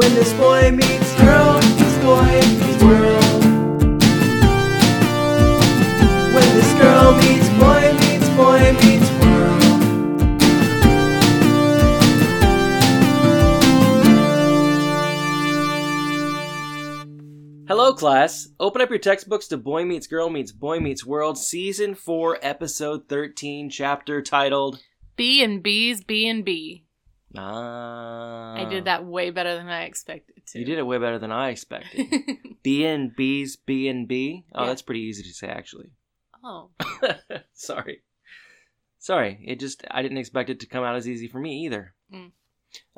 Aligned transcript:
When 0.00 0.14
this 0.14 0.32
boy 0.32 0.70
meets 0.70 1.14
girl, 1.20 1.60
this 1.60 1.98
boy 1.98 2.24
meets 2.24 2.82
world. 2.82 3.44
When 6.32 6.48
this 6.56 6.72
girl 6.80 7.12
meets 7.18 7.48
boy 7.60 7.92
meets 8.00 8.28
boy 8.30 8.72
meets 8.80 9.10
world. 9.20 9.62
Hello, 17.68 17.92
class. 17.92 18.48
Open 18.58 18.80
up 18.80 18.88
your 18.88 18.98
textbooks 18.98 19.48
to 19.48 19.58
Boy 19.58 19.84
Meets 19.84 20.06
Girl 20.06 20.30
Meets 20.30 20.52
Boy 20.52 20.80
Meets 20.80 21.04
World, 21.04 21.36
Season 21.36 21.94
4, 21.94 22.38
Episode 22.40 23.06
13, 23.06 23.68
chapter 23.68 24.22
titled. 24.22 24.80
B 25.16 25.44
and 25.44 25.62
B's 25.62 26.02
B 26.02 26.26
and 26.26 26.42
B. 26.42 26.86
Ah. 27.36 28.54
I 28.56 28.64
did 28.68 28.84
that 28.86 29.04
way 29.04 29.30
better 29.30 29.56
than 29.56 29.68
I 29.68 29.84
expected 29.84 30.44
to. 30.46 30.58
You 30.58 30.64
did 30.64 30.78
it 30.78 30.82
way 30.86 30.98
better 30.98 31.18
than 31.18 31.32
I 31.32 31.50
expected. 31.50 32.06
B 32.62 32.84
and 32.84 33.14
B's 33.14 33.56
B 33.56 33.88
and 33.88 34.06
B. 34.08 34.44
Oh, 34.54 34.62
Yeah. 34.62 34.66
that's 34.68 34.82
pretty 34.82 35.02
easy 35.02 35.22
to 35.22 35.32
say, 35.32 35.48
actually. 35.48 35.90
oh, 36.42 36.70
Sorry. 37.52 38.02
Sorry. 38.98 39.38
It 39.46 39.60
just, 39.60 39.84
I 39.90 40.02
didn't 40.02 40.18
expect 40.18 40.50
it 40.50 40.60
to 40.60 40.66
come 40.66 40.84
out 40.84 40.96
as 40.96 41.08
easy 41.08 41.28
for 41.28 41.38
me 41.38 41.64
either. 41.66 41.94
Mm. 42.12 42.32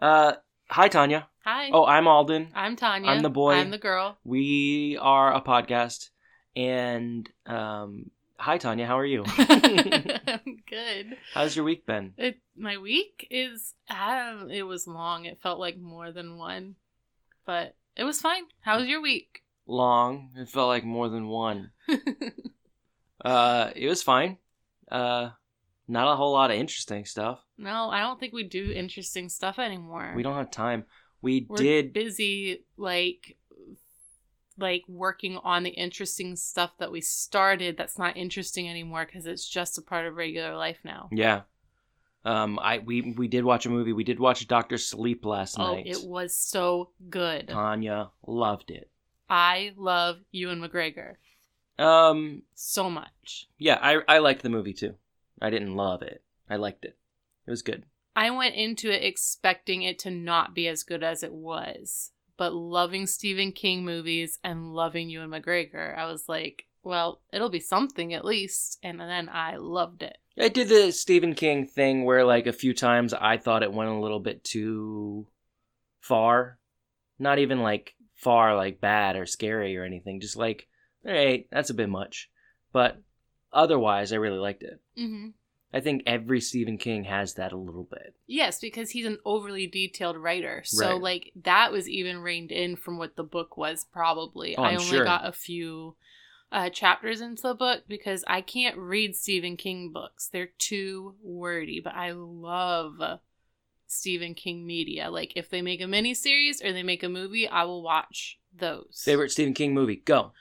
Uh, 0.00 0.32
hi, 0.68 0.88
Tanya. 0.88 1.28
hi. 1.44 1.70
Oh, 1.72 1.84
I'm 1.84 2.08
Alden. 2.08 2.48
I'm 2.54 2.76
Tanya. 2.76 3.10
I'm 3.10 3.20
the 3.22 3.30
boy. 3.30 3.52
I'm 3.54 3.70
the 3.70 3.78
girl. 3.78 4.16
We 4.24 4.98
are 5.00 5.32
a 5.34 5.40
podcast. 5.40 6.08
And, 6.56 7.28
um, 7.46 8.10
hi, 8.42 8.58
Tanya. 8.58 8.86
How 8.86 8.98
are 8.98 9.06
you? 9.06 9.24
I'm 9.38 10.58
good. 10.68 11.16
How's 11.32 11.54
your 11.54 11.64
week 11.64 11.86
been? 11.86 12.12
It, 12.18 12.40
my 12.56 12.76
week 12.76 13.26
is 13.30 13.74
uh, 13.88 14.44
it 14.50 14.64
was 14.64 14.86
long. 14.86 15.24
It 15.24 15.40
felt 15.40 15.60
like 15.60 15.78
more 15.78 16.10
than 16.10 16.36
one, 16.36 16.74
but 17.46 17.76
it 17.96 18.04
was 18.04 18.20
fine. 18.20 18.42
How 18.60 18.78
was 18.78 18.88
your 18.88 19.00
week? 19.00 19.42
Long. 19.66 20.30
It 20.36 20.48
felt 20.48 20.68
like 20.68 20.84
more 20.84 21.08
than 21.08 21.28
one. 21.28 21.70
Uh, 23.24 23.70
it 23.76 23.86
was 23.86 24.02
fine. 24.02 24.36
Uh, 24.90 25.30
not 25.86 26.12
a 26.12 26.16
whole 26.16 26.32
lot 26.32 26.50
of 26.50 26.56
interesting 26.56 27.04
stuff. 27.04 27.38
no, 27.56 27.88
I 27.88 28.00
don't 28.00 28.18
think 28.18 28.32
we 28.32 28.42
do 28.42 28.72
interesting 28.72 29.28
stuff 29.28 29.60
anymore. 29.60 30.12
We 30.16 30.24
don't 30.24 30.34
have 30.34 30.50
time. 30.50 30.86
We 31.20 31.46
We're 31.48 31.56
did. 31.56 31.92
busy 31.92 32.64
like 32.76 33.36
like 34.58 34.84
working 34.88 35.38
on 35.42 35.62
the 35.62 35.70
interesting 35.70 36.36
stuff 36.36 36.72
that 36.78 36.92
we 36.92 37.00
started 37.00 37.76
that's 37.76 37.98
not 37.98 38.16
interesting 38.16 38.68
anymore 38.68 39.04
because 39.06 39.26
it's 39.26 39.48
just 39.48 39.78
a 39.78 39.82
part 39.82 40.06
of 40.06 40.16
regular 40.16 40.56
life 40.56 40.78
now. 40.84 41.08
Yeah. 41.12 41.42
Um, 42.24 42.58
I 42.60 42.78
we 42.78 43.00
we 43.16 43.26
did 43.28 43.44
watch 43.44 43.66
a 43.66 43.70
movie. 43.70 43.92
We 43.92 44.04
did 44.04 44.20
watch 44.20 44.46
Doctor 44.46 44.78
Sleep 44.78 45.24
last 45.24 45.58
Oh, 45.58 45.74
night. 45.74 45.86
it 45.86 46.04
was 46.04 46.34
so 46.34 46.90
good. 47.10 47.48
Tanya 47.48 48.10
loved 48.26 48.70
it. 48.70 48.88
I 49.28 49.72
love 49.76 50.18
Ewan 50.30 50.60
McGregor 50.60 51.14
Um, 51.78 52.42
so 52.54 52.88
much. 52.90 53.48
yeah, 53.58 53.78
I 53.82 54.02
I 54.06 54.18
liked 54.18 54.42
the 54.42 54.50
movie 54.50 54.74
too. 54.74 54.94
I 55.40 55.50
didn't 55.50 55.74
love 55.74 56.02
it. 56.02 56.22
I 56.48 56.56
liked 56.56 56.84
it. 56.84 56.96
It 57.46 57.50
was 57.50 57.62
good. 57.62 57.86
I 58.14 58.30
went 58.30 58.54
into 58.54 58.90
it 58.94 59.02
expecting 59.02 59.82
it 59.82 59.98
to 60.00 60.10
not 60.10 60.54
be 60.54 60.68
as 60.68 60.82
good 60.84 61.02
as 61.02 61.22
it 61.24 61.32
was, 61.32 62.12
but 62.42 62.54
loving 62.54 63.06
Stephen 63.06 63.52
King 63.52 63.84
movies 63.84 64.40
and 64.42 64.74
loving 64.74 65.08
Ewan 65.08 65.30
McGregor, 65.30 65.96
I 65.96 66.06
was 66.06 66.28
like, 66.28 66.66
well, 66.82 67.20
it'll 67.32 67.50
be 67.50 67.60
something 67.60 68.14
at 68.14 68.24
least. 68.24 68.80
And 68.82 68.98
then 68.98 69.28
I 69.28 69.58
loved 69.58 70.02
it. 70.02 70.18
I 70.36 70.48
did 70.48 70.68
the 70.68 70.90
Stephen 70.90 71.36
King 71.36 71.66
thing 71.66 72.04
where 72.04 72.24
like 72.24 72.48
a 72.48 72.52
few 72.52 72.74
times 72.74 73.14
I 73.14 73.36
thought 73.36 73.62
it 73.62 73.72
went 73.72 73.90
a 73.90 74.00
little 74.00 74.18
bit 74.18 74.42
too 74.42 75.28
far. 76.00 76.58
Not 77.16 77.38
even 77.38 77.62
like 77.62 77.94
far 78.16 78.56
like 78.56 78.80
bad 78.80 79.14
or 79.14 79.24
scary 79.24 79.76
or 79.76 79.84
anything. 79.84 80.20
Just 80.20 80.36
like, 80.36 80.66
all 81.06 81.12
right, 81.12 81.46
that's 81.52 81.70
a 81.70 81.74
bit 81.74 81.88
much. 81.88 82.28
But 82.72 83.00
otherwise, 83.52 84.12
I 84.12 84.16
really 84.16 84.40
liked 84.40 84.64
it. 84.64 84.80
Mm-hmm. 84.98 85.28
I 85.74 85.80
think 85.80 86.02
every 86.06 86.40
Stephen 86.40 86.76
King 86.76 87.04
has 87.04 87.34
that 87.34 87.52
a 87.52 87.56
little 87.56 87.84
bit. 87.90 88.14
Yes, 88.26 88.60
because 88.60 88.90
he's 88.90 89.06
an 89.06 89.18
overly 89.24 89.66
detailed 89.66 90.16
writer. 90.18 90.62
So, 90.66 90.92
Right. 90.92 91.00
like, 91.00 91.32
that 91.44 91.72
was 91.72 91.88
even 91.88 92.18
reined 92.18 92.52
in 92.52 92.76
from 92.76 92.98
what 92.98 93.16
the 93.16 93.24
book 93.24 93.56
was, 93.56 93.84
probably. 93.90 94.54
Oh, 94.56 94.62
I 94.62 94.74
only 94.74 94.84
sure. 94.84 95.04
got 95.04 95.26
a 95.26 95.32
few 95.32 95.96
uh, 96.50 96.68
chapters 96.68 97.22
into 97.22 97.42
the 97.42 97.54
book 97.54 97.84
because 97.88 98.22
I 98.26 98.42
can't 98.42 98.76
read 98.76 99.16
Stephen 99.16 99.56
King 99.56 99.90
books. 99.92 100.28
They're 100.28 100.50
too 100.58 101.14
wordy, 101.22 101.80
but 101.80 101.94
I 101.94 102.12
love 102.12 103.20
Stephen 103.86 104.34
King 104.34 104.66
media. 104.66 105.10
Like, 105.10 105.32
if 105.36 105.48
they 105.48 105.62
make 105.62 105.80
a 105.80 105.86
mini 105.86 106.12
series 106.12 106.62
or 106.62 106.74
they 106.74 106.82
make 106.82 107.02
a 107.02 107.08
movie, 107.08 107.48
I 107.48 107.64
will 107.64 107.82
watch 107.82 108.38
those. 108.54 109.00
Favorite 109.02 109.30
Stephen 109.30 109.54
King 109.54 109.72
movie? 109.72 109.96
Go. 109.96 110.32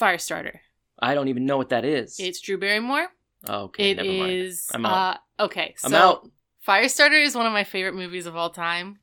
Firestarter. 0.00 0.58
I 1.00 1.14
don't 1.14 1.26
even 1.28 1.46
know 1.46 1.56
what 1.56 1.70
that 1.70 1.84
is. 1.84 2.20
It's 2.20 2.40
Drew 2.40 2.58
Barrymore. 2.58 3.08
Okay. 3.48 3.90
It 3.90 3.96
never 3.98 4.08
mind. 4.08 4.32
is. 4.32 4.68
I'm 4.72 4.86
out. 4.86 5.18
Uh, 5.38 5.44
okay, 5.44 5.74
so 5.78 5.88
I'm 5.88 5.94
out. 5.94 6.30
Firestarter 6.66 7.24
is 7.24 7.34
one 7.34 7.46
of 7.46 7.52
my 7.52 7.64
favorite 7.64 7.94
movies 7.94 8.26
of 8.26 8.36
all 8.36 8.50
time. 8.50 8.98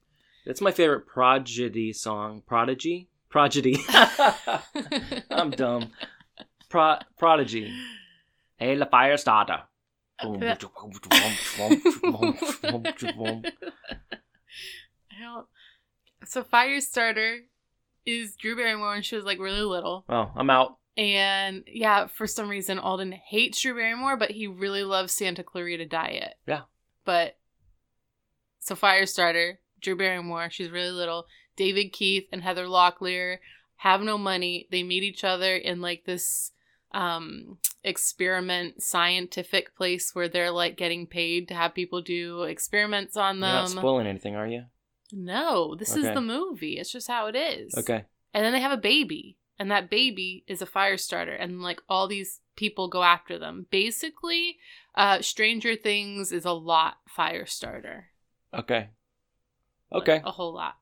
That's 0.46 0.62
my 0.62 0.72
favorite 0.72 1.06
Prodigy 1.08 1.94
song. 1.94 2.42
Prodigy. 2.46 3.10
Prodigy. 3.30 3.78
I'm 5.30 5.52
dumb. 5.52 5.92
Pro- 6.70 7.00
Prodigy. 7.18 7.72
Hey, 8.58 8.76
the 8.76 8.86
fire 8.86 9.18
starter. 9.18 9.60
I 10.22 10.26
don't. 15.22 15.46
So 16.26 16.44
Firestarter 16.44 17.40
is 18.06 18.36
Drew 18.36 18.56
Barrymore 18.56 18.90
when 18.90 19.02
she 19.02 19.16
was 19.16 19.24
like 19.24 19.40
really 19.40 19.62
little, 19.62 20.04
Oh, 20.10 20.32
I'm 20.36 20.50
out. 20.50 20.79
And 20.98 21.64
yeah, 21.68 22.08
for 22.08 22.28
some 22.28 22.50
reason 22.50 22.80
Alden 22.80 23.12
hates 23.12 23.62
Drew 23.62 23.74
Barrymore, 23.74 24.18
but 24.18 24.32
he 24.32 24.48
really 24.48 24.84
loves 24.84 25.14
Santa 25.14 25.44
Clarita 25.44 25.86
Diet. 25.86 26.36
Yeah. 26.48 26.62
But 27.06 27.38
so 28.60 28.76
Firestarter, 28.76 29.58
Drew 29.82 29.96
Barrymore, 29.96 30.50
she's 30.50 30.70
really 30.70 30.92
little. 30.92 31.26
David 31.56 31.92
Keith 31.92 32.28
and 32.32 32.42
Heather 32.42 32.66
Locklear 32.66 33.38
have 33.78 34.02
no 34.02 34.18
money. 34.18 34.68
They 34.72 34.84
meet 34.84 35.04
each 35.04 35.24
other 35.24 35.56
in 35.56 35.82
like 35.82 36.06
this 36.06 36.52
um 36.92 37.60
experiment 37.84 38.82
scientific 38.82 39.76
place 39.76 40.16
where 40.16 40.28
they're 40.28 40.52
like 40.52 40.76
getting 40.76 41.06
paid 41.06 41.48
to 41.48 41.54
have 41.54 41.74
people 41.76 42.02
do 42.02 42.44
experiments 42.44 43.16
on 43.16 43.36
You're 43.36 43.48
them. 43.48 43.56
not 43.56 43.70
spoiling 43.70 44.08
anything, 44.08 44.36
are 44.36 44.48
you? 44.48 44.64
No, 45.12 45.76
this 45.76 45.96
is 45.96 46.06
the 46.06 46.22
movie. 46.22 46.78
It's 46.78 46.92
just 46.92 47.08
how 47.08 47.28
it 47.28 47.36
is. 47.36 47.74
Okay. 47.76 48.06
And 48.34 48.46
then 48.46 48.54
they 48.54 48.60
have 48.60 48.72
a 48.72 48.78
baby, 48.78 49.38
and 49.60 49.70
that 49.70 49.90
baby 49.90 50.44
is 50.48 50.62
a 50.62 50.66
fire 50.66 50.98
starter, 50.98 51.34
and 51.34 51.62
like 51.62 51.82
all 51.90 52.08
these 52.08 52.40
people 52.56 52.88
go 52.88 53.04
after 53.04 53.38
them. 53.38 53.66
Basically, 53.70 54.58
uh, 54.96 55.22
Stranger 55.22 55.76
Things 55.76 56.32
is 56.32 56.46
a 56.46 56.52
lot 56.54 56.98
fire 57.08 57.46
starter. 57.46 58.08
Okay. 58.54 58.90
Like, 59.92 60.02
Okay. 60.04 60.22
a 60.24 60.32
whole 60.32 60.54
lot. 60.54 60.76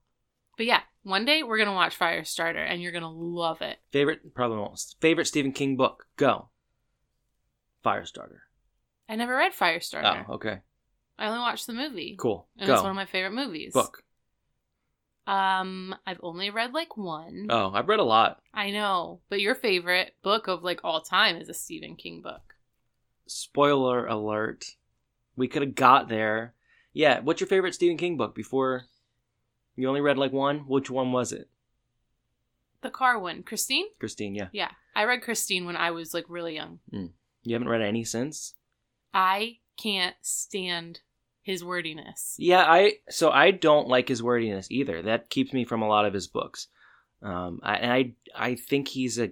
But 0.58 0.66
yeah, 0.68 0.82
one 1.04 1.26
day 1.26 1.44
we're 1.44 1.58
gonna 1.58 1.74
watch 1.74 1.98
Firestarter, 1.98 2.66
and 2.66 2.82
you're 2.82 2.92
gonna 2.92 3.12
love 3.12 3.62
it. 3.62 3.80
Favorite, 3.92 4.34
probably 4.34 4.58
most. 4.58 4.98
Favorite 5.02 5.26
Stephen 5.26 5.52
King 5.52 5.76
book? 5.76 6.06
Go. 6.18 6.50
Firestarter. 7.86 8.40
I 9.10 9.16
never 9.16 9.36
read 9.36 9.54
Firestarter. 9.54 10.26
Oh, 10.28 10.34
okay. 10.36 10.60
I 11.18 11.28
only 11.28 11.40
watched 11.40 11.68
the 11.68 11.74
movie. 11.74 12.16
Cool. 12.20 12.48
And 12.58 12.68
Go. 12.68 12.74
it's 12.74 12.82
one 12.82 12.92
of 12.92 12.96
my 12.96 13.06
favorite 13.06 13.34
movies. 13.34 13.74
book. 13.74 14.04
Um, 15.28 15.94
I've 16.08 16.22
only 16.24 16.50
read 16.50 16.74
like 16.74 16.96
one. 16.96 17.48
Oh, 17.50 17.72
I've 17.74 17.90
read 17.90 18.00
a 18.00 18.04
lot. 18.04 18.42
I 18.54 18.72
know, 18.72 19.20
but 19.30 19.42
your 19.42 19.56
favorite 19.56 20.16
book 20.24 20.48
of 20.48 20.64
like 20.64 20.80
all 20.84 21.02
time 21.02 21.36
is 21.36 21.50
a 21.50 21.54
Stephen 21.54 21.96
King 21.98 22.22
book. 22.22 22.56
Spoiler 23.28 24.08
alert. 24.08 24.66
We 25.36 25.50
could 25.50 25.62
have 25.62 25.76
got 25.76 26.08
there. 26.08 26.54
Yeah, 26.94 27.20
what's 27.20 27.42
your 27.42 27.48
favorite 27.48 27.76
Stephen 27.76 27.98
King 27.98 28.16
book 28.16 28.34
before 28.34 28.86
you 29.76 29.88
only 29.88 30.02
read 30.02 30.18
like 30.18 30.32
one? 30.32 30.60
Which 30.60 30.90
one 30.90 31.12
was 31.12 31.34
it? 31.34 31.50
The 32.82 32.90
car 32.90 33.20
one, 33.20 33.44
Christine. 33.44 33.88
Christine, 34.00 34.34
yeah. 34.34 34.48
Yeah, 34.54 34.72
I 34.96 35.04
read 35.04 35.22
Christine 35.22 35.66
when 35.66 35.76
I 35.76 35.92
was 35.92 36.14
like 36.14 36.26
really 36.30 36.56
young. 36.56 36.80
You 36.92 37.54
haven't 37.54 37.68
read 37.68 37.82
any 37.82 38.04
since? 38.04 38.54
I 39.14 39.58
can't 39.78 40.16
stand 40.22 41.02
his 41.48 41.64
wordiness. 41.64 42.36
Yeah, 42.38 42.64
I 42.64 42.96
so 43.10 43.32
I 43.32 43.52
don't 43.52 43.88
like 43.88 44.10
his 44.10 44.22
wordiness 44.22 44.68
either. 44.70 45.02
That 45.02 45.30
keeps 45.30 45.54
me 45.54 45.64
from 45.64 45.82
a 45.82 45.88
lot 45.88 46.06
of 46.06 46.14
his 46.14 46.28
books. 46.28 46.68
Um, 47.22 47.62
I, 47.64 47.76
and 47.78 47.92
I 47.92 48.14
I 48.36 48.56
think 48.56 48.90
he's 48.90 49.18
a 49.18 49.32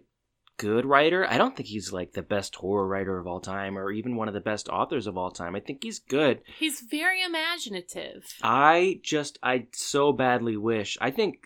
good 0.56 0.86
writer. 0.86 1.28
I 1.30 1.38
don't 1.38 1.58
think 1.58 1.68
he's 1.68 1.92
like 1.92 2.14
the 2.14 2.22
best 2.22 2.56
horror 2.56 2.88
writer 2.88 3.20
of 3.20 3.28
all 3.28 3.42
time, 3.42 3.78
or 3.78 3.92
even 3.92 4.16
one 4.16 4.30
of 4.30 4.34
the 4.34 4.40
best 4.40 4.70
authors 4.70 5.08
of 5.08 5.18
all 5.18 5.30
time. 5.30 5.56
I 5.56 5.60
think 5.60 5.84
he's 5.84 6.00
good. 6.00 6.40
He's 6.58 6.80
very 6.80 7.22
imaginative. 7.22 8.24
I 8.42 9.02
just 9.04 9.38
I 9.44 9.68
so 9.74 10.14
badly 10.14 10.56
wish. 10.56 10.98
I 11.02 11.12
think 11.12 11.46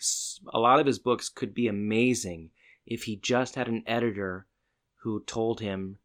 a 0.53 0.59
lot 0.59 0.79
of 0.79 0.85
his 0.85 0.99
books 0.99 1.29
could 1.29 1.55
be 1.55 1.67
amazing 1.67 2.51
if 2.85 3.05
he 3.05 3.15
just 3.15 3.55
had 3.55 3.67
an 3.67 3.83
editor 3.87 4.45
who 5.01 5.23
told 5.23 5.61
him, 5.61 5.97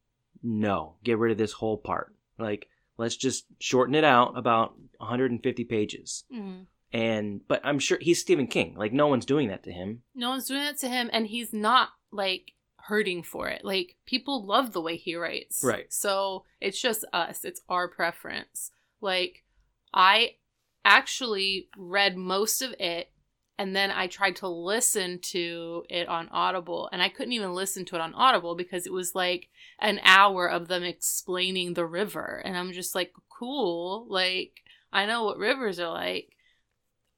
"No, 0.42 0.96
get 1.04 1.18
rid 1.18 1.32
of 1.32 1.38
this 1.38 1.52
whole 1.52 1.76
part. 1.76 2.14
Like, 2.38 2.66
let's 2.96 3.16
just 3.16 3.44
shorten 3.58 3.94
it 3.94 4.04
out 4.04 4.36
about 4.36 4.74
150 4.98 5.64
pages." 5.64 6.24
Mm. 6.34 6.66
and 6.92 7.40
but 7.48 7.60
I'm 7.64 7.78
sure 7.78 7.98
he's 8.00 8.20
Stephen 8.20 8.46
King. 8.46 8.74
Like 8.76 8.92
no 8.92 9.06
one's 9.08 9.26
doing 9.26 9.48
that 9.48 9.64
to 9.64 9.72
him. 9.72 10.02
No 10.14 10.30
one's 10.30 10.46
doing 10.46 10.62
that 10.62 10.78
to 10.78 10.88
him, 10.88 11.10
and 11.12 11.26
he's 11.26 11.52
not 11.52 11.90
like 12.12 12.52
hurting 12.76 13.22
for 13.22 13.48
it. 13.48 13.64
Like 13.64 13.96
people 14.06 14.44
love 14.44 14.72
the 14.72 14.80
way 14.80 14.96
he 14.96 15.16
writes. 15.16 15.62
Right. 15.64 15.92
So 15.92 16.44
it's 16.60 16.80
just 16.80 17.04
us. 17.12 17.44
It's 17.44 17.62
our 17.68 17.88
preference. 17.88 18.70
Like 19.00 19.44
I 19.92 20.36
actually 20.84 21.68
read 21.76 22.16
most 22.16 22.60
of 22.60 22.74
it 22.78 23.10
and 23.58 23.74
then 23.74 23.90
I 23.90 24.06
tried 24.06 24.36
to 24.36 24.48
listen 24.48 25.18
to 25.20 25.84
it 25.88 26.08
on 26.08 26.28
Audible 26.30 26.88
and 26.92 27.00
I 27.00 27.08
couldn't 27.08 27.32
even 27.32 27.54
listen 27.54 27.84
to 27.86 27.96
it 27.96 28.00
on 28.00 28.14
Audible 28.14 28.54
because 28.54 28.86
it 28.86 28.92
was 28.92 29.14
like 29.14 29.48
an 29.78 30.00
hour 30.02 30.48
of 30.48 30.68
them 30.68 30.82
explaining 30.82 31.74
the 31.74 31.86
river 31.86 32.42
and 32.44 32.56
I'm 32.56 32.72
just 32.72 32.94
like 32.94 33.12
cool 33.28 34.06
like 34.08 34.62
I 34.92 35.06
know 35.06 35.24
what 35.24 35.38
rivers 35.38 35.78
are 35.78 35.92
like 35.92 36.30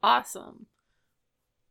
awesome 0.02 0.66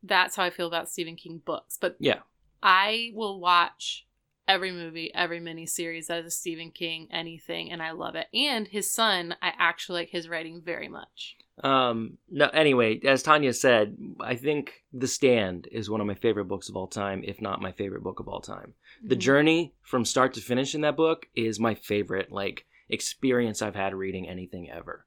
that's 0.02 0.36
how 0.36 0.44
I 0.44 0.50
feel 0.50 0.66
about 0.66 0.88
Stephen 0.90 1.16
King 1.16 1.40
books 1.44 1.78
but 1.80 1.96
Yeah. 1.98 2.20
I 2.62 3.12
will 3.14 3.38
watch 3.38 4.06
every 4.48 4.72
movie, 4.72 5.12
every 5.14 5.40
miniseries 5.40 6.06
that 6.06 6.20
is 6.20 6.26
a 6.26 6.30
Stephen 6.30 6.70
King 6.70 7.08
anything, 7.10 7.70
and 7.70 7.82
I 7.82 7.92
love 7.92 8.14
it. 8.14 8.26
And 8.32 8.68
his 8.68 8.90
son, 8.90 9.36
I 9.42 9.52
actually 9.58 10.00
like 10.00 10.10
his 10.10 10.28
writing 10.28 10.60
very 10.60 10.88
much. 10.88 11.36
Um. 11.64 12.18
No. 12.30 12.46
Anyway, 12.48 13.00
as 13.04 13.22
Tanya 13.22 13.52
said, 13.54 13.96
I 14.20 14.34
think 14.36 14.84
The 14.92 15.08
Stand 15.08 15.68
is 15.72 15.88
one 15.88 16.00
of 16.02 16.06
my 16.06 16.14
favorite 16.14 16.44
books 16.46 16.68
of 16.68 16.76
all 16.76 16.86
time, 16.86 17.22
if 17.24 17.40
not 17.40 17.62
my 17.62 17.72
favorite 17.72 18.02
book 18.02 18.20
of 18.20 18.28
all 18.28 18.40
time. 18.40 18.74
The 19.02 19.16
Mhm. 19.16 19.20
journey 19.20 19.74
from 19.82 20.04
start 20.04 20.34
to 20.34 20.40
finish 20.40 20.74
in 20.74 20.82
that 20.82 20.96
book 20.96 21.28
is 21.34 21.58
my 21.58 21.74
favorite 21.74 22.30
like 22.30 22.66
experience 22.90 23.62
I've 23.62 23.74
had 23.74 23.94
reading 23.94 24.28
anything 24.28 24.70
ever. 24.70 25.06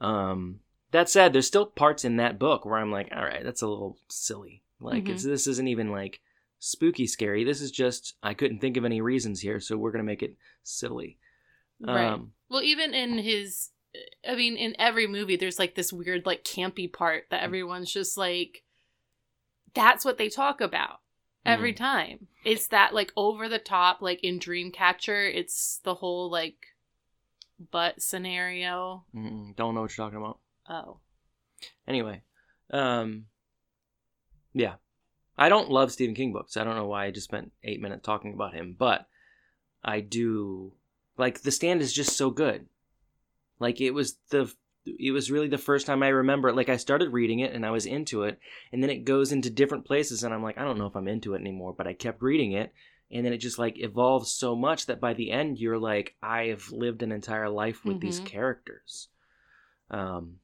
Um. 0.00 0.60
That 0.90 1.08
said, 1.08 1.32
there's 1.32 1.48
still 1.48 1.66
parts 1.66 2.04
in 2.04 2.16
that 2.18 2.38
book 2.38 2.64
where 2.64 2.76
I'm 2.78 2.92
like, 2.92 3.08
all 3.14 3.24
right, 3.24 3.42
that's 3.42 3.62
a 3.62 3.66
little 3.66 3.98
silly. 4.08 4.62
Like, 4.80 5.08
it's, 5.08 5.24
this 5.24 5.48
isn't 5.48 5.66
even 5.66 5.90
like 5.90 6.20
spooky 6.60 7.08
scary. 7.08 7.42
This 7.42 7.60
is 7.60 7.72
just 7.72 8.14
I 8.22 8.32
couldn't 8.34 8.60
think 8.60 8.76
of 8.76 8.84
any 8.84 9.00
reasons 9.00 9.40
here, 9.40 9.58
so 9.58 9.76
we're 9.76 9.90
gonna 9.90 10.04
make 10.04 10.22
it 10.22 10.36
silly. 10.62 11.18
Right. 11.80 12.12
Um, 12.12 12.32
Well, 12.48 12.62
even 12.62 12.94
in 12.94 13.18
his, 13.18 13.70
I 14.28 14.34
mean, 14.34 14.56
in 14.56 14.74
every 14.78 15.06
movie, 15.06 15.36
there's 15.36 15.58
like 15.58 15.74
this 15.74 15.92
weird, 15.92 16.26
like 16.26 16.42
campy 16.44 16.92
part 16.92 17.24
Mm. 17.26 17.28
that 17.30 17.42
everyone's 17.42 17.92
just 17.92 18.16
like, 18.16 18.62
that's 19.74 20.04
what 20.04 20.18
they 20.18 20.28
talk 20.28 20.60
about 20.60 21.00
every 21.46 21.72
Mm. 21.72 21.76
time. 21.76 22.28
It's 22.44 22.68
that 22.68 22.94
like 22.94 23.12
over 23.16 23.48
the 23.48 23.58
top, 23.58 24.00
like 24.02 24.22
in 24.24 24.38
Dreamcatcher, 24.38 25.32
it's 25.34 25.78
the 25.84 25.94
whole 25.94 26.30
like 26.30 26.66
butt 27.70 28.02
scenario. 28.02 29.04
mm, 29.14 29.54
don't 29.56 29.74
know 29.74 29.82
what 29.82 29.96
you're 29.96 30.06
talking 30.06 30.18
about. 30.18 30.38
Oh. 30.68 30.98
Anyway, 31.86 32.22
um, 32.70 33.26
yeah, 34.52 34.74
I 35.38 35.48
don't 35.48 35.70
love 35.70 35.92
Stephen 35.92 36.14
King 36.14 36.32
books. 36.32 36.56
I 36.56 36.64
don't 36.64 36.76
know 36.76 36.86
why 36.86 37.06
I 37.06 37.10
just 37.10 37.24
spent 37.28 37.52
eight 37.62 37.80
minutes 37.80 38.04
talking 38.04 38.32
about 38.34 38.54
him, 38.54 38.74
but 38.78 39.06
I 39.84 40.00
do 40.00 40.72
like 41.16 41.42
The 41.42 41.50
Stand 41.52 41.80
is 41.80 41.92
just 41.92 42.16
so 42.16 42.30
good. 42.30 42.66
Like 43.60 43.80
it 43.80 43.92
was 43.92 44.18
the 44.30 44.52
it 44.86 45.12
was 45.12 45.30
really 45.30 45.48
the 45.48 45.56
first 45.56 45.86
time 45.86 46.02
I 46.02 46.08
remember 46.08 46.52
like 46.52 46.68
I 46.68 46.76
started 46.76 47.10
reading 47.12 47.38
it 47.40 47.54
and 47.54 47.64
I 47.64 47.70
was 47.70 47.86
into 47.86 48.24
it 48.24 48.38
and 48.72 48.82
then 48.82 48.90
it 48.90 49.04
goes 49.04 49.32
into 49.32 49.48
different 49.48 49.86
places 49.86 50.22
and 50.22 50.34
I'm 50.34 50.42
like 50.42 50.58
I 50.58 50.64
don't 50.64 50.78
know 50.78 50.86
if 50.86 50.94
I'm 50.96 51.08
into 51.08 51.32
it 51.34 51.40
anymore 51.40 51.72
but 51.72 51.86
I 51.86 51.94
kept 51.94 52.20
reading 52.20 52.52
it 52.52 52.70
and 53.10 53.24
then 53.24 53.32
it 53.32 53.38
just 53.38 53.58
like 53.58 53.78
evolves 53.78 54.30
so 54.30 54.54
much 54.54 54.84
that 54.86 55.00
by 55.00 55.14
the 55.14 55.30
end 55.30 55.58
you're 55.58 55.78
like 55.78 56.16
I 56.22 56.48
have 56.48 56.70
lived 56.70 57.02
an 57.02 57.12
entire 57.12 57.48
life 57.48 57.82
with 57.84 58.00
these 58.00 58.20
Mhm. 58.20 58.26
characters. 58.26 59.08
Um 59.90 60.40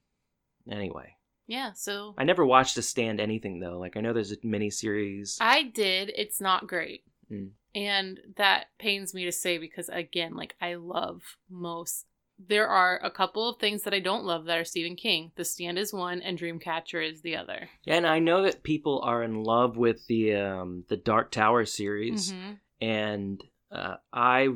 anyway, 0.71 1.17
Yeah, 1.47 1.73
so 1.73 2.15
I 2.17 2.25
never 2.25 2.47
watched 2.47 2.77
The 2.77 2.83
Stand 2.83 3.21
anything 3.21 3.61
though. 3.61 3.79
Like 3.79 3.97
I 3.97 4.01
know 4.01 4.13
there's 4.15 4.33
a 4.33 4.37
mini 4.43 4.71
series. 4.71 5.37
I 5.41 5.65
did. 5.65 6.13
It's 6.17 6.41
not 6.41 6.67
great. 6.67 7.05
Mm. 7.31 7.51
And 7.75 8.21
that 8.37 8.67
pains 8.79 9.15
me 9.15 9.25
to 9.27 9.33
say 9.33 9.59
because, 9.59 9.89
again, 9.89 10.35
like 10.35 10.57
I 10.61 10.75
love 10.75 11.37
most. 11.49 12.07
There 12.49 12.69
are 12.69 12.99
a 13.03 13.11
couple 13.11 13.49
of 13.49 13.59
things 13.59 13.83
that 13.83 13.93
I 13.95 13.99
don't 14.01 14.25
love 14.25 14.47
that 14.47 14.59
are 14.59 14.65
Stephen 14.65 14.97
King. 14.97 15.31
The 15.37 15.45
Stand 15.45 15.79
is 15.79 15.93
one, 15.93 16.23
and 16.23 16.39
Dreamcatcher 16.39 17.07
is 17.07 17.21
the 17.21 17.37
other. 17.37 17.69
And 17.87 18.07
I 18.07 18.19
know 18.19 18.43
that 18.43 18.63
people 18.63 19.01
are 19.05 19.23
in 19.23 19.43
love 19.43 19.77
with 19.77 20.07
the 20.07 20.35
um 20.37 20.85
the 20.89 20.97
Dark 20.97 21.31
Tower 21.31 21.65
series 21.67 22.33
Mhm. 22.33 22.59
and 22.81 23.45
uh, 23.71 23.97
I 24.13 24.49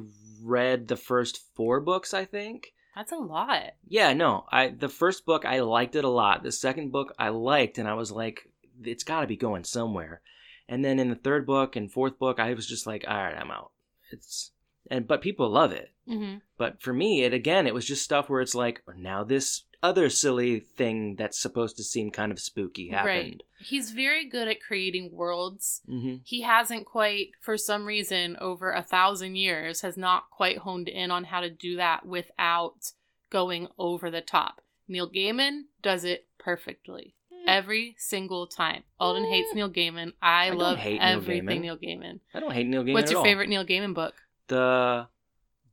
read 0.43 0.89
the 0.89 0.97
first 0.97 1.41
4 1.55 1.81
books, 1.81 2.13
I 2.13 2.25
think. 2.25 2.73
That's 2.97 3.13
a 3.13 3.17
lot. 3.17 3.73
Yeah, 3.87 4.13
no. 4.13 4.45
I 4.51 4.69
the 4.69 4.89
first 4.89 5.25
book 5.27 5.45
I 5.45 5.61
liked 5.61 5.95
it 5.95 6.05
a 6.05 6.09
lot. 6.09 6.43
The 6.43 6.53
second 6.53 6.91
book 6.91 7.13
I 7.19 7.29
liked 7.29 7.79
and 7.79 7.87
I 7.89 7.95
was 7.95 8.11
like 8.11 8.49
it's 8.83 9.05
got 9.05 9.21
to 9.21 9.27
be 9.27 9.37
going 9.37 9.65
somewhere. 9.65 10.21
And 10.69 10.85
then 10.85 10.99
in 10.99 11.11
the 11.11 11.15
third 11.17 11.45
book 11.47 11.77
and 11.77 11.93
fourth 11.93 12.19
book 12.19 12.41
I 12.41 12.55
was 12.55 12.67
just 12.67 12.87
like 12.87 13.05
all 13.07 13.17
right, 13.17 13.37
I'm 13.37 13.51
out. 13.51 13.73
It's 14.11 14.53
and 14.91 15.07
but 15.07 15.21
people 15.23 15.49
love 15.51 15.73
it. 15.73 15.91
hmm 16.07 16.37
But 16.59 16.83
for 16.83 16.93
me, 16.93 17.23
it 17.25 17.33
again, 17.35 17.67
it 17.67 17.75
was 17.75 17.87
just 17.87 18.03
stuff 18.05 18.29
where 18.29 18.41
it's 18.41 18.55
like, 18.55 18.83
now 18.97 19.25
this 19.25 19.63
other 19.83 20.09
silly 20.09 20.61
thing 20.61 21.15
that's 21.17 21.39
supposed 21.39 21.77
to 21.77 21.83
seem 21.85 22.11
kind 22.11 22.33
of 22.33 22.39
spooky 22.41 22.89
happened. 22.89 23.07
Right. 23.07 23.43
He's 23.61 23.91
very 23.91 24.27
good 24.29 24.49
at 24.49 24.63
creating 24.63 25.11
worlds. 25.13 25.83
hmm 25.87 26.17
He 26.25 26.41
hasn't 26.43 26.87
quite, 26.87 27.31
for 27.41 27.57
some 27.59 27.85
reason, 27.85 28.37
over 28.41 28.73
a 28.73 28.83
thousand 28.83 29.37
years, 29.37 29.83
has 29.83 29.97
not 29.99 30.31
quite 30.31 30.59
honed 30.59 30.89
in 30.89 31.11
on 31.11 31.25
how 31.25 31.41
to 31.41 31.51
do 31.51 31.77
that 31.77 32.07
without 32.07 32.93
going 33.31 33.69
over 33.79 34.11
the 34.11 34.21
top. 34.23 34.61
Neil 34.89 35.11
Gaiman 35.11 35.63
does 35.83 36.05
it 36.05 36.27
perfectly. 36.39 37.15
every 37.47 37.95
single 37.99 38.47
time. 38.47 38.85
Alden 38.99 39.25
hates 39.27 39.55
Neil 39.55 39.69
Gaiman. 39.71 40.13
I, 40.23 40.47
I 40.47 40.51
love 40.51 40.79
hate 40.79 40.93
Neil 41.01 41.19
everything 41.19 41.59
Gaiman. 41.59 41.61
Neil 41.61 41.77
Gaiman. 41.77 42.21
I 42.33 42.41
don't 42.41 42.53
hate 42.53 42.67
Neil 42.67 42.83
Gaiman. 42.85 42.95
What's 42.95 43.11
at 43.11 43.15
your 43.17 43.25
favorite 43.25 43.51
Neil 43.51 43.67
Gaiman 43.67 43.93
book? 43.95 44.15
The 44.49 45.09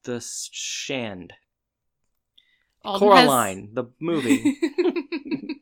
the 0.03 0.21
Shand 0.51 1.33
Alden 2.83 3.11
has- 3.11 3.25
Coraline, 3.25 3.69
the 3.73 3.85
movie. 3.99 4.57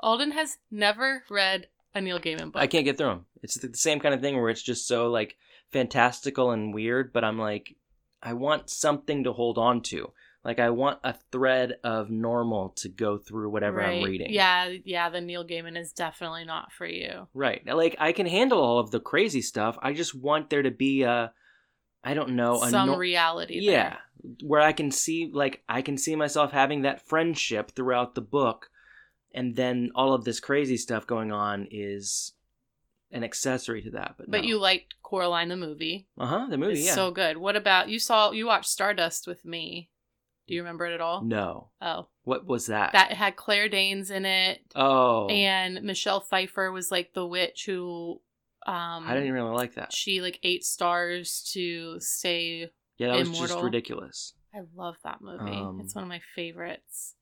Alden 0.00 0.30
has 0.32 0.56
never 0.70 1.24
read 1.28 1.68
a 1.94 2.00
Neil 2.00 2.18
Gaiman 2.18 2.52
book. 2.52 2.62
I 2.62 2.66
can't 2.66 2.84
get 2.84 2.96
through 2.96 3.08
them. 3.08 3.26
It's 3.42 3.58
the 3.58 3.74
same 3.74 4.00
kind 4.00 4.14
of 4.14 4.20
thing 4.20 4.40
where 4.40 4.48
it's 4.48 4.62
just 4.62 4.86
so 4.88 5.10
like 5.10 5.36
fantastical 5.70 6.50
and 6.52 6.72
weird, 6.72 7.12
but 7.12 7.24
I'm 7.24 7.38
like, 7.38 7.76
I 8.22 8.32
want 8.34 8.70
something 8.70 9.24
to 9.24 9.32
hold 9.32 9.58
on 9.58 9.82
to. 9.82 10.12
Like 10.42 10.58
I 10.58 10.70
want 10.70 11.00
a 11.04 11.14
thread 11.30 11.74
of 11.84 12.08
normal 12.08 12.70
to 12.78 12.88
go 12.88 13.18
through 13.18 13.50
whatever 13.50 13.82
I'm 13.82 14.02
reading. 14.02 14.32
Yeah, 14.32 14.72
yeah, 14.84 15.10
the 15.10 15.20
Neil 15.20 15.44
Gaiman 15.46 15.76
is 15.78 15.92
definitely 15.92 16.44
not 16.46 16.72
for 16.72 16.86
you. 16.86 17.28
Right. 17.34 17.62
Like 17.66 17.96
I 17.98 18.12
can 18.12 18.26
handle 18.26 18.60
all 18.60 18.78
of 18.78 18.90
the 18.90 19.00
crazy 19.00 19.42
stuff. 19.42 19.76
I 19.82 19.92
just 19.92 20.14
want 20.14 20.48
there 20.48 20.62
to 20.62 20.70
be 20.70 21.02
a 21.02 21.32
I 22.02 22.14
don't 22.14 22.30
know, 22.30 22.62
Some 22.68 22.88
nor- 22.88 22.98
reality. 22.98 23.58
Yeah. 23.60 23.70
there. 23.72 23.98
Where 24.42 24.60
I 24.60 24.72
can 24.72 24.90
see 24.90 25.30
like 25.32 25.62
I 25.68 25.80
can 25.82 25.96
see 25.96 26.14
myself 26.16 26.52
having 26.52 26.82
that 26.82 27.00
friendship 27.06 27.72
throughout 27.72 28.14
the 28.14 28.20
book 28.20 28.70
and 29.32 29.56
then 29.56 29.90
all 29.94 30.12
of 30.12 30.24
this 30.24 30.40
crazy 30.40 30.76
stuff 30.76 31.06
going 31.06 31.32
on 31.32 31.66
is 31.70 32.32
an 33.12 33.24
accessory 33.24 33.80
to 33.82 33.90
that. 33.92 34.14
But 34.18 34.30
But 34.30 34.42
no. 34.42 34.48
you 34.48 34.58
liked 34.58 34.94
Coraline 35.02 35.48
the 35.48 35.56
movie. 35.56 36.06
Uh-huh, 36.18 36.46
the 36.50 36.58
movie, 36.58 36.72
it's 36.74 36.86
yeah. 36.86 36.94
so 36.94 37.10
good. 37.10 37.36
What 37.38 37.56
about 37.56 37.88
you 37.88 37.98
saw 37.98 38.30
you 38.30 38.46
watched 38.46 38.68
Stardust 38.70 39.26
with 39.26 39.44
me? 39.44 39.88
Do 40.46 40.54
you 40.54 40.60
remember 40.62 40.86
it 40.86 40.94
at 40.94 41.00
all? 41.00 41.22
no. 41.22 41.68
Oh. 41.80 42.08
What 42.24 42.46
was 42.46 42.66
that? 42.66 42.92
That 42.92 43.12
had 43.12 43.34
Claire 43.36 43.68
Danes 43.68 44.10
in 44.10 44.24
it. 44.26 44.60
Oh. 44.76 45.28
And 45.28 45.82
Michelle 45.82 46.20
Pfeiffer 46.20 46.70
was 46.70 46.90
like 46.90 47.12
the 47.14 47.26
witch 47.26 47.64
who 47.66 48.20
um 48.70 49.04
I 49.08 49.14
didn't 49.14 49.32
really 49.32 49.50
like 49.54 49.74
that. 49.74 49.92
she 49.92 50.20
like 50.20 50.38
ate 50.42 50.64
stars 50.64 51.48
to 51.52 51.98
stay 52.00 52.70
Yeah, 52.98 53.08
that 53.08 53.18
was 53.18 53.38
just 53.38 53.58
ridiculous. 53.58 54.34
I 54.54 54.60
love 54.74 54.96
that 55.04 55.20
movie. 55.20 55.56
Um, 55.56 55.80
it's 55.82 55.94
one 55.94 56.04
of 56.04 56.08
my 56.08 56.20
favorites. 56.34 57.14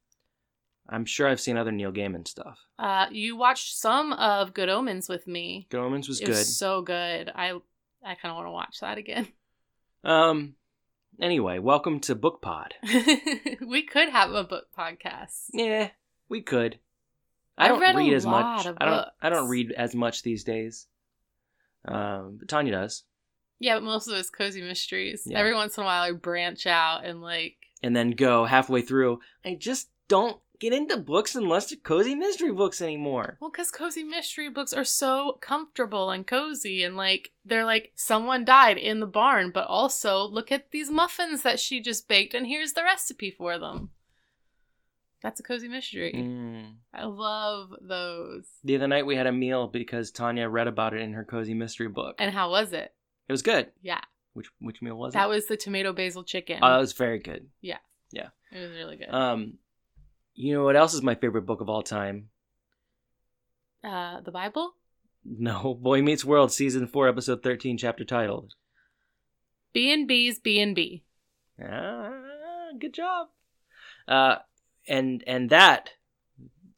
I'm 0.89 1.05
sure 1.05 1.29
I've 1.29 1.41
seen 1.41 1.57
other 1.59 1.73
Neil 1.73 1.93
Gaiman 1.93 2.27
stuff. 2.29 2.59
Uh 2.79 3.07
you 3.11 3.37
watched 3.37 3.77
some 3.77 4.13
of 4.13 4.55
Good 4.55 4.69
Omens 4.69 5.09
with 5.09 5.27
me. 5.27 5.67
Good 5.71 5.81
Omens 5.81 6.09
was 6.09 6.21
it 6.21 6.27
good. 6.27 6.31
was 6.37 6.57
so 6.57 6.83
good. 6.83 7.31
I 7.35 7.53
I 8.05 8.15
kind 8.15 8.31
of 8.31 8.37
want 8.37 8.47
to 8.47 8.53
watch 8.53 8.81
that 8.81 8.99
again. 8.99 9.29
Um 10.05 10.55
anyway, 11.21 11.59
welcome 11.59 11.99
to 12.01 12.15
Book 12.15 12.41
Pod. 12.41 12.75
we 13.67 13.83
could 13.83 14.09
have 14.11 14.33
a 14.33 14.45
book 14.45 14.67
podcast. 14.79 15.47
Yeah, 15.53 15.91
we 16.29 16.41
could. 16.41 16.79
I 17.59 17.67
don't 17.67 17.81
read 17.81 17.97
read 17.97 18.15
as 18.15 18.25
much. 18.25 18.65
I 18.81 18.85
don't. 18.85 19.09
I 19.21 19.29
don't 19.29 19.49
read 19.49 19.73
as 19.73 19.97
much 19.97 20.23
these 20.23 20.45
days. 20.45 20.87
Um, 21.93 22.37
but 22.39 22.49
Tanya 22.49 22.73
does, 22.73 23.05
Yeah, 23.59 23.77
but 23.77 23.85
most 23.85 24.09
of 24.09 24.15
it's 24.15 24.31
cozy 24.31 24.63
mysteries. 24.63 25.23
Yeah. 25.27 25.39
Every 25.39 25.55
once 25.55 25.77
in 25.77 25.83
a 25.83 25.87
while, 25.87 26.03
I 26.03 26.13
branch 26.13 26.67
out 26.67 27.05
and 27.05 27.21
like 27.23 27.57
and 27.83 27.95
then 27.95 28.11
go 28.11 28.45
halfway 28.45 28.83
through. 28.83 29.21
I 29.45 29.55
just 29.55 29.89
don't 30.09 30.41
get 30.59 30.73
into 30.73 30.97
books 30.97 31.35
unless 31.35 31.71
they're 31.71 31.79
cozy 31.79 32.15
mystery 32.15 32.53
books 32.53 32.81
anymore. 32.83 33.39
Well, 33.41 33.51
because 33.51 33.71
cozy 33.71 34.03
mystery 34.03 34.49
books 34.49 34.73
are 34.73 34.85
so 34.85 35.39
comfortable 35.41 36.11
and 36.11 36.27
cozy, 36.27 36.83
and 36.83 36.97
like 36.97 37.31
they're 37.45 37.65
like 37.65 37.93
someone 37.95 38.45
died 38.45 38.79
in 38.79 39.01
the 39.01 39.07
barn, 39.07 39.51
but 39.53 39.67
also 39.67 40.25
look 40.25 40.51
at 40.51 40.71
these 40.71 40.91
muffins 40.91 41.43
that 41.43 41.61
she 41.61 41.81
just 41.81 42.09
baked, 42.09 42.35
and 42.35 42.47
here's 42.47 42.73
the 42.73 42.83
recipe 42.83 43.31
for 43.31 43.59
them. 43.59 43.91
That's 45.23 45.41
a 45.41 45.43
cozy 45.43 45.67
mystery. 45.69 46.13
Mm. 46.15 46.75
I 46.95 47.05
love 47.05 47.71
those. 47.81 48.45
The 48.63 48.77
other 48.77 48.87
night 48.89 49.05
we 49.07 49.17
had 49.17 49.27
a 49.27 49.33
meal 49.33 49.67
because 49.67 50.11
Tanya 50.13 50.49
read 50.49 50.69
about 50.69 50.95
it 50.95 51.01
in 51.01 51.13
her 51.15 51.25
cozy 51.25 51.55
mystery 51.55 51.89
book. 51.89 52.15
And 52.19 52.33
how 52.33 52.51
was 52.51 52.73
it? 52.73 52.93
it 53.29 53.33
was 53.33 53.43
good. 53.43 53.71
Yeah, 53.83 54.01
Which 54.35 54.47
which 54.61 54.81
meal 54.81 54.95
was 54.97 55.15
that 55.15 55.27
it? 55.27 55.29
was 55.29 55.47
the 55.47 55.57
tomato 55.57 55.93
basil 55.93 56.23
chicken. 56.25 56.61
Oh, 56.63 56.71
that 56.71 56.79
was 56.79 56.93
very 56.93 57.19
good. 57.19 57.49
Yeah. 57.61 57.79
Yeah. 58.13 58.29
It 58.53 58.61
was 58.61 58.71
really 58.71 58.97
good. 58.97 59.13
Um, 59.13 59.55
you 60.35 60.55
know 60.55 60.63
what 60.65 60.77
else 60.77 60.95
is 60.95 61.03
my 61.03 61.15
favorite 61.17 61.47
book 61.47 61.61
of 61.61 61.69
all 61.69 61.83
time? 61.83 62.29
uh, 63.85 64.21
the 64.21 64.31
Bible. 64.31 64.73
No, 65.25 65.75
Boy 65.81 66.01
Meets 66.03 66.25
World, 66.25 66.53
season 66.53 66.87
four, 66.87 67.09
episode 67.09 67.43
thirteen, 67.43 67.77
chapter 67.77 68.05
titled. 68.05 68.55
B 69.73 69.93
and 69.93 70.07
B's 70.09 70.39
B 70.39 70.61
and 70.61 70.75
B. 70.75 71.05
Ah, 71.63 72.13
good 72.81 72.95
job. 72.95 73.29
Uh, 74.07 74.37
and 74.89 75.23
and 75.27 75.51
that 75.51 75.91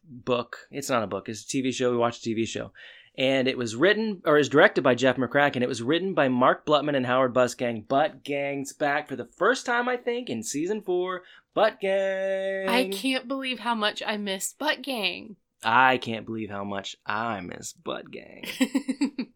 book, 0.05 0.69
it's 0.71 0.91
not 0.91 1.03
a 1.03 1.07
book, 1.07 1.29
it's 1.29 1.43
a 1.43 1.47
TV 1.47 1.73
show. 1.73 1.91
We 1.91 1.97
watched 1.97 2.27
a 2.27 2.31
TV 2.31 2.47
show, 2.47 2.73
and 3.17 3.49
it 3.49 3.59
was 3.59 3.77
written 3.77 4.23
or 4.25 4.39
is 4.39 4.49
directed 4.49 4.83
by 4.83 4.95
Jeff 4.95 5.17
McCracken. 5.17 5.63
It 5.63 5.69
was 5.69 5.83
written 5.83 6.15
by 6.15 6.29
Mark 6.29 6.67
Blutman 6.67 6.97
and 6.97 7.07
Howard 7.07 7.35
Busgang. 7.35 7.87
Butt 7.87 8.25
Gang's 8.25 8.73
back 8.73 9.09
for 9.09 9.17
the 9.17 9.29
first 9.37 9.67
time, 9.67 9.89
I 9.89 9.97
think, 9.97 10.29
in 10.31 10.43
season 10.43 10.83
four. 10.83 11.23
Butt 11.55 11.81
Gang. 11.81 12.69
I 12.69 12.89
can't 12.89 13.27
believe 13.27 13.61
how 13.61 13.75
much 13.75 14.03
I 14.07 14.17
missed 14.17 14.59
Butt 14.59 14.83
Gang. 14.83 15.37
I 15.63 15.99
can't 15.99 16.25
believe 16.25 16.51
how 16.51 16.65
much 16.65 16.97
I 17.05 17.41
miss 17.41 17.73
Butt 17.73 18.11
Gang. 18.11 18.45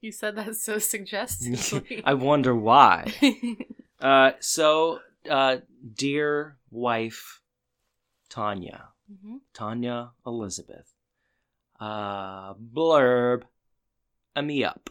you 0.00 0.12
said 0.12 0.36
that 0.36 0.56
so 0.56 0.78
suggestively. 0.78 2.02
I 2.04 2.14
wonder 2.14 2.54
why. 2.54 3.12
Uh, 4.00 4.32
so, 4.40 4.98
uh, 5.28 5.58
dear 5.94 6.56
wife, 6.70 7.40
Tanya, 8.28 8.88
Mhm. 9.10 9.40
Tanya 9.52 10.12
Elizabeth, 10.24 10.94
uh, 11.80 12.54
blurb, 12.54 13.42
a 14.36 14.42
me 14.42 14.62
up. 14.64 14.90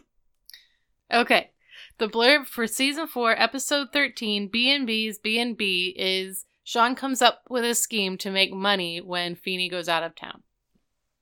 Okay. 1.12 1.50
The 1.98 2.08
blurb 2.08 2.46
for 2.46 2.66
season 2.66 3.06
4, 3.06 3.32
episode 3.40 3.88
13, 3.92 4.48
B&B's 4.48 5.18
B&B 5.18 5.94
is 5.98 6.46
Shawn 6.62 6.94
comes 6.94 7.20
up 7.20 7.42
with 7.48 7.64
a 7.64 7.74
scheme 7.74 8.16
to 8.18 8.30
make 8.30 8.52
money 8.52 9.00
when 9.00 9.34
Feeny 9.34 9.68
goes 9.68 9.88
out 9.88 10.02
of 10.02 10.14
town. 10.14 10.42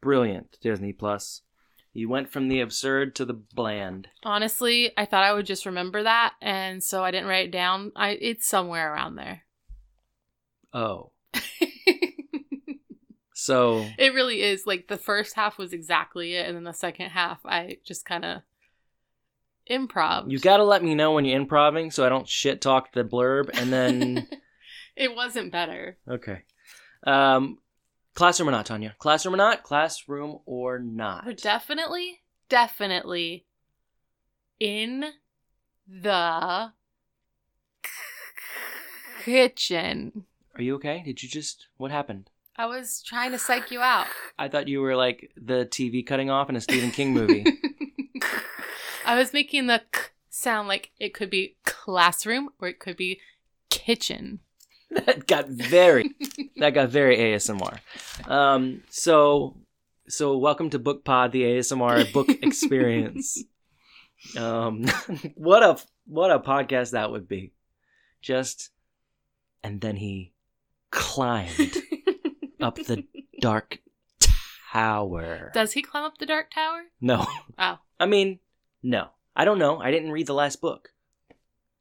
Brilliant, 0.01 0.59
Disney 0.61 0.93
Plus. 0.93 1.43
You 1.93 2.09
went 2.09 2.31
from 2.31 2.49
the 2.49 2.61
absurd 2.61 3.17
to 3.17 3.25
the 3.25 3.35
bland. 3.35 4.09
Honestly, 4.23 4.93
I 4.97 5.05
thought 5.05 5.25
I 5.25 5.33
would 5.33 5.47
just 5.47 5.67
remember 5.67 6.03
that 6.03 6.35
and 6.41 6.83
so 6.83 7.03
I 7.03 7.11
didn't 7.11 7.29
write 7.29 7.49
it 7.49 7.53
down. 7.53 7.93
I 7.97 8.11
it's 8.11 8.47
somewhere 8.47 8.93
around 8.93 9.17
there. 9.17 9.43
Oh, 10.73 11.13
so 13.35 13.87
it 13.99 14.15
really 14.15 14.43
is 14.43 14.67
like 14.67 14.89
the 14.89 14.99
first 14.99 15.35
half 15.35 15.59
was 15.59 15.73
exactly 15.73 16.35
it 16.35 16.47
and 16.47 16.57
then 16.57 16.65
the 16.65 16.73
second 16.73 17.11
half 17.11 17.41
I 17.45 17.79
just 17.85 18.05
kind 18.05 18.25
of 18.25 18.43
improv. 19.71 20.31
you 20.31 20.39
gotta 20.39 20.65
let 20.65 20.83
me 20.83 20.95
know 20.95 21.13
when 21.13 21.25
you're 21.25 21.41
improving 21.41 21.91
so 21.91 22.05
I 22.05 22.09
don't 22.09 22.29
shit 22.29 22.61
talk 22.61 22.93
the 22.93 23.05
blurb 23.05 23.51
and 23.53 23.73
then. 23.73 24.29
it 24.97 25.15
wasn't 25.15 25.53
better. 25.53 25.97
Okay. 26.09 26.43
Um, 27.07 27.59
classroom 28.19 28.49
or 28.49 28.53
not, 28.53 28.67
Tanya? 28.67 28.97
Classroom 28.99 29.35
or 29.35 29.37
not? 29.37 29.63
Classroom 29.63 30.41
or 30.45 30.81
not? 30.81 31.25
We're 31.25 31.35
definitely, 31.35 32.23
definitely 32.49 33.47
in 34.59 35.05
the 35.87 36.73
kitchen. 39.25 40.25
Are 40.57 40.63
you 40.63 40.75
okay? 40.75 41.01
Did 41.05 41.23
you 41.23 41.29
just. 41.29 41.69
What 41.77 41.93
happened? 41.93 42.31
I 42.57 42.67
was 42.67 43.05
trying 43.07 43.31
to 43.31 43.39
psych 43.39 43.71
you 43.71 43.81
out. 43.81 44.09
I 44.37 44.49
thought 44.49 44.67
you 44.67 44.81
were 44.81 44.97
like 44.97 45.31
the 45.37 45.65
TV 45.67 46.05
cutting 46.05 46.29
off 46.29 46.51
in 46.51 46.57
a 46.57 46.61
Stephen 46.61 46.91
King 46.91 47.13
movie. 47.13 47.45
I 49.07 49.17
was 49.17 49.33
making 49.33 49.69
the 49.69 49.83
k 49.93 50.01
sound 50.29 50.67
like 50.67 50.91
it 50.99 51.15
could 51.15 51.31
be 51.31 51.57
classroom 51.65 52.49
or 52.61 52.67
it 52.67 52.81
could 52.81 52.97
be 52.97 53.21
kitchen. 53.71 54.41
that 55.07 55.27
got 55.27 55.49
very. 55.49 56.15
That 56.57 56.71
got 56.71 56.89
very 56.89 57.17
ASMR. 57.17 57.79
Um. 58.27 58.83
So. 58.91 59.57
So 60.09 60.39
welcome 60.39 60.71
to 60.71 60.79
Book 60.79 61.05
Pod, 61.05 61.33
the 61.33 61.43
ASMR 61.43 62.13
book 62.13 62.29
experience. 62.43 63.45
Um. 64.37 64.87
what 65.35 65.63
a 65.63 65.79
what 66.07 66.33
a 66.33 66.41
podcast 66.41 66.93
that 66.93 67.13
would 67.13 67.29
be. 67.29 67.53
Just. 68.23 68.71
And 69.63 69.81
then 69.81 69.97
he 69.97 70.33
climbed 70.91 71.77
up 72.61 72.77
the 72.77 73.05
dark 73.41 73.79
tower. 74.73 75.51
Does 75.55 75.73
he 75.73 75.83
climb 75.83 76.05
up 76.05 76.19
the 76.19 76.27
dark 76.27 76.51
tower? 76.51 76.83
No. 77.01 77.27
Oh. 77.59 77.79
I 78.01 78.07
mean, 78.07 78.39
no. 78.83 79.09
I 79.37 79.45
don't 79.45 79.59
know. 79.59 79.79
I 79.81 79.91
didn't 79.91 80.13
read 80.13 80.27
the 80.27 80.35
last 80.35 80.61
book. 80.61 80.91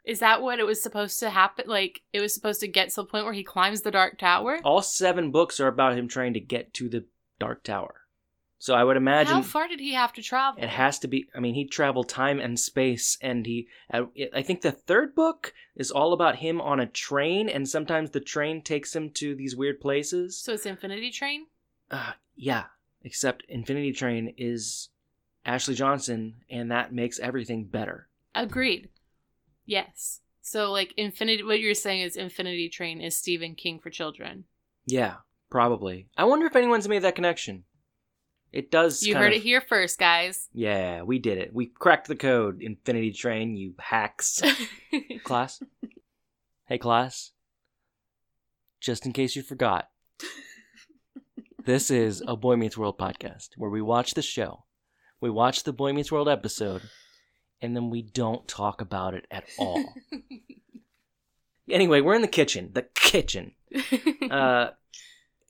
Is 0.08 0.20
that 0.20 0.42
what 0.42 0.58
it 0.60 0.66
was 0.66 0.82
supposed 0.82 1.20
to 1.20 1.30
happen? 1.30 1.66
Like, 1.68 2.02
it 2.14 2.22
was 2.22 2.34
supposed 2.34 2.62
to 2.62 2.68
get 2.68 2.90
to 2.90 2.96
the 2.96 3.06
point 3.06 3.26
where 3.26 3.34
he 3.34 3.44
climbs 3.44 3.82
the 3.82 3.92
dark 3.92 4.18
tower? 4.18 4.60
All 4.64 4.82
seven 4.82 5.32
books 5.32 5.60
are 5.60 5.68
about 5.68 5.98
him 5.98 6.08
trying 6.08 6.34
to 6.34 6.40
get 6.40 6.74
to 6.76 6.88
the 6.88 7.06
Dark 7.40 7.64
Tower. 7.64 7.94
So 8.60 8.74
I 8.74 8.84
would 8.84 8.98
imagine 8.98 9.34
How 9.36 9.42
far 9.44 9.68
did 9.68 9.80
he 9.80 9.94
have 9.94 10.14
to 10.14 10.22
travel? 10.24 10.64
it 10.64 10.70
has 10.70 10.98
to 11.00 11.08
be. 11.08 11.28
I 11.36 11.40
mean, 11.40 11.54
he 11.54 11.66
traveled 11.66 12.10
time 12.10 12.40
and 12.40 12.60
space, 12.60 13.18
and 13.22 13.46
he. 13.46 13.68
I 13.92 14.06
I 14.34 14.42
think 14.42 14.62
the 14.62 14.72
third 14.72 15.14
book 15.14 15.54
is 15.76 15.92
all 15.92 16.14
about 16.14 16.38
him 16.38 16.60
on 16.60 16.80
a 16.80 16.88
train, 16.88 17.50
and 17.50 17.70
sometimes 17.70 18.10
the 18.12 18.20
train 18.20 18.64
takes 18.64 18.96
him 18.96 19.12
to 19.12 19.36
these 19.36 19.56
weird 19.56 19.80
places. 19.80 20.38
So 20.40 20.54
it's 20.54 20.66
Infinity 20.66 21.12
Train? 21.12 21.46
Uh, 21.92 22.14
yeah, 22.36 22.64
except 23.04 23.44
Infinity 23.48 23.92
Train 23.92 24.34
is 24.38 24.90
Ashley 25.46 25.76
Johnson, 25.76 26.38
and 26.50 26.72
that 26.72 26.92
makes 26.92 27.20
everything 27.20 27.66
better. 27.66 28.08
Agreed. 28.34 28.90
Yes. 29.68 30.22
So, 30.42 30.72
like, 30.72 30.94
Infinity, 30.98 31.44
what 31.44 31.60
you're 31.60 31.74
saying 31.76 32.02
is 32.02 32.16
Infinity 32.16 32.70
Train 32.70 33.02
is 33.02 33.16
Stephen 33.18 33.54
King 33.54 33.80
for 33.80 33.90
children. 33.90 34.46
Yeah, 34.86 35.16
probably. 35.52 36.08
I 36.18 36.24
wonder 36.24 36.46
if 36.48 36.56
anyone's 36.56 36.88
made 36.88 37.04
that 37.04 37.16
connection. 37.16 37.66
It 38.54 38.72
does. 38.72 39.04
You 39.04 39.16
heard 39.16 39.34
of- 39.34 39.40
it 39.40 39.44
here 39.44 39.60
first, 39.60 40.00
guys. 40.00 40.48
Yeah, 40.54 41.02
we 41.04 41.20
did 41.20 41.38
it. 41.38 41.54
We 41.54 41.66
cracked 41.66 42.08
the 42.08 42.16
code. 42.16 42.62
Infinity 42.62 43.12
Train, 43.12 43.58
you 43.58 43.74
hacks. 43.78 44.42
class? 45.24 45.62
Hey, 46.66 46.78
class. 46.78 47.32
Just 48.80 49.06
in 49.06 49.12
case 49.12 49.36
you 49.36 49.42
forgot, 49.42 49.90
this 51.66 51.92
is 51.92 52.24
a 52.26 52.38
Boy 52.38 52.56
Meets 52.56 52.78
World 52.78 52.98
podcast 52.98 53.50
where 53.58 53.70
we 53.70 53.82
watch 53.82 54.14
the 54.14 54.22
show, 54.22 54.64
we 55.20 55.30
watch 55.30 55.64
the 55.64 55.74
Boy 55.74 55.92
Meets 55.92 56.12
World 56.12 56.30
episode, 56.30 56.84
and 57.62 57.76
then 57.76 57.90
we 57.90 58.02
don't 58.02 58.48
talk 58.48 58.82
about 58.82 59.14
it 59.14 59.26
at 59.32 59.46
all. 59.60 59.84
anyway, 61.70 62.02
we're 62.02 62.16
in 62.16 62.22
the 62.22 62.28
kitchen. 62.28 62.72
The 62.74 62.84
kitchen. 62.96 63.54
Uh, 64.32 64.72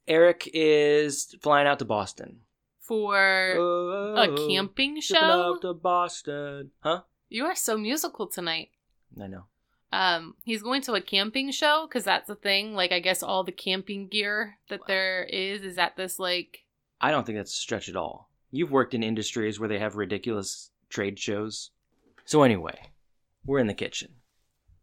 Eric 0.08 0.50
is 0.54 1.36
flying 1.42 1.68
out 1.68 1.80
to 1.80 1.86
Boston. 1.86 2.42
for 2.80 3.18
a 3.18 3.58
Oh, 3.60 4.48
camping 4.48 5.02
show? 5.02 5.18
out 5.18 5.62
to 5.62 5.74
Boston. 5.74 6.72
Huh? 6.80 7.02
You 7.30 7.46
are 7.46 7.56
so 7.56 7.78
musical 7.78 8.28
tonight. 8.28 8.70
I 9.22 9.28
know. 9.28 9.46
Um, 9.92 10.36
he's 10.44 10.62
going 10.64 10.82
to 10.84 10.94
a 10.94 11.02
camping 11.02 11.52
show 11.52 11.86
because 11.88 12.04
that's 12.06 12.28
the 12.28 12.36
thing. 12.36 12.74
Like, 12.76 12.92
I 12.92 13.00
guess 13.00 13.24
all 13.24 13.44
the 13.44 13.52
camping 13.52 14.08
gear 14.08 14.58
that 14.70 14.82
there 14.88 15.24
is 15.24 15.64
is 15.64 15.78
at 15.78 15.96
this 15.98 16.20
like. 16.20 16.64
I 17.02 17.12
don't 17.12 17.26
think 17.26 17.38
that's 17.38 17.54
a 17.54 17.60
stretch 17.60 17.90
at 17.90 17.96
all. 17.96 18.30
You've 18.52 18.72
worked 18.72 18.94
in 18.94 19.04
industries 19.04 19.60
where 19.60 19.70
they 19.70 19.80
have 19.80 19.96
ridiculous 19.96 20.70
trade 20.90 21.18
shows. 21.20 21.72
So 22.28 22.44
anyway, 22.44 22.92
we're 23.46 23.60
in 23.60 23.68
the 23.68 23.74
kitchen. 23.74 24.16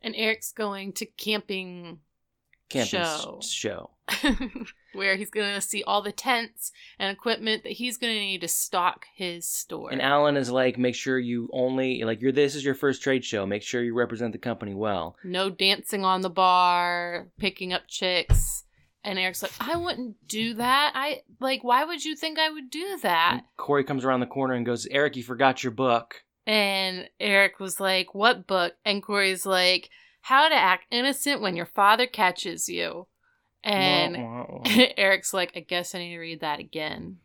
And 0.00 0.14
Eric's 0.16 0.50
going 0.50 0.94
to 0.94 1.04
camping 1.06 1.98
Camping 2.70 2.88
Show. 2.88 3.38
s- 3.40 3.50
show. 3.50 3.90
where 4.94 5.16
he's 5.16 5.28
going 5.30 5.54
to 5.54 5.60
see 5.60 5.82
all 5.82 6.00
the 6.00 6.10
tents 6.12 6.72
and 6.98 7.14
equipment 7.14 7.62
that 7.64 7.72
he's 7.72 7.98
going 7.98 8.14
to 8.14 8.20
need 8.20 8.40
to 8.40 8.48
stock 8.48 9.04
his 9.14 9.46
store. 9.46 9.90
And 9.92 10.00
Alan 10.00 10.36
is 10.38 10.50
like, 10.50 10.78
make 10.78 10.94
sure 10.94 11.18
you 11.18 11.48
only 11.52 12.02
like 12.02 12.22
you're 12.22 12.32
this 12.32 12.54
is 12.54 12.64
your 12.64 12.74
first 12.74 13.02
trade 13.02 13.24
show. 13.24 13.44
Make 13.44 13.62
sure 13.62 13.82
you 13.82 13.94
represent 13.94 14.32
the 14.32 14.38
company 14.38 14.74
well. 14.74 15.16
no 15.22 15.50
dancing 15.50 16.02
on 16.04 16.22
the 16.22 16.30
bar, 16.30 17.28
picking 17.38 17.74
up 17.74 17.82
chicks. 17.88 18.64
And 19.04 19.18
Eric's 19.18 19.42
like, 19.42 19.52
I 19.60 19.76
wouldn't 19.76 20.16
do 20.26 20.54
that. 20.54 20.92
I 20.94 21.20
like, 21.38 21.62
why 21.62 21.84
would 21.84 22.02
you 22.02 22.16
think 22.16 22.38
I 22.38 22.48
would 22.48 22.70
do 22.70 22.98
that? 23.02 23.30
And 23.34 23.42
Cory 23.58 23.84
comes 23.84 24.02
around 24.02 24.20
the 24.20 24.26
corner 24.26 24.54
and 24.54 24.64
goes, 24.64 24.86
Eric, 24.90 25.16
you 25.16 25.22
forgot 25.22 25.62
your 25.62 25.72
book. 25.72 26.23
And 26.46 27.08
Eric 27.18 27.58
was 27.60 27.80
like, 27.80 28.14
What 28.14 28.46
book? 28.46 28.74
And 28.84 29.02
Cory's 29.02 29.46
like, 29.46 29.90
How 30.22 30.48
to 30.48 30.54
Act 30.54 30.84
Innocent 30.90 31.40
When 31.40 31.56
Your 31.56 31.66
Father 31.66 32.06
Catches 32.06 32.68
You. 32.68 33.06
And 33.62 34.16
Eric's 34.96 35.32
like, 35.32 35.52
I 35.56 35.60
guess 35.60 35.94
I 35.94 35.98
need 35.98 36.10
to 36.10 36.18
read 36.18 36.40
that 36.40 36.58
again. 36.60 37.18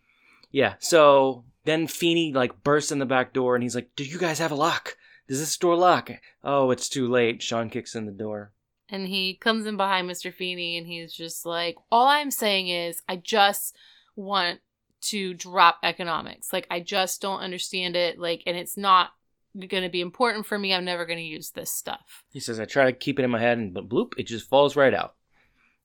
yeah. 0.51 0.75
So 0.79 1.43
then 1.65 1.87
Feeny 1.87 2.31
like 2.33 2.63
bursts 2.63 2.91
in 2.91 2.99
the 2.99 3.05
back 3.05 3.33
door 3.33 3.55
and 3.55 3.63
he's 3.63 3.75
like, 3.75 3.89
Do 3.95 4.03
you 4.05 4.17
guys 4.17 4.39
have 4.39 4.51
a 4.51 4.55
lock? 4.55 4.95
Does 5.27 5.39
this 5.39 5.57
door 5.57 5.75
lock? 5.75 6.09
Oh, 6.43 6.71
it's 6.71 6.89
too 6.89 7.07
late. 7.07 7.41
Shawn 7.43 7.69
kicks 7.69 7.93
in 7.95 8.05
the 8.05 8.11
door. 8.11 8.51
and 8.89 9.07
he 9.07 9.35
comes 9.35 9.65
in 9.67 9.77
behind 9.77 10.09
Mr. 10.09 10.33
Feeny 10.33 10.77
and 10.77 10.87
he's 10.87 11.13
just 11.13 11.45
like, 11.45 11.75
All 11.91 12.07
I'm 12.07 12.31
saying 12.31 12.69
is, 12.69 13.01
I 13.09 13.17
just 13.17 13.75
want 14.15 14.61
to 15.01 15.33
drop 15.33 15.79
economics. 15.83 16.51
Like, 16.51 16.67
I 16.69 16.79
just 16.79 17.21
don't 17.21 17.39
understand 17.39 17.95
it. 17.95 18.19
Like, 18.19 18.43
and 18.45 18.57
it's 18.57 18.77
not 18.77 19.11
going 19.57 19.83
to 19.83 19.89
be 19.89 20.01
important 20.01 20.45
for 20.45 20.57
me. 20.57 20.73
I'm 20.73 20.85
never 20.85 21.05
going 21.05 21.19
to 21.19 21.23
use 21.23 21.51
this 21.51 21.71
stuff. 21.71 22.23
He 22.31 22.39
says, 22.39 22.59
I 22.59 22.65
try 22.65 22.85
to 22.85 22.93
keep 22.93 23.19
it 23.19 23.23
in 23.23 23.31
my 23.31 23.39
head, 23.39 23.57
and 23.57 23.73
but 23.73 23.89
bloop, 23.89 24.13
it 24.17 24.27
just 24.27 24.49
falls 24.49 24.75
right 24.75 24.93
out. 24.93 25.15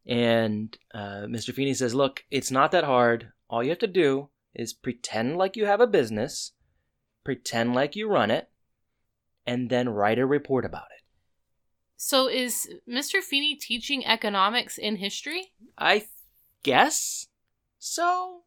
And 0.06 0.76
uh, 0.92 1.26
Mr. 1.26 1.54
Feeny 1.54 1.74
says, 1.74 1.94
Look, 1.94 2.24
it's 2.30 2.50
not 2.50 2.72
that 2.72 2.84
hard. 2.84 3.32
All 3.48 3.62
you 3.62 3.70
have 3.70 3.78
to 3.78 3.86
do 3.86 4.28
is 4.54 4.72
pretend 4.72 5.36
like 5.36 5.56
you 5.56 5.66
have 5.66 5.80
a 5.80 5.86
business, 5.86 6.52
pretend 7.24 7.74
like 7.74 7.96
you 7.96 8.08
run 8.08 8.30
it, 8.30 8.50
and 9.46 9.70
then 9.70 9.88
write 9.88 10.18
a 10.18 10.26
report 10.26 10.64
about 10.64 10.86
it. 10.96 11.02
So, 11.96 12.28
is 12.28 12.68
Mr. 12.88 13.20
Feeny 13.22 13.56
teaching 13.56 14.04
economics 14.04 14.76
in 14.76 14.96
history? 14.96 15.52
I 15.78 16.06
guess 16.62 17.28
so. 17.78 18.43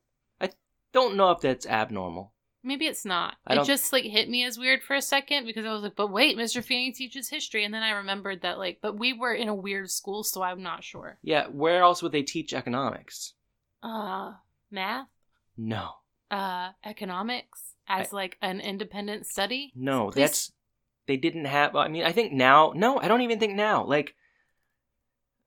I 0.94 1.00
don't 1.00 1.16
know 1.16 1.32
if 1.32 1.42
that's 1.42 1.66
abnormal. 1.66 2.34
Maybe 2.64 2.86
it's 2.88 3.06
not. 3.06 3.36
I 3.46 3.54
It 3.54 3.56
don't- 3.58 3.66
just 3.66 3.94
like 3.94 4.04
hit 4.04 4.30
me 4.30 4.44
as 4.44 4.58
weird 4.58 4.84
for 4.84 4.96
a 4.96 5.02
second 5.02 5.46
because 5.46 5.66
I 5.66 5.72
was 5.72 5.84
like, 5.84 5.96
but 5.96 6.12
wait, 6.12 6.38
Mr. 6.38 6.64
Feeny 6.64 6.92
teaches 6.92 7.30
history. 7.30 7.64
And 7.64 7.74
then 7.74 7.84
I 7.84 7.92
remembered 7.92 8.42
that, 8.42 8.58
like, 8.58 8.80
but 8.82 8.98
we 8.98 9.14
were 9.14 9.34
in 9.34 9.48
a 9.48 9.56
weird 9.56 9.90
school, 9.90 10.24
so 10.24 10.42
I'm 10.42 10.64
not 10.64 10.84
sure. 10.84 11.18
Yeah, 11.22 11.48
where 11.48 11.82
else 11.82 12.02
would 12.04 12.12
they 12.12 12.24
teach 12.24 12.54
economics? 12.54 13.34
Uh, 13.84 14.34
math? 14.72 15.08
No. 15.56 15.92
Uh, 16.30 16.72
economics 16.84 17.74
as 17.88 18.12
like 18.12 18.38
an 18.42 18.60
independent 18.60 19.28
study? 19.28 19.72
No, 19.76 20.10
Please- 20.10 20.16
that's 20.22 20.52
they 21.06 21.16
didn't 21.16 21.46
have. 21.46 21.74
I 21.76 21.88
mean, 21.88 22.04
I 22.04 22.12
think 22.12 22.34
now. 22.34 22.74
No, 22.76 23.00
I 23.00 23.08
don't 23.08 23.22
even 23.22 23.40
think 23.40 23.54
now. 23.56 23.86
Like, 23.86 24.14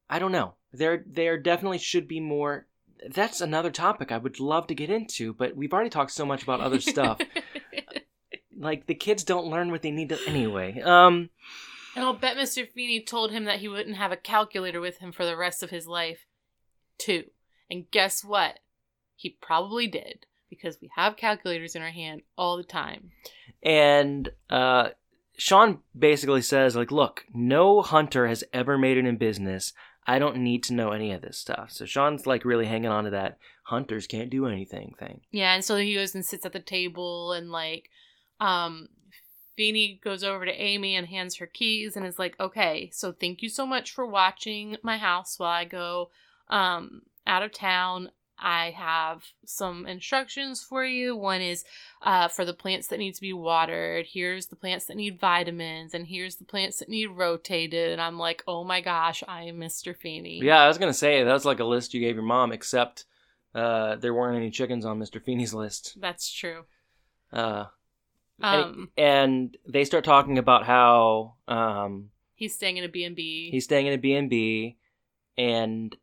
I 0.09 0.19
don't 0.19 0.33
know. 0.33 0.55
There, 0.73 1.05
there 1.07 1.37
definitely 1.37 1.79
should 1.79 2.09
be 2.09 2.21
more. 2.21 2.67
That's 3.09 3.41
another 3.41 3.71
topic 3.71 4.13
I 4.13 4.19
would 4.19 4.41
love 4.41 4.67
to 4.69 4.75
get 4.75 4.91
into, 4.91 5.33
but 5.33 5.57
we've 5.57 5.73
already 5.73 5.91
talked 5.91 6.11
so 6.11 6.27
much 6.27 6.43
about 6.43 6.61
other 6.61 6.81
stuff. 6.81 7.19
like 8.59 8.87
the 8.87 8.95
kids 8.95 9.25
don't 9.25 9.47
learn 9.47 9.71
what 9.71 9.83
they 9.83 9.91
need 9.91 10.11
to 10.11 10.19
anyway. 10.27 10.81
Um, 10.81 11.31
and 11.97 12.05
I'll 12.05 12.15
bet 12.15 12.37
Mr. 12.37 12.69
Feeny 12.69 13.03
told 13.03 13.33
him 13.33 13.45
that 13.45 13.61
he 13.61 13.69
wouldn't 13.69 13.97
have 13.97 14.13
a 14.13 14.17
calculator 14.17 14.81
with 14.81 14.99
him 14.99 15.13
for 15.13 15.25
the 15.25 15.37
rest 15.37 15.63
of 15.63 15.71
his 15.71 15.87
life, 15.87 16.27
too. 16.99 17.25
And 17.71 17.91
guess 17.91 18.23
what? 18.23 18.59
He 19.17 19.37
probably 19.41 19.87
did 19.87 20.27
because 20.49 20.79
we 20.81 20.91
have 20.97 21.17
calculators 21.17 21.75
in 21.75 21.83
our 21.83 21.91
hand 21.91 22.23
all 22.37 22.57
the 22.57 22.65
time. 22.65 23.11
and 23.63 24.31
uh, 24.49 24.91
Shawn 25.37 25.79
basically 25.99 26.43
says, 26.43 26.77
like, 26.77 26.91
look, 26.91 27.25
no 27.33 27.81
hunter 27.81 28.27
has 28.27 28.45
ever 28.53 28.77
made 28.77 28.99
it 28.99 29.07
in 29.07 29.17
business. 29.17 29.73
I 30.11 30.19
don't 30.19 30.39
need 30.39 30.65
to 30.65 30.75
know 30.75 30.91
any 30.91 31.13
of 31.13 31.23
this 31.23 31.39
stuff. 31.39 31.71
So 31.71 31.85
Shawn's 31.85 32.27
like 32.27 32.45
really 32.45 32.67
hanging 32.67 32.91
on 32.91 33.05
to 33.05 33.11
that 33.11 33.39
hunters 33.63 34.09
can't 34.09 34.29
do 34.29 34.47
anything 34.47 34.93
thing. 34.99 35.21
Yeah, 35.31 35.55
and 35.55 35.65
so 35.65 35.77
he 35.77 35.95
goes 35.95 36.17
and 36.17 36.27
sits 36.27 36.45
at 36.45 36.53
the 36.53 36.59
table 36.59 37.33
and 37.33 37.53
like 37.53 37.91
um 38.41 38.89
Feeny 39.57 40.01
goes 40.03 40.25
over 40.25 40.45
to 40.45 40.53
Amy 40.53 40.97
and 40.97 41.07
hands 41.07 41.37
her 41.37 41.47
keys 41.47 41.97
and 41.97 42.05
is 42.05 42.19
like, 42.19 42.35
"Okay, 42.41 42.91
so 42.93 43.13
thank 43.13 43.41
you 43.41 43.49
so 43.49 43.65
much 43.65 43.93
for 43.93 44.05
watching 44.05 44.77
my 44.83 44.99
house 44.99 45.39
while 45.39 45.51
I 45.51 45.65
go 45.65 46.11
um 46.49 47.03
out 47.25 47.45
of 47.45 47.53
town. 47.53 48.11
I 48.41 48.71
have 48.71 49.25
some 49.45 49.87
instructions 49.87 50.63
for 50.63 50.85
you. 50.85 51.15
One 51.17 51.41
is 51.41 51.65
uh, 52.03 52.29
for 52.29 52.45
the 52.45 52.55
plants 52.55 52.89
that 52.89 52.99
need 52.99 53.15
to 53.15 53.21
be 53.21 53.33
watered. 53.33 54.07
Here's 54.11 54.47
the 54.47 54.57
plants 54.57 54.87
that 54.87 54.97
need 54.97 55.21
vitamins, 55.21 55.95
and 55.95 56.07
here's 56.07 56.37
the 56.37 56.45
plants 56.45 56.79
that 56.79 56.89
need 56.89 57.09
rotated. 57.09 57.93
And 57.93 58.01
I'm 58.01 58.19
like, 58.19 58.43
oh 58.49 58.65
my 58.65 58.81
gosh, 58.81 59.23
I 59.29 59.43
am 59.45 59.59
Mr. 59.59 59.95
Feeny. 59.97 60.41
Yeah, 60.43 60.61
I 60.61 60.69
was 60.69 60.79
gonna 60.79 60.95
say 60.95 61.23
that's 61.23 61.45
like 61.45 61.61
a 61.61 61.65
list 61.65 61.95
you 61.95 62.01
gave 62.01 62.15
your 62.17 62.25
mom, 62.25 62.53
except 62.53 63.05
uh, 63.55 63.97
there 63.97 64.15
weren't 64.15 64.37
any 64.37 64.51
chickens 64.51 64.85
on 64.85 64.99
Mr. 64.99 65.23
Feeny's 65.23 65.53
list. 65.55 65.97
that's 66.01 66.31
true. 66.33 66.65
Uh, 67.33 67.67
and, 68.43 68.63
Um, 68.65 68.89
and 68.97 69.57
they 69.69 69.85
start 69.85 70.05
talking 70.05 70.39
about 70.39 70.65
how 70.65 71.35
um, 71.47 72.11
he's 72.35 72.55
staying 72.55 72.79
in 72.79 72.85
a 72.85 72.89
B&B. 72.89 73.51
he's 73.51 73.65
staying 73.65 73.87
in 73.87 73.93
a 73.93 73.99
B&B, 73.99 74.79
and 75.37 75.95